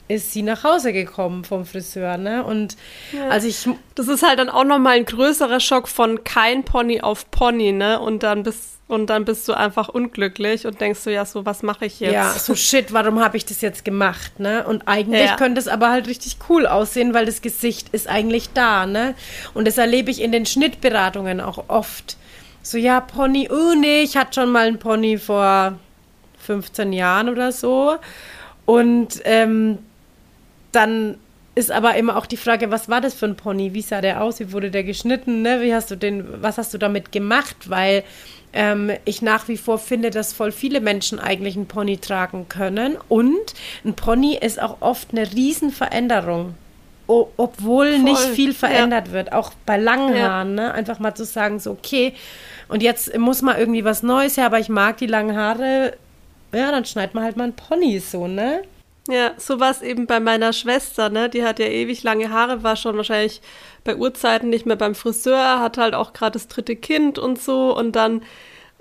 Ist 0.09 0.33
sie 0.33 0.43
nach 0.43 0.64
Hause 0.64 0.95
gekommen 0.95 1.45
vom 1.45 1.67
Friseur, 1.67 2.17
ne? 2.17 2.43
Und 2.43 2.77
ja. 3.12 3.29
also 3.29 3.47
ich. 3.47 3.69
Das 3.95 4.09
ist 4.09 4.27
halt 4.27 4.38
dann 4.38 4.49
auch 4.49 4.64
nochmal 4.64 4.97
ein 4.97 5.05
größerer 5.05 5.61
Schock 5.61 5.87
von 5.87 6.25
kein 6.25 6.64
Pony 6.64 7.03
auf 7.03 7.31
Pony, 7.31 7.73
ne? 7.73 8.01
Und 8.01 8.23
dann 8.23 8.43
bis 8.43 8.79
und 8.88 9.11
dann 9.11 9.27
bist 9.27 9.47
du 9.47 9.53
einfach 9.53 9.91
unglücklich 9.91 10.67
und 10.67 10.81
denkst 10.81 11.05
du, 11.05 11.12
ja, 11.12 11.27
so, 11.27 11.45
was 11.45 11.62
mache 11.62 11.85
ich 11.85 12.01
jetzt? 12.01 12.14
Ja, 12.14 12.33
so 12.33 12.55
shit, 12.55 12.91
warum 12.95 13.21
habe 13.21 13.37
ich 13.37 13.45
das 13.45 13.61
jetzt 13.61 13.85
gemacht, 13.85 14.41
ne? 14.41 14.67
Und 14.67 14.88
eigentlich 14.88 15.27
ja. 15.27 15.37
könnte 15.37 15.61
es 15.61 15.69
aber 15.69 15.91
halt 15.91 16.09
richtig 16.09 16.38
cool 16.49 16.67
aussehen, 16.67 17.12
weil 17.12 17.27
das 17.27 17.43
Gesicht 17.43 17.91
ist 17.91 18.09
eigentlich 18.09 18.49
da, 18.55 18.87
ne? 18.87 19.14
Und 19.53 19.69
das 19.69 19.77
erlebe 19.77 20.11
ich 20.11 20.23
in 20.23 20.33
den 20.33 20.47
Schnittberatungen 20.47 21.43
auch 21.43 21.64
oft. 21.69 22.17
So, 22.62 22.77
ja, 22.79 23.01
Pony, 23.01 23.49
oh 23.51 23.75
nee, 23.75 24.03
ich 24.03 24.16
hatte 24.16 24.40
schon 24.40 24.53
mal 24.53 24.66
einen 24.66 24.79
Pony 24.79 25.18
vor 25.18 25.79
15 26.38 26.92
Jahren 26.92 27.29
oder 27.29 27.53
so. 27.53 27.97
Und 28.66 29.21
ähm, 29.25 29.79
dann 30.73 31.18
ist 31.55 31.73
aber 31.73 31.97
immer 31.97 32.16
auch 32.16 32.27
die 32.27 32.37
Frage, 32.37 32.71
was 32.71 32.88
war 32.88 33.01
das 33.01 33.14
für 33.14 33.27
ein 33.27 33.37
Pony? 33.37 33.75
Wie 33.75 33.83
sah 33.83 34.01
der 34.01 34.23
aus? 34.23 34.38
Wie 34.38 34.53
wurde 34.53 34.71
der 34.71 34.85
geschnitten? 34.85 35.42
Ne? 35.42 35.61
Wie 35.61 35.75
hast 35.75 35.90
du 35.90 35.97
den, 35.97 36.42
was 36.42 36.57
hast 36.57 36.73
du 36.73 36.79
damit 36.79 37.11
gemacht? 37.11 37.68
Weil 37.68 38.05
ähm, 38.53 38.92
ich 39.05 39.23
nach 39.23 39.49
wie 39.49 39.57
vor 39.57 39.79
finde, 39.79 40.11
dass 40.11 40.33
voll 40.33 40.53
viele 40.53 40.81
Menschen 40.81 41.18
eigentlich 41.18 41.57
einen 41.57 41.66
Pony 41.66 41.99
tragen 41.99 42.49
können. 42.49 42.97
Und 43.09 43.55
ein 43.85 43.94
Pony 43.94 44.37
ist 44.37 44.62
auch 44.62 44.77
oft 44.81 45.09
eine 45.12 45.33
Riesenveränderung. 45.33 46.55
Obwohl 47.09 47.92
voll. 47.92 47.99
nicht 48.01 48.21
viel 48.21 48.53
verändert 48.53 49.09
ja. 49.09 49.12
wird, 49.14 49.33
auch 49.33 49.53
bei 49.66 49.77
langen 49.77 50.14
ja. 50.14 50.29
Haaren, 50.29 50.55
ne? 50.55 50.73
einfach 50.73 50.99
mal 50.99 51.14
zu 51.14 51.25
sagen, 51.25 51.59
so, 51.59 51.73
okay, 51.73 52.14
und 52.68 52.83
jetzt 52.83 53.16
muss 53.16 53.42
mal 53.42 53.59
irgendwie 53.59 53.85
was 53.85 54.03
Neues 54.03 54.37
her, 54.37 54.47
aber 54.47 54.59
ich 54.59 54.68
mag 54.68 54.99
die 54.99 55.07
langen 55.07 55.37
Haare, 55.37 55.97
ja, 56.53 56.71
dann 56.71 56.85
schneidet 56.85 57.14
man 57.14 57.25
halt 57.25 57.37
mal 57.37 57.44
ein 57.44 57.57
Pony 57.57 57.99
so, 57.99 58.27
ne? 58.27 58.62
Ja, 59.09 59.33
so 59.38 59.59
war 59.59 59.71
es 59.71 59.81
eben 59.81 60.07
bei 60.07 60.21
meiner 60.21 60.53
Schwester, 60.53 61.09
ne? 61.09 61.31
Die 61.31 61.42
hat 61.42 61.59
ja 61.59 61.66
ewig 61.66 62.03
lange 62.03 62.31
Haare, 62.31 62.62
war 62.62 62.77
schon 62.77 62.99
wahrscheinlich 62.99 63.40
bei 63.85 63.97
Urzeiten 63.97 64.51
nicht 64.51 64.66
mehr 64.66 64.77
beim 64.77 64.94
Friseur, 64.94 65.61
hat 65.61 65.79
halt 65.79 65.94
auch 65.94 66.12
gerade 66.12 66.33
das 66.33 66.49
dritte 66.49 66.77
Kind 66.77 67.18
und 67.18 67.40
so 67.40 67.75
und 67.77 67.97
dann 67.97 68.23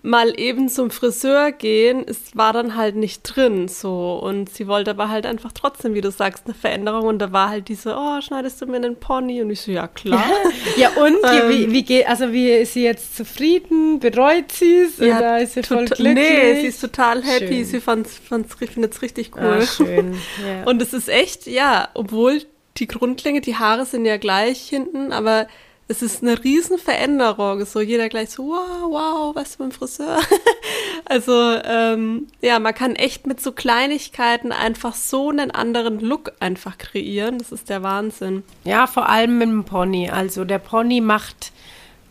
mal 0.03 0.39
eben 0.39 0.69
zum 0.69 0.91
Friseur 0.91 1.51
gehen, 1.51 2.05
es 2.07 2.35
war 2.35 2.53
dann 2.53 2.75
halt 2.75 2.95
nicht 2.95 3.23
drin 3.23 3.67
so 3.67 4.19
und 4.21 4.49
sie 4.49 4.67
wollte 4.67 4.91
aber 4.91 5.09
halt 5.09 5.25
einfach 5.25 5.51
trotzdem, 5.51 5.95
wie 5.95 6.01
du 6.01 6.11
sagst, 6.11 6.45
eine 6.45 6.53
Veränderung 6.53 7.07
und 7.07 7.19
da 7.19 7.31
war 7.31 7.49
halt 7.49 7.67
diese, 7.67 7.95
oh, 7.97 8.21
schneidest 8.21 8.61
du 8.61 8.67
mir 8.67 8.77
einen 8.77 8.95
Pony 8.95 9.41
und 9.41 9.49
ich 9.49 9.61
so, 9.61 9.71
ja 9.71 9.87
klar. 9.87 10.23
ja 10.77 10.89
und, 10.89 11.17
ähm, 11.23 11.49
wie, 11.49 11.71
wie 11.71 11.83
geht, 11.83 12.07
also 12.07 12.31
wie 12.31 12.51
ist 12.51 12.73
sie 12.73 12.83
jetzt 12.83 13.17
zufrieden, 13.17 13.99
bereut 13.99 14.51
sie 14.51 14.81
es 14.81 14.97
ja, 14.99 15.17
oder 15.17 15.41
ist 15.41 15.53
sie 15.53 15.63
voll 15.63 15.85
glücklich? 15.85 16.13
Nee, 16.13 16.61
sie 16.61 16.67
ist 16.67 16.79
total 16.79 17.23
happy, 17.23 17.47
schön. 17.47 17.65
sie 17.65 17.81
fand's, 17.81 18.17
fand's, 18.17 18.55
findet 18.55 18.93
es 18.93 19.01
richtig 19.01 19.35
cool. 19.35 19.59
Ah, 19.61 19.65
schön. 19.65 20.13
Ja. 20.45 20.63
Und 20.65 20.81
es 20.81 20.93
ist 20.93 21.09
echt, 21.09 21.47
ja, 21.47 21.89
obwohl 21.95 22.43
die 22.77 22.87
Grundlänge, 22.87 23.41
die 23.41 23.55
Haare 23.55 23.85
sind 23.85 24.05
ja 24.05 24.17
gleich 24.17 24.69
hinten, 24.69 25.11
aber 25.11 25.47
es 25.87 26.01
ist 26.01 26.21
eine 26.21 26.43
riesen 26.43 26.77
Veränderung. 26.77 27.65
So 27.65 27.79
jeder 27.79 28.09
gleich 28.09 28.31
so, 28.31 28.47
wow, 28.47 28.89
wow, 28.89 29.35
was 29.35 29.57
beim 29.57 29.71
Friseur. 29.71 30.19
also 31.05 31.31
ähm, 31.63 32.27
ja, 32.41 32.59
man 32.59 32.73
kann 32.73 32.95
echt 32.95 33.25
mit 33.25 33.41
so 33.41 33.51
Kleinigkeiten 33.51 34.51
einfach 34.51 34.95
so 34.95 35.29
einen 35.29 35.51
anderen 35.51 35.99
Look 35.99 36.33
einfach 36.39 36.77
kreieren. 36.77 37.37
Das 37.37 37.51
ist 37.51 37.69
der 37.69 37.83
Wahnsinn. 37.83 38.43
Ja, 38.63 38.87
vor 38.87 39.07
allem 39.07 39.37
mit 39.37 39.47
dem 39.47 39.63
Pony. 39.63 40.09
Also 40.09 40.43
der 40.43 40.59
Pony 40.59 41.01
macht 41.01 41.51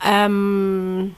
ähm, 0.05 1.15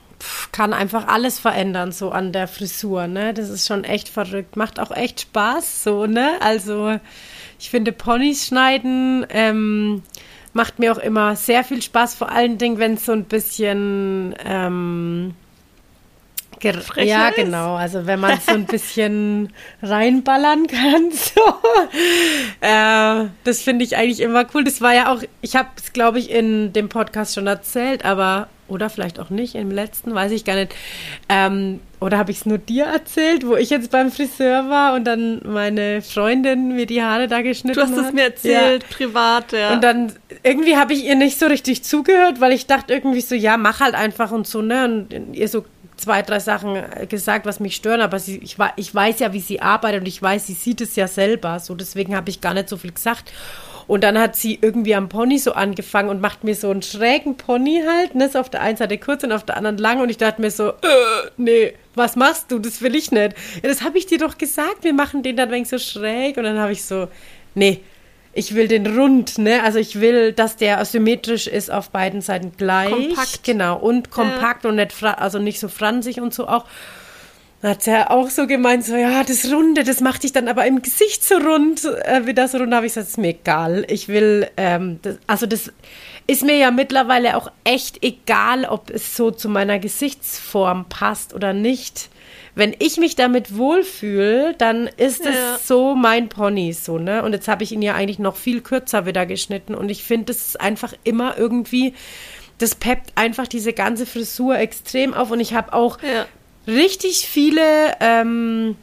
kann 0.52 0.72
einfach 0.72 1.06
alles 1.06 1.38
verändern, 1.38 1.92
so 1.92 2.10
an 2.10 2.32
der 2.32 2.48
Frisur, 2.48 3.06
ne? 3.06 3.34
Das 3.34 3.48
ist 3.48 3.66
schon 3.66 3.84
echt 3.84 4.08
verrückt. 4.08 4.56
Macht 4.56 4.80
auch 4.80 4.90
echt 4.90 5.20
Spaß, 5.20 5.84
so, 5.84 6.06
ne? 6.06 6.38
Also, 6.40 6.98
ich 7.58 7.70
finde 7.70 7.92
Ponys 7.92 8.46
schneiden, 8.46 9.26
ähm, 9.30 10.02
macht 10.54 10.78
mir 10.78 10.92
auch 10.92 10.98
immer 10.98 11.36
sehr 11.36 11.64
viel 11.64 11.82
Spaß, 11.82 12.14
vor 12.14 12.30
allen 12.30 12.58
Dingen, 12.58 12.78
wenn 12.78 12.94
es 12.94 13.06
so 13.06 13.12
ein 13.12 13.24
bisschen 13.24 14.34
ähm, 14.44 15.34
ja, 17.08 17.30
genau. 17.30 17.74
Also 17.74 18.06
wenn 18.06 18.20
man 18.20 18.38
so 18.40 18.52
ein 18.52 18.66
bisschen 18.66 19.52
reinballern 19.82 20.66
kann, 20.66 21.10
so. 21.12 21.40
Äh, 22.60 23.28
das 23.44 23.62
finde 23.62 23.84
ich 23.84 23.96
eigentlich 23.96 24.20
immer 24.20 24.46
cool. 24.54 24.64
Das 24.64 24.80
war 24.80 24.94
ja 24.94 25.12
auch, 25.12 25.22
ich 25.40 25.56
habe 25.56 25.68
es, 25.76 25.92
glaube 25.92 26.18
ich, 26.18 26.30
in 26.30 26.72
dem 26.72 26.88
Podcast 26.88 27.34
schon 27.34 27.46
erzählt, 27.46 28.04
aber 28.04 28.48
oder 28.68 28.90
vielleicht 28.90 29.18
auch 29.18 29.30
nicht, 29.30 29.54
im 29.54 29.70
letzten, 29.70 30.14
weiß 30.14 30.30
ich 30.32 30.44
gar 30.44 30.54
nicht. 30.54 30.74
Ähm, 31.28 31.80
oder 32.00 32.18
habe 32.18 32.30
ich 32.30 32.38
es 32.38 32.46
nur 32.46 32.58
dir 32.58 32.84
erzählt, 32.84 33.46
wo 33.46 33.56
ich 33.56 33.70
jetzt 33.70 33.90
beim 33.90 34.12
Friseur 34.12 34.68
war 34.68 34.94
und 34.94 35.04
dann 35.04 35.40
meine 35.44 36.02
Freundin 36.02 36.76
mir 36.76 36.86
die 36.86 37.02
Haare 37.02 37.26
da 37.26 37.40
geschnitten 37.40 37.80
hat? 37.80 37.88
Du 37.88 37.96
hast 37.96 38.06
es 38.06 38.12
mir 38.12 38.24
erzählt, 38.24 38.82
ja. 38.82 38.96
privat, 38.96 39.52
ja. 39.52 39.72
Und 39.72 39.82
dann 39.82 40.12
irgendwie 40.42 40.76
habe 40.76 40.92
ich 40.92 41.04
ihr 41.04 41.16
nicht 41.16 41.38
so 41.38 41.46
richtig 41.46 41.82
zugehört, 41.82 42.40
weil 42.40 42.52
ich 42.52 42.66
dachte 42.66 42.92
irgendwie 42.92 43.22
so, 43.22 43.34
ja, 43.34 43.56
mach 43.56 43.80
halt 43.80 43.94
einfach 43.94 44.30
und 44.30 44.46
so, 44.46 44.62
ne? 44.62 44.84
Und 44.84 45.34
ihr 45.34 45.48
so 45.48 45.64
zwei, 45.98 46.22
drei 46.22 46.38
Sachen 46.40 46.82
gesagt, 47.08 47.44
was 47.44 47.60
mich 47.60 47.76
stören, 47.76 48.00
aber 48.00 48.18
sie, 48.18 48.38
ich, 48.38 48.56
ich 48.76 48.94
weiß 48.94 49.18
ja, 49.20 49.32
wie 49.32 49.40
sie 49.40 49.60
arbeitet 49.60 50.00
und 50.00 50.08
ich 50.08 50.22
weiß, 50.22 50.46
sie 50.46 50.54
sieht 50.54 50.80
es 50.80 50.96
ja 50.96 51.08
selber. 51.08 51.58
So, 51.60 51.74
deswegen 51.74 52.16
habe 52.16 52.30
ich 52.30 52.40
gar 52.40 52.54
nicht 52.54 52.68
so 52.68 52.76
viel 52.76 52.92
gesagt. 52.92 53.32
Und 53.88 54.04
dann 54.04 54.18
hat 54.18 54.36
sie 54.36 54.58
irgendwie 54.60 54.94
am 54.94 55.08
Pony 55.08 55.38
so 55.38 55.52
angefangen 55.52 56.10
und 56.10 56.20
macht 56.20 56.44
mir 56.44 56.54
so 56.54 56.70
einen 56.70 56.82
schrägen 56.82 57.38
Pony 57.38 57.82
halt, 57.86 58.14
ne, 58.14 58.28
so 58.28 58.38
auf 58.38 58.50
der 58.50 58.60
einen 58.60 58.76
Seite 58.76 58.98
kurz 58.98 59.24
und 59.24 59.32
auf 59.32 59.44
der 59.44 59.56
anderen 59.56 59.78
lang. 59.78 60.00
Und 60.00 60.10
ich 60.10 60.18
dachte 60.18 60.42
mir 60.42 60.50
so, 60.50 60.68
äh, 60.68 61.30
nee, 61.38 61.72
was 61.94 62.14
machst 62.14 62.50
du? 62.50 62.58
Das 62.58 62.82
will 62.82 62.94
ich 62.94 63.10
nicht. 63.10 63.34
Ja, 63.62 63.68
das 63.68 63.82
habe 63.82 63.96
ich 63.96 64.04
dir 64.04 64.18
doch 64.18 64.36
gesagt, 64.36 64.84
wir 64.84 64.92
machen 64.92 65.22
den 65.22 65.36
dann 65.36 65.50
wenig 65.50 65.68
so 65.70 65.78
schräg. 65.78 66.36
Und 66.36 66.44
dann 66.44 66.58
habe 66.58 66.72
ich 66.72 66.84
so, 66.84 67.08
nee, 67.54 67.80
ich 68.38 68.54
will 68.54 68.68
den 68.68 68.86
rund, 68.86 69.38
ne? 69.38 69.64
Also 69.64 69.80
ich 69.80 70.00
will, 70.00 70.32
dass 70.32 70.56
der 70.56 70.84
symmetrisch 70.84 71.48
ist 71.48 71.72
auf 71.72 71.90
beiden 71.90 72.20
Seiten 72.20 72.52
gleich. 72.56 72.90
Kompakt. 72.90 73.42
Genau. 73.42 73.76
Und 73.76 74.10
kompakt 74.10 74.62
ja. 74.62 74.70
und 74.70 74.76
nicht, 74.76 75.02
also 75.02 75.40
nicht 75.40 75.58
so 75.58 75.66
fransig 75.68 76.20
und 76.20 76.32
so 76.32 76.46
auch. 76.46 76.64
Da 77.60 77.70
hat 77.70 77.82
sie 77.82 77.90
ja 77.90 78.10
auch 78.10 78.30
so 78.30 78.46
gemeint, 78.46 78.84
so, 78.84 78.94
ja, 78.94 79.24
das 79.24 79.50
Runde, 79.50 79.82
das 79.82 80.00
macht 80.00 80.22
dich 80.22 80.30
dann 80.30 80.46
aber 80.46 80.64
im 80.66 80.80
Gesicht 80.80 81.24
so 81.24 81.34
rund, 81.38 81.84
äh, 81.84 82.24
wie 82.24 82.34
das 82.34 82.54
rund. 82.54 82.72
habe 82.72 82.86
ich 82.86 82.94
gesagt, 82.94 83.08
ist 83.08 83.18
mir 83.18 83.30
egal. 83.30 83.84
Ich 83.88 84.06
will, 84.06 84.48
ähm, 84.56 85.00
das, 85.02 85.18
also 85.26 85.46
das 85.46 85.72
ist 86.28 86.44
mir 86.44 86.56
ja 86.56 86.70
mittlerweile 86.70 87.36
auch 87.36 87.50
echt 87.64 88.04
egal, 88.04 88.64
ob 88.66 88.90
es 88.90 89.16
so 89.16 89.32
zu 89.32 89.48
meiner 89.48 89.80
Gesichtsform 89.80 90.84
passt 90.88 91.34
oder 91.34 91.52
nicht 91.52 92.10
wenn 92.58 92.74
ich 92.80 92.96
mich 92.96 93.14
damit 93.14 93.56
wohlfühle, 93.56 94.52
dann 94.58 94.88
ist 94.88 95.24
es 95.24 95.36
ja. 95.36 95.58
so 95.62 95.94
mein 95.94 96.28
Pony 96.28 96.72
so, 96.72 96.98
ne? 96.98 97.22
Und 97.22 97.32
jetzt 97.32 97.46
habe 97.46 97.62
ich 97.62 97.70
ihn 97.70 97.82
ja 97.82 97.94
eigentlich 97.94 98.18
noch 98.18 98.34
viel 98.34 98.62
kürzer 98.62 99.06
wieder 99.06 99.26
geschnitten 99.26 99.76
und 99.76 99.90
ich 99.90 100.02
finde, 100.02 100.26
das 100.26 100.38
ist 100.38 100.60
einfach 100.60 100.92
immer 101.04 101.38
irgendwie, 101.38 101.94
das 102.58 102.74
peppt 102.74 103.12
einfach 103.14 103.46
diese 103.46 103.72
ganze 103.72 104.06
Frisur 104.06 104.58
extrem 104.58 105.14
auf 105.14 105.30
und 105.30 105.38
ich 105.38 105.54
habe 105.54 105.72
auch 105.72 105.98
ja. 106.02 106.26
richtig 106.66 107.28
viele 107.28 107.62
ähm, 108.00 108.74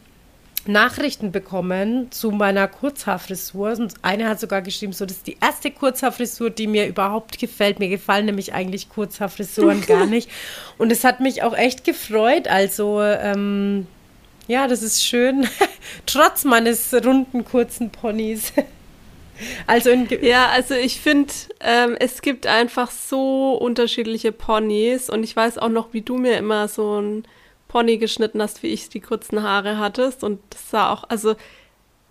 Nachrichten 0.67 1.31
bekommen 1.31 2.11
zu 2.11 2.31
meiner 2.31 2.67
Kurzhaarfrisur. 2.67 3.71
Und 3.77 3.93
eine 4.01 4.27
hat 4.27 4.39
sogar 4.39 4.61
geschrieben, 4.61 4.93
so, 4.93 5.05
das 5.05 5.17
ist 5.17 5.27
die 5.27 5.37
erste 5.41 5.71
Kurzhaarfrisur, 5.71 6.49
die 6.49 6.67
mir 6.67 6.87
überhaupt 6.87 7.39
gefällt. 7.39 7.79
Mir 7.79 7.89
gefallen 7.89 8.25
nämlich 8.25 8.53
eigentlich 8.53 8.89
Kurzhaarfrisuren 8.89 9.81
gar 9.87 10.05
nicht. 10.05 10.29
Und 10.77 10.91
es 10.91 11.03
hat 11.03 11.19
mich 11.19 11.43
auch 11.43 11.55
echt 11.55 11.83
gefreut. 11.83 12.47
Also, 12.47 13.01
ähm, 13.01 13.87
ja, 14.47 14.67
das 14.67 14.81
ist 14.81 15.03
schön. 15.03 15.47
Trotz 16.05 16.43
meines 16.43 16.93
runden, 16.93 17.45
kurzen 17.45 17.89
Ponys. 17.89 18.53
Also 19.67 19.89
ja, 19.89 20.47
also 20.47 20.75
ich 20.75 21.01
finde, 21.01 21.33
ähm, 21.59 21.97
es 21.99 22.21
gibt 22.21 22.47
einfach 22.47 22.89
so 22.89 23.55
unterschiedliche 23.55 24.31
Ponys 24.31 25.09
und 25.09 25.25
ich 25.25 25.35
weiß 25.35 25.57
auch 25.57 25.67
noch, 25.67 25.91
wie 25.91 25.99
du 26.01 26.15
mir 26.15 26.37
immer 26.37 26.69
so 26.69 27.01
ein 27.01 27.25
Pony 27.75 27.97
geschnitten 27.97 28.41
hast, 28.41 28.63
wie 28.63 28.67
ich 28.67 28.87
die 28.87 29.01
kurzen 29.01 29.43
Haare 29.43 29.77
hattest. 29.77 30.23
Und 30.23 30.39
das 30.49 30.71
sah 30.71 30.93
auch, 30.93 31.03
also 31.09 31.35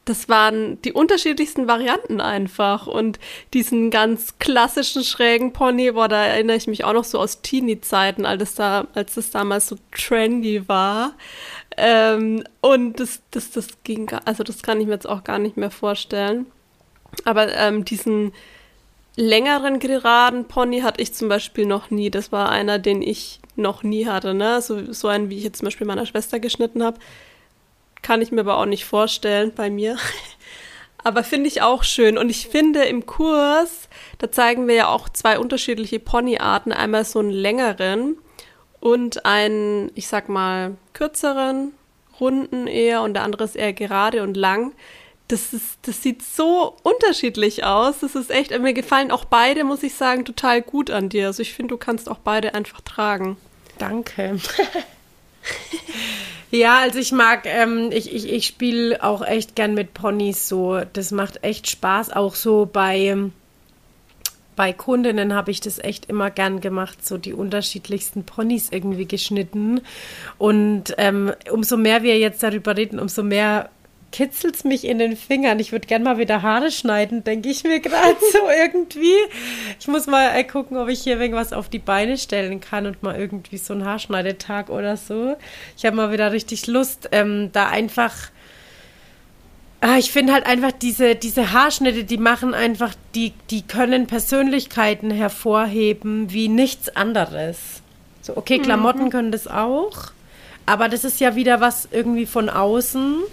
das 0.04 0.28
waren 0.28 0.78
die 0.82 0.92
unterschiedlichsten 0.92 1.66
Varianten 1.66 2.20
einfach. 2.20 2.86
Und 2.86 3.18
diesen 3.54 3.90
ganz 3.90 4.38
klassischen 4.38 5.04
schrägen 5.04 5.54
Pony, 5.54 5.92
boah, 5.92 6.06
da 6.06 6.22
erinnere 6.22 6.58
ich 6.58 6.66
mich 6.66 6.84
auch 6.84 6.92
noch 6.92 7.04
so 7.04 7.18
aus 7.18 7.40
Teenie-Zeiten, 7.40 8.26
als, 8.26 8.54
da, 8.56 8.88
als 8.92 9.14
das 9.14 9.30
damals 9.30 9.68
so 9.68 9.76
trendy 9.90 10.68
war. 10.68 11.14
Ähm, 11.78 12.44
und 12.60 13.00
das, 13.00 13.22
das, 13.30 13.50
das 13.50 13.68
ging, 13.84 14.10
also 14.26 14.44
das 14.44 14.62
kann 14.62 14.82
ich 14.82 14.86
mir 14.86 14.92
jetzt 14.92 15.08
auch 15.08 15.24
gar 15.24 15.38
nicht 15.38 15.56
mehr 15.56 15.70
vorstellen. 15.70 16.44
Aber 17.24 17.50
ähm, 17.54 17.86
diesen 17.86 18.34
längeren 19.16 19.78
geraden 19.78 20.46
Pony 20.46 20.80
hatte 20.80 21.00
ich 21.00 21.14
zum 21.14 21.28
Beispiel 21.28 21.66
noch 21.66 21.90
nie. 21.90 22.10
Das 22.10 22.32
war 22.32 22.50
einer, 22.50 22.78
den 22.78 23.02
ich 23.02 23.40
noch 23.56 23.82
nie 23.82 24.06
hatte. 24.06 24.34
Ne? 24.34 24.60
So, 24.60 24.92
so 24.92 25.08
einen, 25.08 25.30
wie 25.30 25.38
ich 25.38 25.44
jetzt 25.44 25.58
zum 25.58 25.66
Beispiel 25.66 25.86
meiner 25.86 26.06
Schwester 26.06 26.40
geschnitten 26.40 26.82
habe, 26.82 26.98
kann 28.02 28.20
ich 28.22 28.32
mir 28.32 28.40
aber 28.40 28.58
auch 28.58 28.66
nicht 28.66 28.84
vorstellen 28.84 29.52
bei 29.54 29.70
mir. 29.70 29.96
aber 31.04 31.22
finde 31.22 31.48
ich 31.48 31.62
auch 31.62 31.84
schön. 31.84 32.18
Und 32.18 32.30
ich 32.30 32.48
finde 32.48 32.84
im 32.84 33.06
Kurs, 33.06 33.88
da 34.18 34.30
zeigen 34.30 34.66
wir 34.66 34.74
ja 34.74 34.88
auch 34.88 35.08
zwei 35.08 35.38
unterschiedliche 35.38 36.00
Ponyarten. 36.00 36.72
Einmal 36.72 37.04
so 37.04 37.20
einen 37.20 37.30
längeren 37.30 38.16
und 38.80 39.24
einen, 39.24 39.92
ich 39.94 40.08
sag 40.08 40.28
mal, 40.28 40.76
kürzeren, 40.92 41.72
runden 42.20 42.66
eher 42.66 43.02
und 43.02 43.14
der 43.14 43.22
andere 43.22 43.44
ist 43.44 43.56
eher 43.56 43.72
gerade 43.72 44.22
und 44.22 44.36
lang 44.36 44.72
das, 45.34 45.52
ist, 45.52 45.78
das 45.82 46.00
sieht 46.00 46.22
so 46.22 46.76
unterschiedlich 46.84 47.64
aus. 47.64 47.98
Das 48.00 48.14
ist 48.14 48.30
echt, 48.30 48.56
mir 48.56 48.72
gefallen 48.72 49.10
auch 49.10 49.24
beide, 49.24 49.64
muss 49.64 49.82
ich 49.82 49.94
sagen, 49.94 50.24
total 50.24 50.62
gut 50.62 50.92
an 50.92 51.08
dir. 51.08 51.26
Also 51.26 51.42
ich 51.42 51.52
finde, 51.52 51.74
du 51.74 51.76
kannst 51.76 52.08
auch 52.08 52.18
beide 52.18 52.54
einfach 52.54 52.80
tragen. 52.82 53.36
Danke. 53.78 54.38
ja, 56.52 56.78
also 56.78 57.00
ich 57.00 57.10
mag, 57.10 57.46
ähm, 57.46 57.90
ich, 57.90 58.14
ich, 58.14 58.32
ich 58.32 58.46
spiele 58.46 59.02
auch 59.02 59.26
echt 59.26 59.56
gern 59.56 59.74
mit 59.74 59.92
Ponys 59.92 60.48
so. 60.48 60.82
Das 60.92 61.10
macht 61.10 61.42
echt 61.42 61.68
Spaß. 61.68 62.12
Auch 62.12 62.36
so 62.36 62.70
bei, 62.72 63.16
bei 64.54 64.72
Kundinnen 64.72 65.34
habe 65.34 65.50
ich 65.50 65.60
das 65.60 65.80
echt 65.80 66.06
immer 66.06 66.30
gern 66.30 66.60
gemacht, 66.60 67.04
so 67.04 67.18
die 67.18 67.32
unterschiedlichsten 67.32 68.22
Ponys 68.22 68.68
irgendwie 68.70 69.06
geschnitten. 69.06 69.80
Und 70.38 70.94
ähm, 70.96 71.32
umso 71.50 71.76
mehr 71.76 72.04
wir 72.04 72.20
jetzt 72.20 72.44
darüber 72.44 72.76
reden, 72.76 73.00
umso 73.00 73.24
mehr 73.24 73.68
kitzelt 74.14 74.54
es 74.54 74.62
mich 74.62 74.84
in 74.84 75.00
den 75.00 75.16
Fingern. 75.16 75.58
Ich 75.58 75.72
würde 75.72 75.88
gerne 75.88 76.04
mal 76.04 76.18
wieder 76.18 76.40
Haare 76.40 76.70
schneiden, 76.70 77.24
denke 77.24 77.48
ich 77.48 77.64
mir 77.64 77.80
gerade 77.80 78.16
so 78.32 78.38
irgendwie. 78.62 79.16
Ich 79.80 79.88
muss 79.88 80.06
mal 80.06 80.36
äh, 80.36 80.44
gucken, 80.44 80.76
ob 80.76 80.88
ich 80.88 81.00
hier 81.00 81.20
irgendwas 81.20 81.52
auf 81.52 81.68
die 81.68 81.80
Beine 81.80 82.16
stellen 82.16 82.60
kann 82.60 82.86
und 82.86 83.02
mal 83.02 83.16
irgendwie 83.16 83.58
so 83.58 83.74
einen 83.74 83.84
Haarschneidetag 83.84 84.70
oder 84.70 84.96
so. 84.96 85.36
Ich 85.76 85.84
habe 85.84 85.96
mal 85.96 86.12
wieder 86.12 86.30
richtig 86.30 86.68
Lust, 86.68 87.08
ähm, 87.10 87.50
da 87.52 87.66
einfach. 87.68 88.14
Ah, 89.80 89.98
ich 89.98 90.12
finde 90.12 90.32
halt 90.32 90.46
einfach 90.46 90.70
diese, 90.70 91.16
diese 91.16 91.52
Haarschnitte, 91.52 92.04
die 92.04 92.16
machen 92.16 92.54
einfach, 92.54 92.94
die, 93.16 93.32
die 93.50 93.62
können 93.62 94.06
Persönlichkeiten 94.06 95.10
hervorheben 95.10 96.32
wie 96.32 96.48
nichts 96.48 96.88
anderes. 96.94 97.82
So, 98.22 98.36
okay, 98.36 98.60
Klamotten 98.60 99.06
mhm. 99.06 99.10
können 99.10 99.32
das 99.32 99.48
auch, 99.48 100.12
aber 100.66 100.88
das 100.88 101.02
ist 101.02 101.18
ja 101.18 101.34
wieder 101.34 101.60
was 101.60 101.88
irgendwie 101.90 102.26
von 102.26 102.48
außen. 102.48 103.24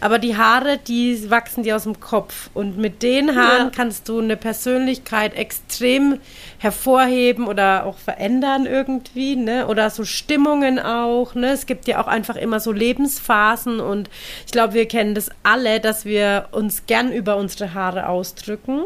Aber 0.00 0.18
die 0.18 0.36
Haare, 0.36 0.78
die 0.78 1.28
wachsen 1.28 1.64
dir 1.64 1.74
aus 1.74 1.82
dem 1.82 1.98
Kopf. 1.98 2.50
Und 2.54 2.78
mit 2.78 3.02
den 3.02 3.34
Haaren 3.34 3.66
ja. 3.66 3.72
kannst 3.74 4.08
du 4.08 4.20
eine 4.20 4.36
Persönlichkeit 4.36 5.34
extrem 5.34 6.20
hervorheben 6.58 7.46
oder 7.46 7.84
auch 7.84 7.98
verändern 7.98 8.66
irgendwie, 8.66 9.34
ne? 9.34 9.66
Oder 9.66 9.90
so 9.90 10.04
Stimmungen 10.04 10.78
auch, 10.78 11.34
ne? 11.34 11.50
Es 11.50 11.66
gibt 11.66 11.88
ja 11.88 12.00
auch 12.00 12.06
einfach 12.06 12.36
immer 12.36 12.60
so 12.60 12.70
Lebensphasen 12.70 13.80
und 13.80 14.08
ich 14.46 14.52
glaube, 14.52 14.74
wir 14.74 14.86
kennen 14.86 15.14
das 15.14 15.30
alle, 15.42 15.80
dass 15.80 16.04
wir 16.04 16.48
uns 16.52 16.86
gern 16.86 17.12
über 17.12 17.36
unsere 17.36 17.74
Haare 17.74 18.08
ausdrücken, 18.08 18.84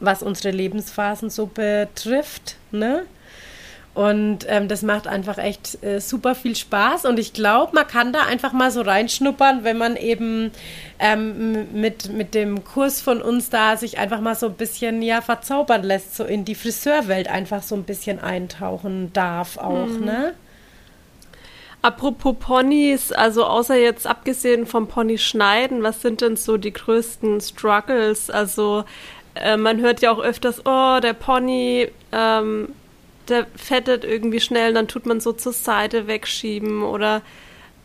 was 0.00 0.22
unsere 0.22 0.50
Lebensphasen 0.50 1.30
so 1.30 1.46
betrifft, 1.46 2.56
ne? 2.72 3.04
Und 3.98 4.46
ähm, 4.48 4.68
das 4.68 4.82
macht 4.82 5.08
einfach 5.08 5.38
echt 5.38 5.82
äh, 5.82 6.00
super 6.00 6.36
viel 6.36 6.54
Spaß. 6.54 7.04
Und 7.04 7.18
ich 7.18 7.32
glaube, 7.32 7.72
man 7.74 7.84
kann 7.84 8.12
da 8.12 8.26
einfach 8.26 8.52
mal 8.52 8.70
so 8.70 8.82
reinschnuppern, 8.82 9.64
wenn 9.64 9.76
man 9.76 9.96
eben 9.96 10.52
ähm, 11.00 11.66
mit, 11.72 12.12
mit 12.12 12.32
dem 12.32 12.62
Kurs 12.62 13.00
von 13.00 13.20
uns 13.20 13.50
da 13.50 13.76
sich 13.76 13.98
einfach 13.98 14.20
mal 14.20 14.36
so 14.36 14.46
ein 14.46 14.54
bisschen 14.54 15.02
ja 15.02 15.20
verzaubern 15.20 15.82
lässt, 15.82 16.14
so 16.14 16.22
in 16.22 16.44
die 16.44 16.54
Friseurwelt 16.54 17.26
einfach 17.26 17.64
so 17.64 17.74
ein 17.74 17.82
bisschen 17.82 18.20
eintauchen 18.20 19.12
darf 19.14 19.58
auch, 19.58 19.88
mhm. 19.88 20.04
ne? 20.04 20.34
Apropos 21.82 22.36
Ponys, 22.38 23.10
also 23.10 23.46
außer 23.46 23.74
jetzt 23.74 24.06
abgesehen 24.06 24.66
vom 24.66 24.86
Pony 24.86 25.18
schneiden, 25.18 25.82
was 25.82 26.02
sind 26.02 26.20
denn 26.20 26.36
so 26.36 26.56
die 26.56 26.72
größten 26.72 27.40
Struggles? 27.40 28.30
Also 28.30 28.84
äh, 29.34 29.56
man 29.56 29.80
hört 29.80 30.02
ja 30.02 30.12
auch 30.12 30.20
öfters, 30.20 30.64
oh, 30.64 31.00
der 31.02 31.14
Pony 31.14 31.90
ähm, 32.12 32.68
der 33.28 33.46
fettet 33.56 34.04
irgendwie 34.04 34.40
schnell, 34.40 34.72
dann 34.74 34.88
tut 34.88 35.06
man 35.06 35.20
so 35.20 35.32
zur 35.32 35.52
Seite 35.52 36.06
wegschieben 36.06 36.82
oder 36.82 37.22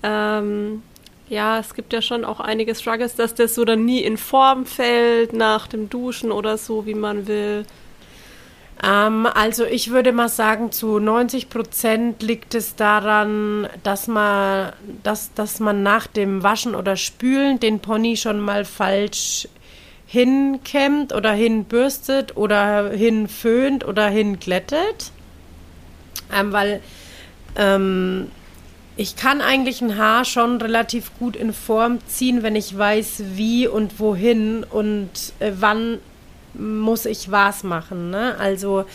ähm, 0.03 0.83
ja, 1.29 1.59
es 1.59 1.73
gibt 1.73 1.93
ja 1.93 2.01
schon 2.01 2.25
auch 2.25 2.39
einige 2.39 2.75
Struggles, 2.75 3.15
dass 3.15 3.33
das 3.33 3.55
so 3.55 3.65
dann 3.65 3.85
nie 3.85 4.01
in 4.01 4.17
Form 4.17 4.65
fällt 4.65 5.33
nach 5.33 5.67
dem 5.67 5.89
Duschen 5.89 6.31
oder 6.31 6.57
so, 6.57 6.85
wie 6.85 6.93
man 6.93 7.27
will. 7.27 7.65
Ähm, 8.83 9.25
also 9.25 9.65
ich 9.65 9.91
würde 9.91 10.11
mal 10.11 10.29
sagen, 10.29 10.71
zu 10.71 10.99
90 10.99 11.49
Prozent 11.49 12.21
liegt 12.21 12.53
es 12.53 12.75
daran, 12.75 13.67
dass 13.83 14.07
man, 14.07 14.73
dass, 15.03 15.33
dass 15.33 15.59
man 15.59 15.81
nach 15.81 16.07
dem 16.07 16.43
Waschen 16.43 16.75
oder 16.75 16.97
Spülen 16.97 17.59
den 17.59 17.79
Pony 17.79 18.17
schon 18.17 18.39
mal 18.41 18.65
falsch 18.65 19.47
hinkämmt 20.05 21.13
oder 21.13 21.31
hinbürstet 21.31 22.35
oder 22.35 22.91
hinföhnt 22.91 23.85
oder 23.85 24.07
hinglättet 24.09 25.12
ähm, 26.34 26.51
weil 26.51 26.82
ähm, 27.55 28.28
ich 28.95 29.16
kann 29.16 29.41
eigentlich 29.41 29.82
ein 29.82 29.97
Haar 29.97 30.24
schon 30.26 30.61
relativ 30.61 31.11
gut 31.18 31.36
in 31.36 31.53
Form 31.53 31.99
ziehen, 32.07 32.43
wenn 32.43 32.55
ich 32.55 32.78
weiß, 32.78 33.24
wie 33.34 33.68
und 33.68 33.99
wohin 33.99 34.64
und 34.64 35.09
äh, 35.39 35.51
wann 35.59 35.99
muss 36.53 37.05
ich 37.05 37.32
was 37.32 37.64
machen. 37.64 38.11
Ne? 38.11 38.36
Also 38.38 38.86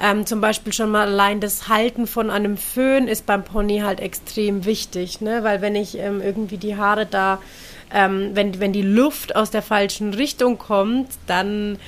ähm, 0.00 0.26
zum 0.26 0.40
Beispiel 0.40 0.72
schon 0.72 0.90
mal 0.90 1.08
allein 1.08 1.40
das 1.40 1.68
Halten 1.68 2.06
von 2.06 2.30
einem 2.30 2.56
Föhn 2.56 3.08
ist 3.08 3.24
beim 3.24 3.44
Pony 3.44 3.80
halt 3.80 4.00
extrem 4.00 4.64
wichtig, 4.66 5.20
ne? 5.20 5.42
weil 5.44 5.62
wenn 5.62 5.74
ich 5.74 5.98
ähm, 5.98 6.20
irgendwie 6.20 6.58
die 6.58 6.76
Haare 6.76 7.06
da, 7.06 7.40
ähm, 7.92 8.30
wenn, 8.34 8.60
wenn 8.60 8.74
die 8.74 8.82
Luft 8.82 9.34
aus 9.34 9.50
der 9.50 9.62
falschen 9.62 10.12
Richtung 10.12 10.58
kommt, 10.58 11.08
dann 11.26 11.78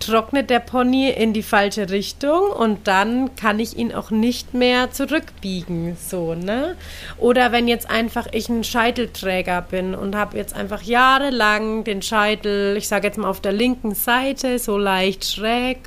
trocknet 0.00 0.50
der 0.50 0.60
Pony 0.60 1.10
in 1.10 1.32
die 1.32 1.42
falsche 1.42 1.90
Richtung 1.90 2.50
und 2.50 2.86
dann 2.86 3.34
kann 3.36 3.58
ich 3.58 3.76
ihn 3.76 3.92
auch 3.92 4.10
nicht 4.10 4.54
mehr 4.54 4.90
zurückbiegen, 4.90 5.96
so, 5.96 6.34
ne? 6.34 6.76
Oder 7.18 7.52
wenn 7.52 7.68
jetzt 7.68 7.90
einfach 7.90 8.26
ich 8.32 8.48
ein 8.48 8.64
Scheitelträger 8.64 9.62
bin 9.62 9.94
und 9.94 10.16
habe 10.16 10.36
jetzt 10.36 10.54
einfach 10.54 10.82
jahrelang 10.82 11.84
den 11.84 12.02
Scheitel, 12.02 12.76
ich 12.76 12.88
sage 12.88 13.06
jetzt 13.06 13.18
mal 13.18 13.28
auf 13.28 13.40
der 13.40 13.52
linken 13.52 13.94
Seite, 13.94 14.58
so 14.58 14.78
leicht 14.78 15.24
schräg 15.24 15.78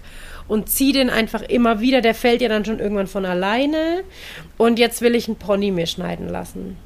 und 0.48 0.70
ziehe 0.70 0.94
den 0.94 1.10
einfach 1.10 1.42
immer 1.42 1.80
wieder, 1.80 2.02
der 2.02 2.16
fällt 2.16 2.42
ja 2.42 2.50
dann 2.50 2.66
schon 2.66 2.80
irgendwann 2.80 3.08
von 3.08 3.26
alleine 3.26 4.04
und 4.58 4.80
jetzt 4.80 5.02
will 5.02 5.16
ich 5.16 5.28
einen 5.28 5.38
Pony 5.38 5.72
mir 5.72 5.88
schneiden 5.88 6.28
lassen. 6.28 6.78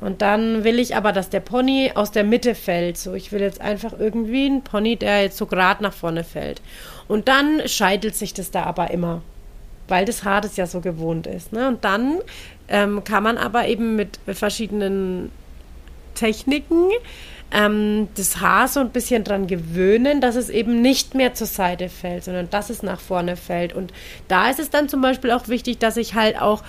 Und 0.00 0.22
dann 0.22 0.62
will 0.64 0.78
ich 0.78 0.94
aber, 0.94 1.12
dass 1.12 1.28
der 1.30 1.40
Pony 1.40 1.92
aus 1.94 2.12
der 2.12 2.24
Mitte 2.24 2.54
fällt. 2.54 2.96
So, 2.98 3.14
ich 3.14 3.32
will 3.32 3.40
jetzt 3.40 3.60
einfach 3.60 3.92
irgendwie 3.98 4.46
einen 4.46 4.62
Pony, 4.62 4.96
der 4.96 5.22
jetzt 5.22 5.36
so 5.36 5.46
gerade 5.46 5.82
nach 5.82 5.92
vorne 5.92 6.22
fällt. 6.24 6.62
Und 7.08 7.28
dann 7.28 7.62
scheitelt 7.66 8.14
sich 8.14 8.32
das 8.34 8.50
da 8.50 8.62
aber 8.64 8.90
immer. 8.90 9.22
weil 9.88 10.04
das 10.04 10.24
Haar 10.24 10.40
das 10.40 10.56
ja 10.56 10.66
so 10.66 10.80
gewohnt 10.80 11.26
ist. 11.26 11.52
Ne? 11.52 11.66
Und 11.68 11.84
dann 11.84 12.18
ähm, 12.68 13.02
kann 13.04 13.22
man 13.22 13.38
aber 13.38 13.66
eben 13.66 13.96
mit 13.96 14.20
verschiedenen 14.26 15.32
Techniken 16.14 16.90
ähm, 17.50 18.08
das 18.14 18.40
Haar 18.40 18.68
so 18.68 18.80
ein 18.80 18.90
bisschen 18.90 19.24
dran 19.24 19.46
gewöhnen, 19.46 20.20
dass 20.20 20.36
es 20.36 20.50
eben 20.50 20.82
nicht 20.82 21.14
mehr 21.14 21.32
zur 21.32 21.46
Seite 21.46 21.88
fällt, 21.88 22.24
sondern 22.24 22.50
dass 22.50 22.68
es 22.68 22.82
nach 22.82 23.00
vorne 23.00 23.36
fällt. 23.36 23.72
Und 23.72 23.92
da 24.28 24.50
ist 24.50 24.60
es 24.60 24.68
dann 24.68 24.88
zum 24.88 25.00
Beispiel 25.00 25.30
auch 25.30 25.48
wichtig, 25.48 25.78
dass 25.78 25.96
ich 25.96 26.14
halt 26.14 26.40
auch 26.40 26.62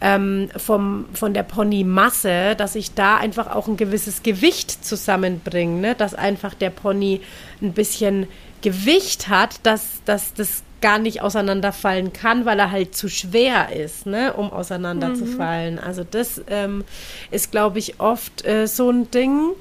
ähm, 0.00 0.48
vom, 0.56 1.06
von 1.14 1.34
der 1.34 1.42
Ponymasse, 1.42 2.54
dass 2.56 2.74
ich 2.74 2.94
da 2.94 3.16
einfach 3.16 3.54
auch 3.54 3.68
ein 3.68 3.76
gewisses 3.76 4.22
Gewicht 4.22 4.84
zusammenbringe, 4.84 5.80
ne? 5.80 5.94
dass 5.94 6.14
einfach 6.14 6.54
der 6.54 6.70
Pony 6.70 7.20
ein 7.62 7.72
bisschen 7.72 8.26
Gewicht 8.62 9.28
hat, 9.28 9.60
dass, 9.64 10.02
dass 10.04 10.34
das 10.34 10.62
gar 10.82 10.98
nicht 10.98 11.22
auseinanderfallen 11.22 12.12
kann, 12.12 12.44
weil 12.44 12.58
er 12.58 12.70
halt 12.70 12.94
zu 12.94 13.08
schwer 13.08 13.74
ist, 13.74 14.06
ne, 14.06 14.34
um 14.34 14.52
auseinanderzufallen. 14.52 15.76
Mhm. 15.76 15.80
Also 15.80 16.04
das 16.04 16.42
ähm, 16.48 16.84
ist, 17.30 17.50
glaube 17.50 17.78
ich, 17.78 17.98
oft 17.98 18.44
äh, 18.44 18.66
so 18.66 18.90
ein 18.90 19.10
Ding 19.10 19.52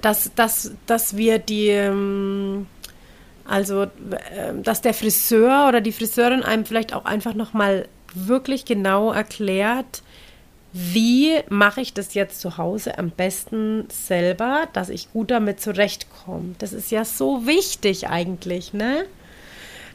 dass, 0.00 0.32
dass, 0.34 0.72
dass 0.86 1.16
wir 1.16 1.38
die, 1.38 1.68
ähm, 1.68 2.66
also, 3.44 3.86
ähm, 4.32 4.62
dass 4.62 4.80
der 4.80 4.94
Friseur 4.94 5.66
oder 5.68 5.80
die 5.80 5.92
Friseurin 5.92 6.42
einem 6.42 6.64
vielleicht 6.64 6.94
auch 6.94 7.04
einfach 7.04 7.34
nochmal 7.34 7.88
wirklich 8.14 8.64
genau 8.64 9.12
erklärt, 9.12 10.02
wie 10.72 11.32
mache 11.48 11.80
ich 11.80 11.94
das 11.94 12.14
jetzt 12.14 12.40
zu 12.40 12.56
Hause 12.56 12.96
am 12.98 13.10
besten 13.10 13.86
selber, 13.90 14.68
dass 14.72 14.88
ich 14.88 15.12
gut 15.12 15.30
damit 15.30 15.60
zurechtkomme. 15.60 16.54
Das 16.58 16.72
ist 16.72 16.90
ja 16.90 17.04
so 17.04 17.46
wichtig 17.46 18.08
eigentlich, 18.08 18.72
ne? 18.72 19.04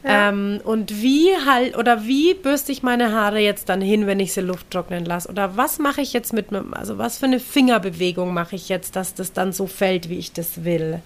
Ähm, 0.08 0.60
und 0.62 1.02
wie 1.02 1.30
halt, 1.46 1.76
oder 1.76 2.04
wie 2.06 2.34
bürste 2.34 2.70
ich 2.70 2.82
meine 2.82 3.12
Haare 3.12 3.40
jetzt 3.40 3.68
dann 3.68 3.80
hin, 3.80 4.06
wenn 4.06 4.20
ich 4.20 4.34
sie 4.34 4.40
Luft 4.40 4.70
trocknen 4.70 5.04
lasse? 5.04 5.28
Oder 5.28 5.56
was 5.56 5.78
mache 5.78 6.00
ich 6.00 6.12
jetzt 6.12 6.32
mit, 6.32 6.46
also 6.72 6.98
was 6.98 7.18
für 7.18 7.26
eine 7.26 7.40
Fingerbewegung 7.40 8.32
mache 8.32 8.54
ich 8.54 8.68
jetzt, 8.68 8.94
dass 8.94 9.14
das 9.14 9.32
dann 9.32 9.52
so 9.52 9.66
fällt, 9.66 10.08
wie 10.08 10.18
ich 10.18 10.32
das 10.32 10.64
will? 10.64 11.00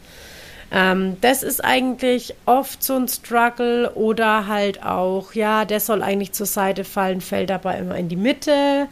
Ähm, 0.73 1.17
das 1.21 1.43
ist 1.43 1.65
eigentlich 1.65 2.35
oft 2.47 2.83
so 2.83 2.95
ein 2.95 3.09
Struggle 3.09 3.91
oder 3.95 4.47
halt 4.47 4.85
auch, 4.85 5.33
ja, 5.35 5.65
der 5.65 5.81
soll 5.81 6.03
eigentlich 6.03 6.33
zur 6.33 6.47
Seite 6.47 6.85
fallen, 6.85 7.21
fällt 7.21 7.51
aber 7.51 7.77
immer 7.77 7.97
in 7.97 8.09
die 8.09 8.17
Mitte. 8.17 8.87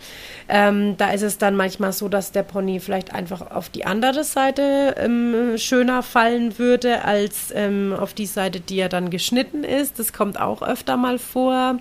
Ähm, 0.49 0.97
da 0.97 1.11
ist 1.11 1.23
es 1.23 1.39
dann 1.39 1.55
manchmal 1.55 1.93
so, 1.93 2.09
dass 2.09 2.33
der 2.33 2.43
Pony 2.43 2.81
vielleicht 2.81 3.15
einfach 3.15 3.53
auf 3.53 3.69
die 3.69 3.87
andere 3.87 4.25
Seite 4.25 4.97
ähm, 4.99 5.57
schöner 5.57 6.03
fallen 6.03 6.59
würde 6.59 7.05
als 7.05 7.53
ähm, 7.55 7.95
auf 7.97 8.13
die 8.13 8.27
Seite, 8.27 8.59
die 8.59 8.81
er 8.81 8.89
dann 8.89 9.11
geschnitten 9.11 9.63
ist. 9.63 10.01
Das 10.01 10.13
kommt 10.13 10.41
auch 10.41 10.63
öfter 10.63 10.97
mal 10.97 11.19
vor. 11.19 11.79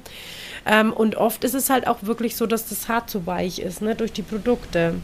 Ähm, 0.68 0.94
und 0.94 1.16
oft 1.16 1.44
ist 1.44 1.56
es 1.56 1.72
halt 1.72 1.88
auch 1.88 2.04
wirklich 2.04 2.36
so, 2.36 2.46
dass 2.46 2.70
das 2.70 2.88
Haar 2.88 3.08
zu 3.08 3.26
weich 3.26 3.60
ist, 3.60 3.82
ne, 3.82 3.96
durch 3.96 4.14
die 4.14 4.22
Produkte. 4.22 4.96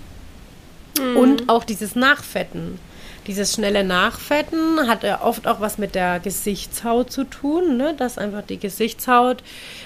Mhm. 0.99 1.17
Und 1.17 1.49
auch 1.49 1.63
dieses 1.63 1.95
Nachfetten. 1.95 2.77
Dieses 3.27 3.53
schnelle 3.53 3.85
Nachfetten 3.85 4.87
hat 4.87 5.03
ja 5.03 5.21
oft 5.21 5.47
auch 5.47 5.61
was 5.61 5.77
mit 5.77 5.95
der 5.95 6.19
Gesichtshaut 6.19 7.11
zu 7.11 7.23
tun, 7.23 7.77
ne? 7.77 7.93
dass 7.95 8.17
einfach 8.17 8.41
die 8.41 8.59
Gesichtshaut 8.59 9.43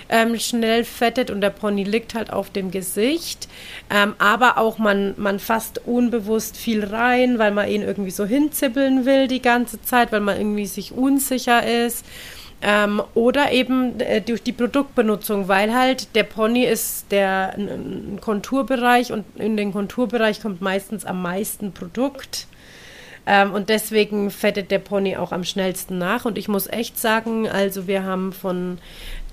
ähm, 0.10 0.40
schnell 0.40 0.84
fettet 0.84 1.30
und 1.30 1.42
der 1.42 1.52
Pony 1.52 1.84
liegt 1.84 2.16
halt 2.16 2.34
auf 2.34 2.50
dem 2.50 2.72
Gesicht. 2.72 3.48
Ähm, 3.94 4.16
aber 4.18 4.58
auch 4.58 4.80
man, 4.80 5.14
man 5.18 5.40
fasst 5.40 5.82
unbewusst 5.86 6.58
viel 6.58 6.84
rein, 6.84 7.38
weil 7.38 7.52
man 7.52 7.68
ihn 7.68 7.84
irgendwie 7.84 8.12
so 8.12 8.26
hinzippeln 8.26 9.06
will 9.06 9.28
die 9.28 9.42
ganze 9.42 9.82
Zeit, 9.84 10.12
weil 10.12 10.22
man 10.22 10.38
irgendwie 10.38 10.66
sich 10.66 10.92
unsicher 10.92 11.66
ist. 11.86 12.06
Ähm, 12.60 13.04
oder 13.14 13.52
eben 13.52 14.00
äh, 14.00 14.20
durch 14.20 14.42
die 14.42 14.52
Produktbenutzung, 14.52 15.48
weil 15.48 15.76
halt 15.76 16.16
der 16.16 16.24
Pony 16.24 16.66
ist 16.66 17.12
der 17.12 17.54
ein 17.56 18.18
Konturbereich 18.20 19.12
und 19.12 19.26
in 19.36 19.58
den 19.58 19.72
Konturbereich 19.72 20.42
kommt 20.42 20.60
meistens 20.60 21.06
am 21.06 21.22
meisten 21.22 21.72
Produkt. 21.72 22.48
Ähm, 23.30 23.54
und 23.54 23.68
deswegen 23.68 24.32
fettet 24.32 24.72
der 24.72 24.80
Pony 24.80 25.18
auch 25.18 25.34
am 25.34 25.44
schnellsten 25.44 25.98
nach. 25.98 26.24
Und 26.24 26.38
ich 26.38 26.48
muss 26.48 26.68
echt 26.68 26.98
sagen, 26.98 27.48
also 27.48 27.86
wir 27.86 28.04
haben 28.04 28.32
von 28.32 28.80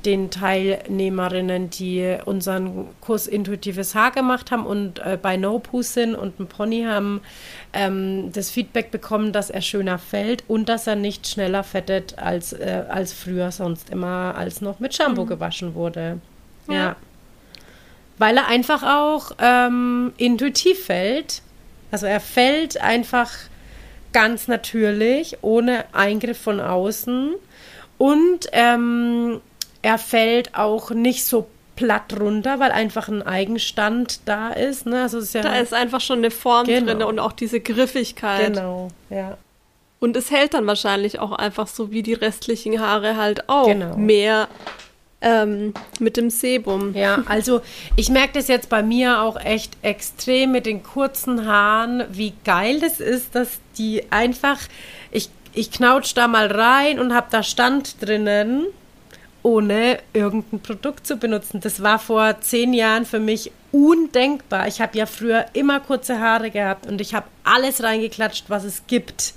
den 0.04 0.30
Teilnehmerinnen, 0.30 1.70
die 1.70 2.18
unseren 2.24 2.88
Kurs 3.00 3.28
Intuitives 3.28 3.94
Haar 3.94 4.10
gemacht 4.10 4.50
haben 4.50 4.66
und 4.66 4.98
äh, 4.98 5.16
bei 5.20 5.36
No 5.36 5.60
Poo 5.60 5.80
sind 5.80 6.14
und 6.14 6.40
ein 6.40 6.46
Pony 6.46 6.82
haben, 6.82 7.22
ähm, 7.72 8.30
das 8.32 8.50
Feedback 8.50 8.90
bekommen, 8.90 9.32
dass 9.32 9.48
er 9.48 9.62
schöner 9.62 9.98
fällt 9.98 10.44
und 10.48 10.68
dass 10.68 10.88
er 10.88 10.96
nicht 10.96 11.26
schneller 11.28 11.62
fettet 11.62 12.18
als, 12.18 12.52
äh, 12.52 12.82
als 12.88 13.12
früher 13.12 13.50
sonst 13.52 13.90
immer, 13.90 14.34
als 14.36 14.60
noch 14.60 14.80
mit 14.80 14.94
Shampoo 14.94 15.22
mhm. 15.22 15.28
gewaschen 15.28 15.74
wurde. 15.74 16.18
Ja. 16.68 16.74
ja. 16.74 16.96
Weil 18.18 18.36
er 18.36 18.48
einfach 18.48 18.82
auch 18.82 19.32
ähm, 19.38 20.12
intuitiv 20.16 20.84
fällt. 20.84 21.42
Also 21.90 22.06
er 22.06 22.20
fällt 22.20 22.80
einfach 22.80 23.30
ganz 24.14 24.48
natürlich, 24.48 25.36
ohne 25.42 25.84
Eingriff 25.92 26.38
von 26.38 26.60
außen. 26.60 27.34
Und 27.98 28.40
ähm, 28.52 29.42
er 29.82 29.98
fällt 29.98 30.54
auch 30.54 30.90
nicht 30.92 31.26
so 31.26 31.46
platt 31.76 32.18
runter, 32.18 32.60
weil 32.60 32.70
einfach 32.70 33.08
ein 33.08 33.22
Eigenstand 33.22 34.20
da 34.24 34.48
ist. 34.50 34.86
Ne? 34.86 35.02
Also 35.02 35.18
ist 35.18 35.34
ja 35.34 35.42
da 35.42 35.56
ist 35.56 35.74
einfach 35.74 36.00
schon 36.00 36.18
eine 36.18 36.30
Form 36.30 36.66
genau. 36.66 36.86
drin 36.86 37.02
und 37.02 37.18
auch 37.18 37.32
diese 37.32 37.60
Griffigkeit. 37.60 38.54
Genau, 38.54 38.88
ja. 39.10 39.36
Und 40.00 40.16
es 40.16 40.30
hält 40.30 40.54
dann 40.54 40.66
wahrscheinlich 40.66 41.18
auch 41.18 41.32
einfach 41.32 41.66
so 41.66 41.90
wie 41.90 42.02
die 42.02 42.12
restlichen 42.12 42.80
Haare 42.80 43.16
halt 43.16 43.48
auch 43.48 43.66
genau. 43.66 43.96
mehr 43.96 44.48
ähm, 45.24 45.72
mit 45.98 46.16
dem 46.16 46.30
Sebum. 46.30 46.94
Ja, 46.94 47.24
also 47.26 47.62
ich 47.96 48.10
merke 48.10 48.34
das 48.34 48.46
jetzt 48.46 48.68
bei 48.68 48.82
mir 48.82 49.22
auch 49.22 49.40
echt 49.42 49.76
extrem 49.82 50.52
mit 50.52 50.66
den 50.66 50.82
kurzen 50.82 51.46
Haaren, 51.46 52.04
wie 52.10 52.34
geil 52.44 52.78
das 52.78 53.00
ist, 53.00 53.34
dass 53.34 53.58
die 53.78 54.04
einfach, 54.10 54.58
ich, 55.10 55.30
ich 55.54 55.70
knautsch 55.72 56.14
da 56.14 56.28
mal 56.28 56.46
rein 56.46 57.00
und 57.00 57.14
habe 57.14 57.28
da 57.30 57.42
Stand 57.42 58.06
drinnen, 58.06 58.66
ohne 59.42 59.98
irgendein 60.12 60.60
Produkt 60.60 61.06
zu 61.06 61.16
benutzen. 61.16 61.60
Das 61.60 61.82
war 61.82 61.98
vor 61.98 62.40
zehn 62.40 62.74
Jahren 62.74 63.06
für 63.06 63.20
mich 63.20 63.50
undenkbar. 63.72 64.68
Ich 64.68 64.80
habe 64.80 64.96
ja 64.96 65.06
früher 65.06 65.46
immer 65.54 65.80
kurze 65.80 66.20
Haare 66.20 66.50
gehabt 66.50 66.86
und 66.86 67.00
ich 67.00 67.14
habe 67.14 67.26
alles 67.44 67.82
reingeklatscht, 67.82 68.44
was 68.48 68.64
es 68.64 68.86
gibt. 68.86 69.34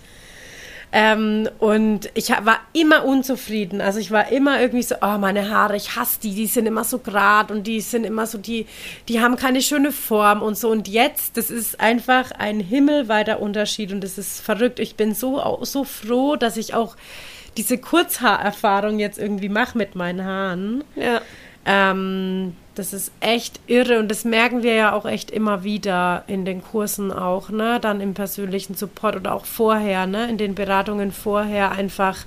Ähm, 0.91 1.49
und 1.59 2.09
ich 2.13 2.29
war 2.29 2.59
immer 2.71 3.03
unzufrieden. 3.03 3.81
Also 3.81 3.99
ich 3.99 4.11
war 4.11 4.31
immer 4.31 4.61
irgendwie 4.61 4.83
so, 4.83 4.95
oh, 5.01 5.17
meine 5.17 5.49
Haare, 5.49 5.75
ich 5.75 5.95
hasse 5.95 6.19
die, 6.21 6.33
die 6.33 6.47
sind 6.47 6.65
immer 6.65 6.85
so 6.85 6.99
grad 6.99 7.51
und 7.51 7.67
die 7.67 7.81
sind 7.81 8.05
immer 8.05 8.25
so, 8.25 8.37
die, 8.37 8.65
die 9.09 9.19
haben 9.19 9.35
keine 9.35 9.61
schöne 9.61 9.91
Form 9.91 10.41
und 10.41 10.57
so. 10.57 10.69
Und 10.69 10.87
jetzt, 10.87 11.35
das 11.35 11.51
ist 11.51 11.79
einfach 11.81 12.31
ein 12.31 12.59
himmelweiter 12.59 13.41
Unterschied 13.41 13.91
und 13.91 14.01
das 14.01 14.17
ist 14.17 14.39
verrückt. 14.39 14.79
Ich 14.79 14.95
bin 14.95 15.13
so, 15.13 15.59
so 15.63 15.83
froh, 15.83 16.37
dass 16.37 16.55
ich 16.55 16.73
auch 16.73 16.95
diese 17.57 17.77
Kurzhaarerfahrung 17.77 18.99
jetzt 18.99 19.17
irgendwie 19.17 19.49
mache 19.49 19.77
mit 19.77 19.95
meinen 19.95 20.23
Haaren. 20.23 20.83
Ja. 20.95 21.21
Ähm, 21.65 22.55
das 22.77 22.93
ist 22.93 23.11
echt 23.19 23.59
irre 23.67 23.99
und 23.99 24.09
das 24.09 24.23
merken 24.23 24.61
wir 24.61 24.73
ja 24.73 24.93
auch 24.93 25.05
echt 25.05 25.31
immer 25.31 25.63
wieder 25.63 26.23
in 26.27 26.45
den 26.45 26.61
Kursen 26.61 27.11
auch, 27.11 27.49
ne? 27.49 27.79
Dann 27.79 28.01
im 28.01 28.13
persönlichen 28.13 28.75
Support 28.75 29.15
oder 29.15 29.33
auch 29.33 29.45
vorher, 29.45 30.05
ne? 30.05 30.29
In 30.29 30.37
den 30.37 30.53
Beratungen 30.55 31.11
vorher 31.11 31.71
einfach 31.71 32.17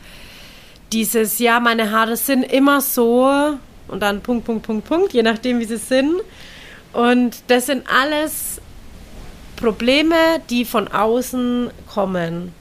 dieses, 0.93 1.39
ja, 1.39 1.61
meine 1.61 1.93
Haare 1.93 2.17
sind 2.17 2.43
immer 2.43 2.81
so 2.81 3.57
und 3.89 4.01
dann 4.01 4.21
Punkt, 4.23 4.45
Punkt, 4.45 4.67
Punkt, 4.67 4.89
Punkt, 4.89 5.13
je 5.13 5.23
nachdem, 5.23 5.61
wie 5.61 5.65
sie 5.65 5.77
sind. 5.77 6.21
Und 6.93 7.43
das 7.47 7.67
sind 7.67 7.85
alles 7.89 8.61
Probleme, 9.57 10.17
die 10.49 10.65
von 10.65 10.89
außen 10.89 11.71
kommen, 11.93 12.53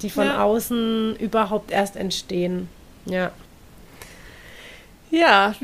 die 0.00 0.08
von 0.08 0.26
ja. 0.26 0.42
außen 0.42 1.16
überhaupt 1.16 1.70
erst 1.70 1.96
entstehen. 1.96 2.68
Ja. 3.04 3.30
Ja, 5.14 5.54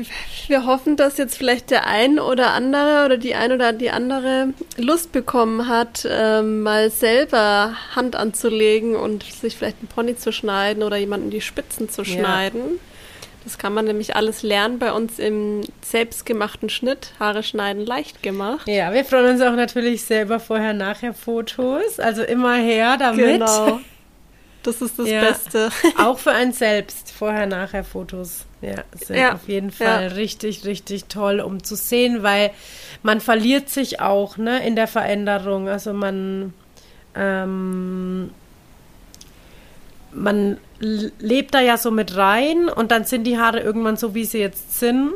wir 0.47 0.65
hoffen, 0.65 0.95
dass 0.95 1.17
jetzt 1.17 1.37
vielleicht 1.37 1.71
der 1.71 1.85
ein 1.85 2.19
oder 2.19 2.53
andere 2.53 3.05
oder 3.05 3.17
die 3.17 3.35
ein 3.35 3.51
oder 3.51 3.73
die 3.73 3.89
andere 3.89 4.53
Lust 4.77 5.11
bekommen 5.11 5.67
hat, 5.67 6.07
ähm, 6.09 6.61
mal 6.61 6.89
selber 6.89 7.75
Hand 7.93 8.15
anzulegen 8.15 8.95
und 8.95 9.23
sich 9.23 9.57
vielleicht 9.57 9.79
einen 9.79 9.89
Pony 9.89 10.15
zu 10.15 10.31
schneiden 10.31 10.83
oder 10.83 10.95
jemanden 10.95 11.31
die 11.31 11.41
Spitzen 11.41 11.89
zu 11.89 12.05
schneiden. 12.05 12.61
Ja. 12.61 12.79
Das 13.43 13.57
kann 13.57 13.73
man 13.73 13.85
nämlich 13.85 14.15
alles 14.15 14.43
lernen 14.43 14.79
bei 14.79 14.93
uns 14.93 15.19
im 15.19 15.61
selbstgemachten 15.81 16.69
Schnitt. 16.69 17.11
Haare 17.19 17.43
schneiden 17.43 17.85
leicht 17.85 18.23
gemacht. 18.23 18.67
Ja, 18.67 18.93
wir 18.93 19.03
freuen 19.03 19.31
uns 19.31 19.41
auch 19.41 19.55
natürlich 19.55 20.03
selber 20.03 20.39
vorher-nachher-Fotos. 20.39 21.99
Also 21.99 22.21
immer 22.23 22.55
her 22.55 22.97
damit. 22.97 23.25
Genau. 23.25 23.81
Das 24.63 24.81
ist 24.81 24.99
das 24.99 25.09
ja, 25.09 25.21
Beste. 25.21 25.71
Auch 25.97 26.19
für 26.19 26.31
einen 26.31 26.53
selbst, 26.53 27.11
vorher, 27.11 27.83
Fotos. 27.83 28.45
Ja, 28.61 28.83
sind 28.93 29.17
ja, 29.17 29.33
auf 29.33 29.47
jeden 29.47 29.71
Fall 29.71 30.03
ja. 30.03 30.07
richtig, 30.09 30.65
richtig 30.65 31.05
toll, 31.05 31.39
um 31.39 31.63
zu 31.63 31.75
sehen, 31.75 32.21
weil 32.21 32.51
man 33.01 33.19
verliert 33.19 33.69
sich 33.69 33.99
auch 33.99 34.37
ne, 34.37 34.65
in 34.65 34.75
der 34.75 34.87
Veränderung. 34.87 35.67
Also 35.67 35.93
man, 35.93 36.53
ähm, 37.15 38.29
man 40.13 40.57
lebt 40.79 41.55
da 41.55 41.59
ja 41.59 41.77
so 41.77 41.89
mit 41.89 42.15
rein 42.15 42.69
und 42.69 42.91
dann 42.91 43.05
sind 43.05 43.23
die 43.23 43.39
Haare 43.39 43.59
irgendwann 43.59 43.97
so, 43.97 44.13
wie 44.13 44.25
sie 44.25 44.39
jetzt 44.39 44.79
sind. 44.79 45.13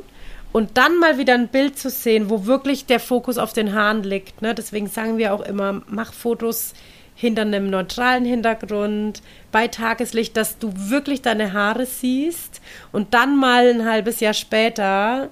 Und 0.51 0.77
dann 0.77 0.99
mal 0.99 1.17
wieder 1.17 1.33
ein 1.33 1.49
Bild 1.49 1.77
zu 1.77 1.89
sehen, 1.89 2.29
wo 2.29 2.45
wirklich 2.45 2.85
der 2.85 3.01
Fokus 3.01 3.37
auf 3.37 3.51
den 3.51 3.73
Haaren 3.73 4.03
liegt. 4.03 4.41
Ne? 4.41 4.55
Deswegen 4.55 4.87
sagen 4.87 5.17
wir 5.17 5.33
auch 5.33 5.41
immer, 5.41 5.81
mach 5.87 6.13
Fotos 6.13 6.73
hinter 7.15 7.43
einem 7.43 7.69
neutralen 7.69 8.25
Hintergrund, 8.25 9.21
bei 9.51 9.67
Tageslicht, 9.67 10.35
dass 10.35 10.59
du 10.59 10.71
wirklich 10.75 11.21
deine 11.21 11.53
Haare 11.53 11.85
siehst 11.85 12.61
und 12.91 13.13
dann 13.13 13.37
mal 13.37 13.67
ein 13.69 13.85
halbes 13.85 14.19
Jahr 14.19 14.33
später 14.33 15.29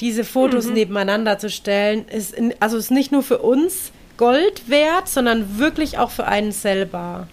diese 0.00 0.24
Fotos 0.24 0.66
mhm. 0.66 0.74
nebeneinander 0.74 1.38
zu 1.38 1.50
stellen, 1.50 2.06
ist 2.08 2.34
in, 2.34 2.54
also 2.60 2.76
ist 2.76 2.90
nicht 2.90 3.12
nur 3.12 3.22
für 3.22 3.38
uns 3.38 3.92
Gold 4.16 4.68
wert, 4.68 5.08
sondern 5.08 5.58
wirklich 5.58 5.98
auch 5.98 6.10
für 6.10 6.26
einen 6.26 6.52
selber. 6.52 7.28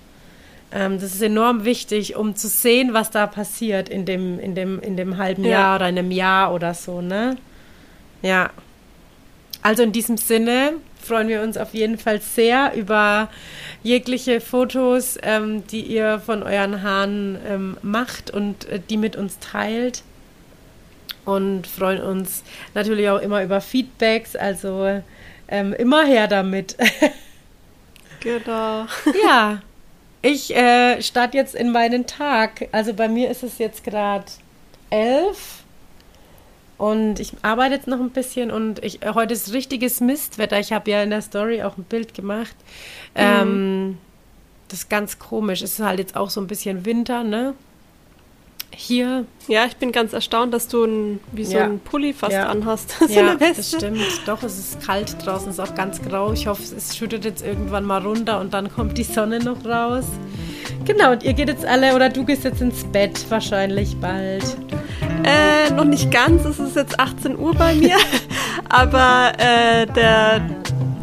Ähm, 0.73 0.99
das 0.99 1.13
ist 1.13 1.21
enorm 1.21 1.65
wichtig, 1.65 2.15
um 2.15 2.35
zu 2.35 2.47
sehen, 2.47 2.93
was 2.93 3.09
da 3.09 3.27
passiert 3.27 3.89
in 3.89 4.05
dem, 4.05 4.39
in 4.39 4.55
dem, 4.55 4.81
in 4.81 4.97
dem 4.97 5.17
halben 5.17 5.43
ja. 5.43 5.51
Jahr 5.51 5.75
oder 5.77 5.89
in 5.89 5.97
einem 5.97 6.11
Jahr 6.11 6.53
oder 6.53 6.73
so, 6.73 7.01
ne? 7.01 7.37
Ja. 8.21 8.49
Also 9.61 9.83
in 9.83 9.93
diesem 9.93 10.17
Sinne 10.17 10.73
freuen 11.03 11.27
wir 11.27 11.41
uns 11.41 11.57
auf 11.57 11.73
jeden 11.73 11.97
Fall 11.97 12.21
sehr 12.21 12.73
über 12.75 13.29
jegliche 13.83 14.41
Fotos, 14.41 15.17
ähm, 15.21 15.65
die 15.67 15.81
ihr 15.81 16.19
von 16.19 16.43
euren 16.43 16.81
Haaren 16.81 17.37
ähm, 17.47 17.77
macht 17.81 18.31
und 18.31 18.67
äh, 18.69 18.79
die 18.89 18.97
mit 18.97 19.15
uns 19.15 19.39
teilt. 19.39 20.03
Und 21.25 21.67
freuen 21.67 22.01
uns 22.01 22.43
natürlich 22.73 23.09
auch 23.09 23.21
immer 23.21 23.43
über 23.43 23.61
Feedbacks, 23.61 24.35
also 24.35 25.01
ähm, 25.47 25.73
immer 25.73 26.03
her 26.05 26.27
damit. 26.27 26.75
genau. 28.19 28.85
Ja. 29.23 29.61
Ich 30.21 30.55
äh, 30.55 31.01
starte 31.01 31.37
jetzt 31.37 31.53
in 31.53 31.71
meinen 31.71 32.07
Tag. 32.07 32.69
Also 32.71 32.93
bei 32.93 33.09
mir 33.09 33.29
ist 33.29 33.43
es 33.43 33.57
jetzt 33.57 33.83
gerade 33.83 34.25
elf 34.89 35.63
und 36.77 37.19
ich 37.19 37.33
arbeite 37.41 37.75
jetzt 37.75 37.87
noch 37.87 37.99
ein 37.99 38.09
bisschen 38.09 38.51
und 38.51 38.83
ich, 38.83 39.01
äh, 39.03 39.13
heute 39.13 39.33
ist 39.33 39.53
richtiges 39.53 40.01
Mistwetter. 40.01 40.59
Ich 40.59 40.73
habe 40.73 40.89
ja 40.89 41.03
in 41.03 41.11
der 41.11 41.21
Story 41.21 41.63
auch 41.63 41.77
ein 41.77 41.83
Bild 41.83 42.13
gemacht. 42.13 42.55
Mhm. 43.15 43.21
Ähm, 43.21 43.97
das 44.67 44.79
ist 44.79 44.89
ganz 44.89 45.19
komisch. 45.19 45.61
Es 45.61 45.73
ist 45.73 45.85
halt 45.85 45.99
jetzt 45.99 46.15
auch 46.15 46.29
so 46.29 46.41
ein 46.41 46.47
bisschen 46.47 46.85
Winter, 46.85 47.23
ne? 47.23 47.53
Hier. 48.75 49.25
Ja, 49.47 49.65
ich 49.65 49.75
bin 49.75 49.91
ganz 49.91 50.13
erstaunt, 50.13 50.51
dass 50.51 50.67
du 50.67 50.83
ein, 50.85 51.19
wie 51.31 51.45
so 51.45 51.57
ja. 51.57 51.65
ein 51.65 51.79
Pulli 51.79 52.11
fast 52.11 52.33
ja. 52.33 52.47
anhast. 52.47 52.95
so 53.07 53.13
ja, 53.13 53.35
das 53.35 53.69
stimmt. 53.69 54.01
Doch, 54.25 54.41
es 54.41 54.57
ist 54.57 54.81
kalt 54.81 55.15
draußen, 55.23 55.49
es 55.49 55.59
ist 55.59 55.59
auch 55.59 55.75
ganz 55.75 56.01
grau. 56.01 56.33
Ich 56.33 56.47
hoffe, 56.47 56.63
es 56.75 56.97
schüttet 56.97 57.23
jetzt 57.23 57.45
irgendwann 57.45 57.85
mal 57.85 58.01
runter 58.01 58.39
und 58.39 58.53
dann 58.53 58.73
kommt 58.73 58.97
die 58.97 59.03
Sonne 59.03 59.39
noch 59.39 59.63
raus. 59.63 60.05
Genau, 60.85 61.11
und 61.11 61.23
ihr 61.23 61.33
geht 61.33 61.49
jetzt 61.49 61.65
alle, 61.65 61.95
oder 61.95 62.09
du 62.09 62.25
gehst 62.25 62.43
jetzt 62.43 62.61
ins 62.61 62.83
Bett 62.85 63.23
wahrscheinlich 63.29 63.95
bald. 63.97 64.57
Äh, 65.23 65.71
noch 65.71 65.85
nicht 65.85 66.11
ganz, 66.11 66.45
es 66.45 66.59
ist 66.59 66.75
jetzt 66.75 66.99
18 66.99 67.37
Uhr 67.37 67.53
bei 67.53 67.75
mir. 67.75 67.97
Aber 68.69 69.31
äh, 69.37 69.85
der, 69.87 70.41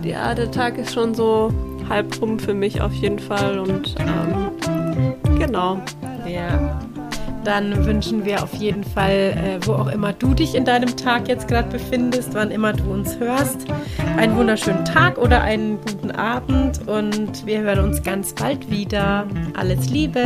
ja, 0.02 0.34
der 0.34 0.50
Tag 0.50 0.78
ist 0.78 0.94
schon 0.94 1.14
so 1.14 1.52
halb 1.88 2.20
rum 2.20 2.38
für 2.38 2.54
mich 2.54 2.80
auf 2.80 2.92
jeden 2.92 3.18
Fall. 3.18 3.58
Und 3.58 3.94
ähm, 3.98 5.38
genau. 5.38 5.80
Ja 6.26 6.80
dann 7.44 7.84
wünschen 7.84 8.24
wir 8.24 8.42
auf 8.42 8.54
jeden 8.54 8.84
Fall, 8.84 9.34
äh, 9.36 9.66
wo 9.66 9.72
auch 9.72 9.88
immer 9.88 10.12
du 10.12 10.34
dich 10.34 10.54
in 10.54 10.64
deinem 10.64 10.96
Tag 10.96 11.28
jetzt 11.28 11.48
gerade 11.48 11.68
befindest, 11.68 12.34
wann 12.34 12.50
immer 12.50 12.72
du 12.72 12.84
uns 12.90 13.18
hörst, 13.18 13.66
einen 14.16 14.36
wunderschönen 14.36 14.84
Tag 14.84 15.18
oder 15.18 15.42
einen 15.42 15.78
guten 15.80 16.10
Abend 16.10 16.86
und 16.86 17.46
wir 17.46 17.60
hören 17.60 17.80
uns 17.80 18.02
ganz 18.02 18.34
bald 18.34 18.70
wieder. 18.70 19.26
Alles 19.56 19.88
Liebe. 19.90 20.22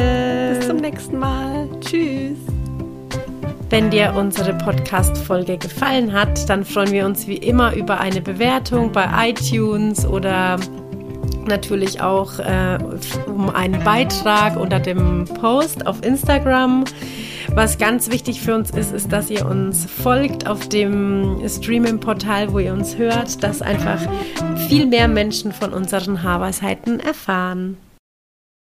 Bis 0.56 0.66
zum 0.66 0.78
nächsten 0.78 1.18
Mal. 1.18 1.68
Tschüss. 1.80 2.38
Wenn 3.74 3.90
dir 3.90 4.14
unsere 4.14 4.54
Podcast-Folge 4.54 5.58
gefallen 5.58 6.12
hat, 6.12 6.48
dann 6.48 6.64
freuen 6.64 6.92
wir 6.92 7.04
uns 7.06 7.26
wie 7.26 7.38
immer 7.38 7.74
über 7.74 7.98
eine 7.98 8.20
Bewertung 8.20 8.92
bei 8.92 9.30
iTunes 9.30 10.06
oder 10.06 10.60
natürlich 11.44 12.00
auch 12.00 12.38
äh, 12.38 12.78
um 13.26 13.50
einen 13.50 13.82
Beitrag 13.82 14.56
unter 14.56 14.78
dem 14.78 15.24
Post 15.24 15.88
auf 15.88 16.04
Instagram. 16.04 16.84
Was 17.48 17.76
ganz 17.76 18.12
wichtig 18.12 18.42
für 18.42 18.54
uns 18.54 18.70
ist, 18.70 18.92
ist, 18.92 19.10
dass 19.10 19.28
ihr 19.28 19.44
uns 19.44 19.86
folgt 19.86 20.46
auf 20.46 20.68
dem 20.68 21.42
Streaming-Portal, 21.44 22.52
wo 22.52 22.60
ihr 22.60 22.74
uns 22.74 22.96
hört, 22.96 23.42
dass 23.42 23.60
einfach 23.60 23.98
viel 24.68 24.86
mehr 24.86 25.08
Menschen 25.08 25.50
von 25.50 25.72
unseren 25.72 26.22
Haarweisheiten 26.22 27.00
erfahren. 27.00 27.76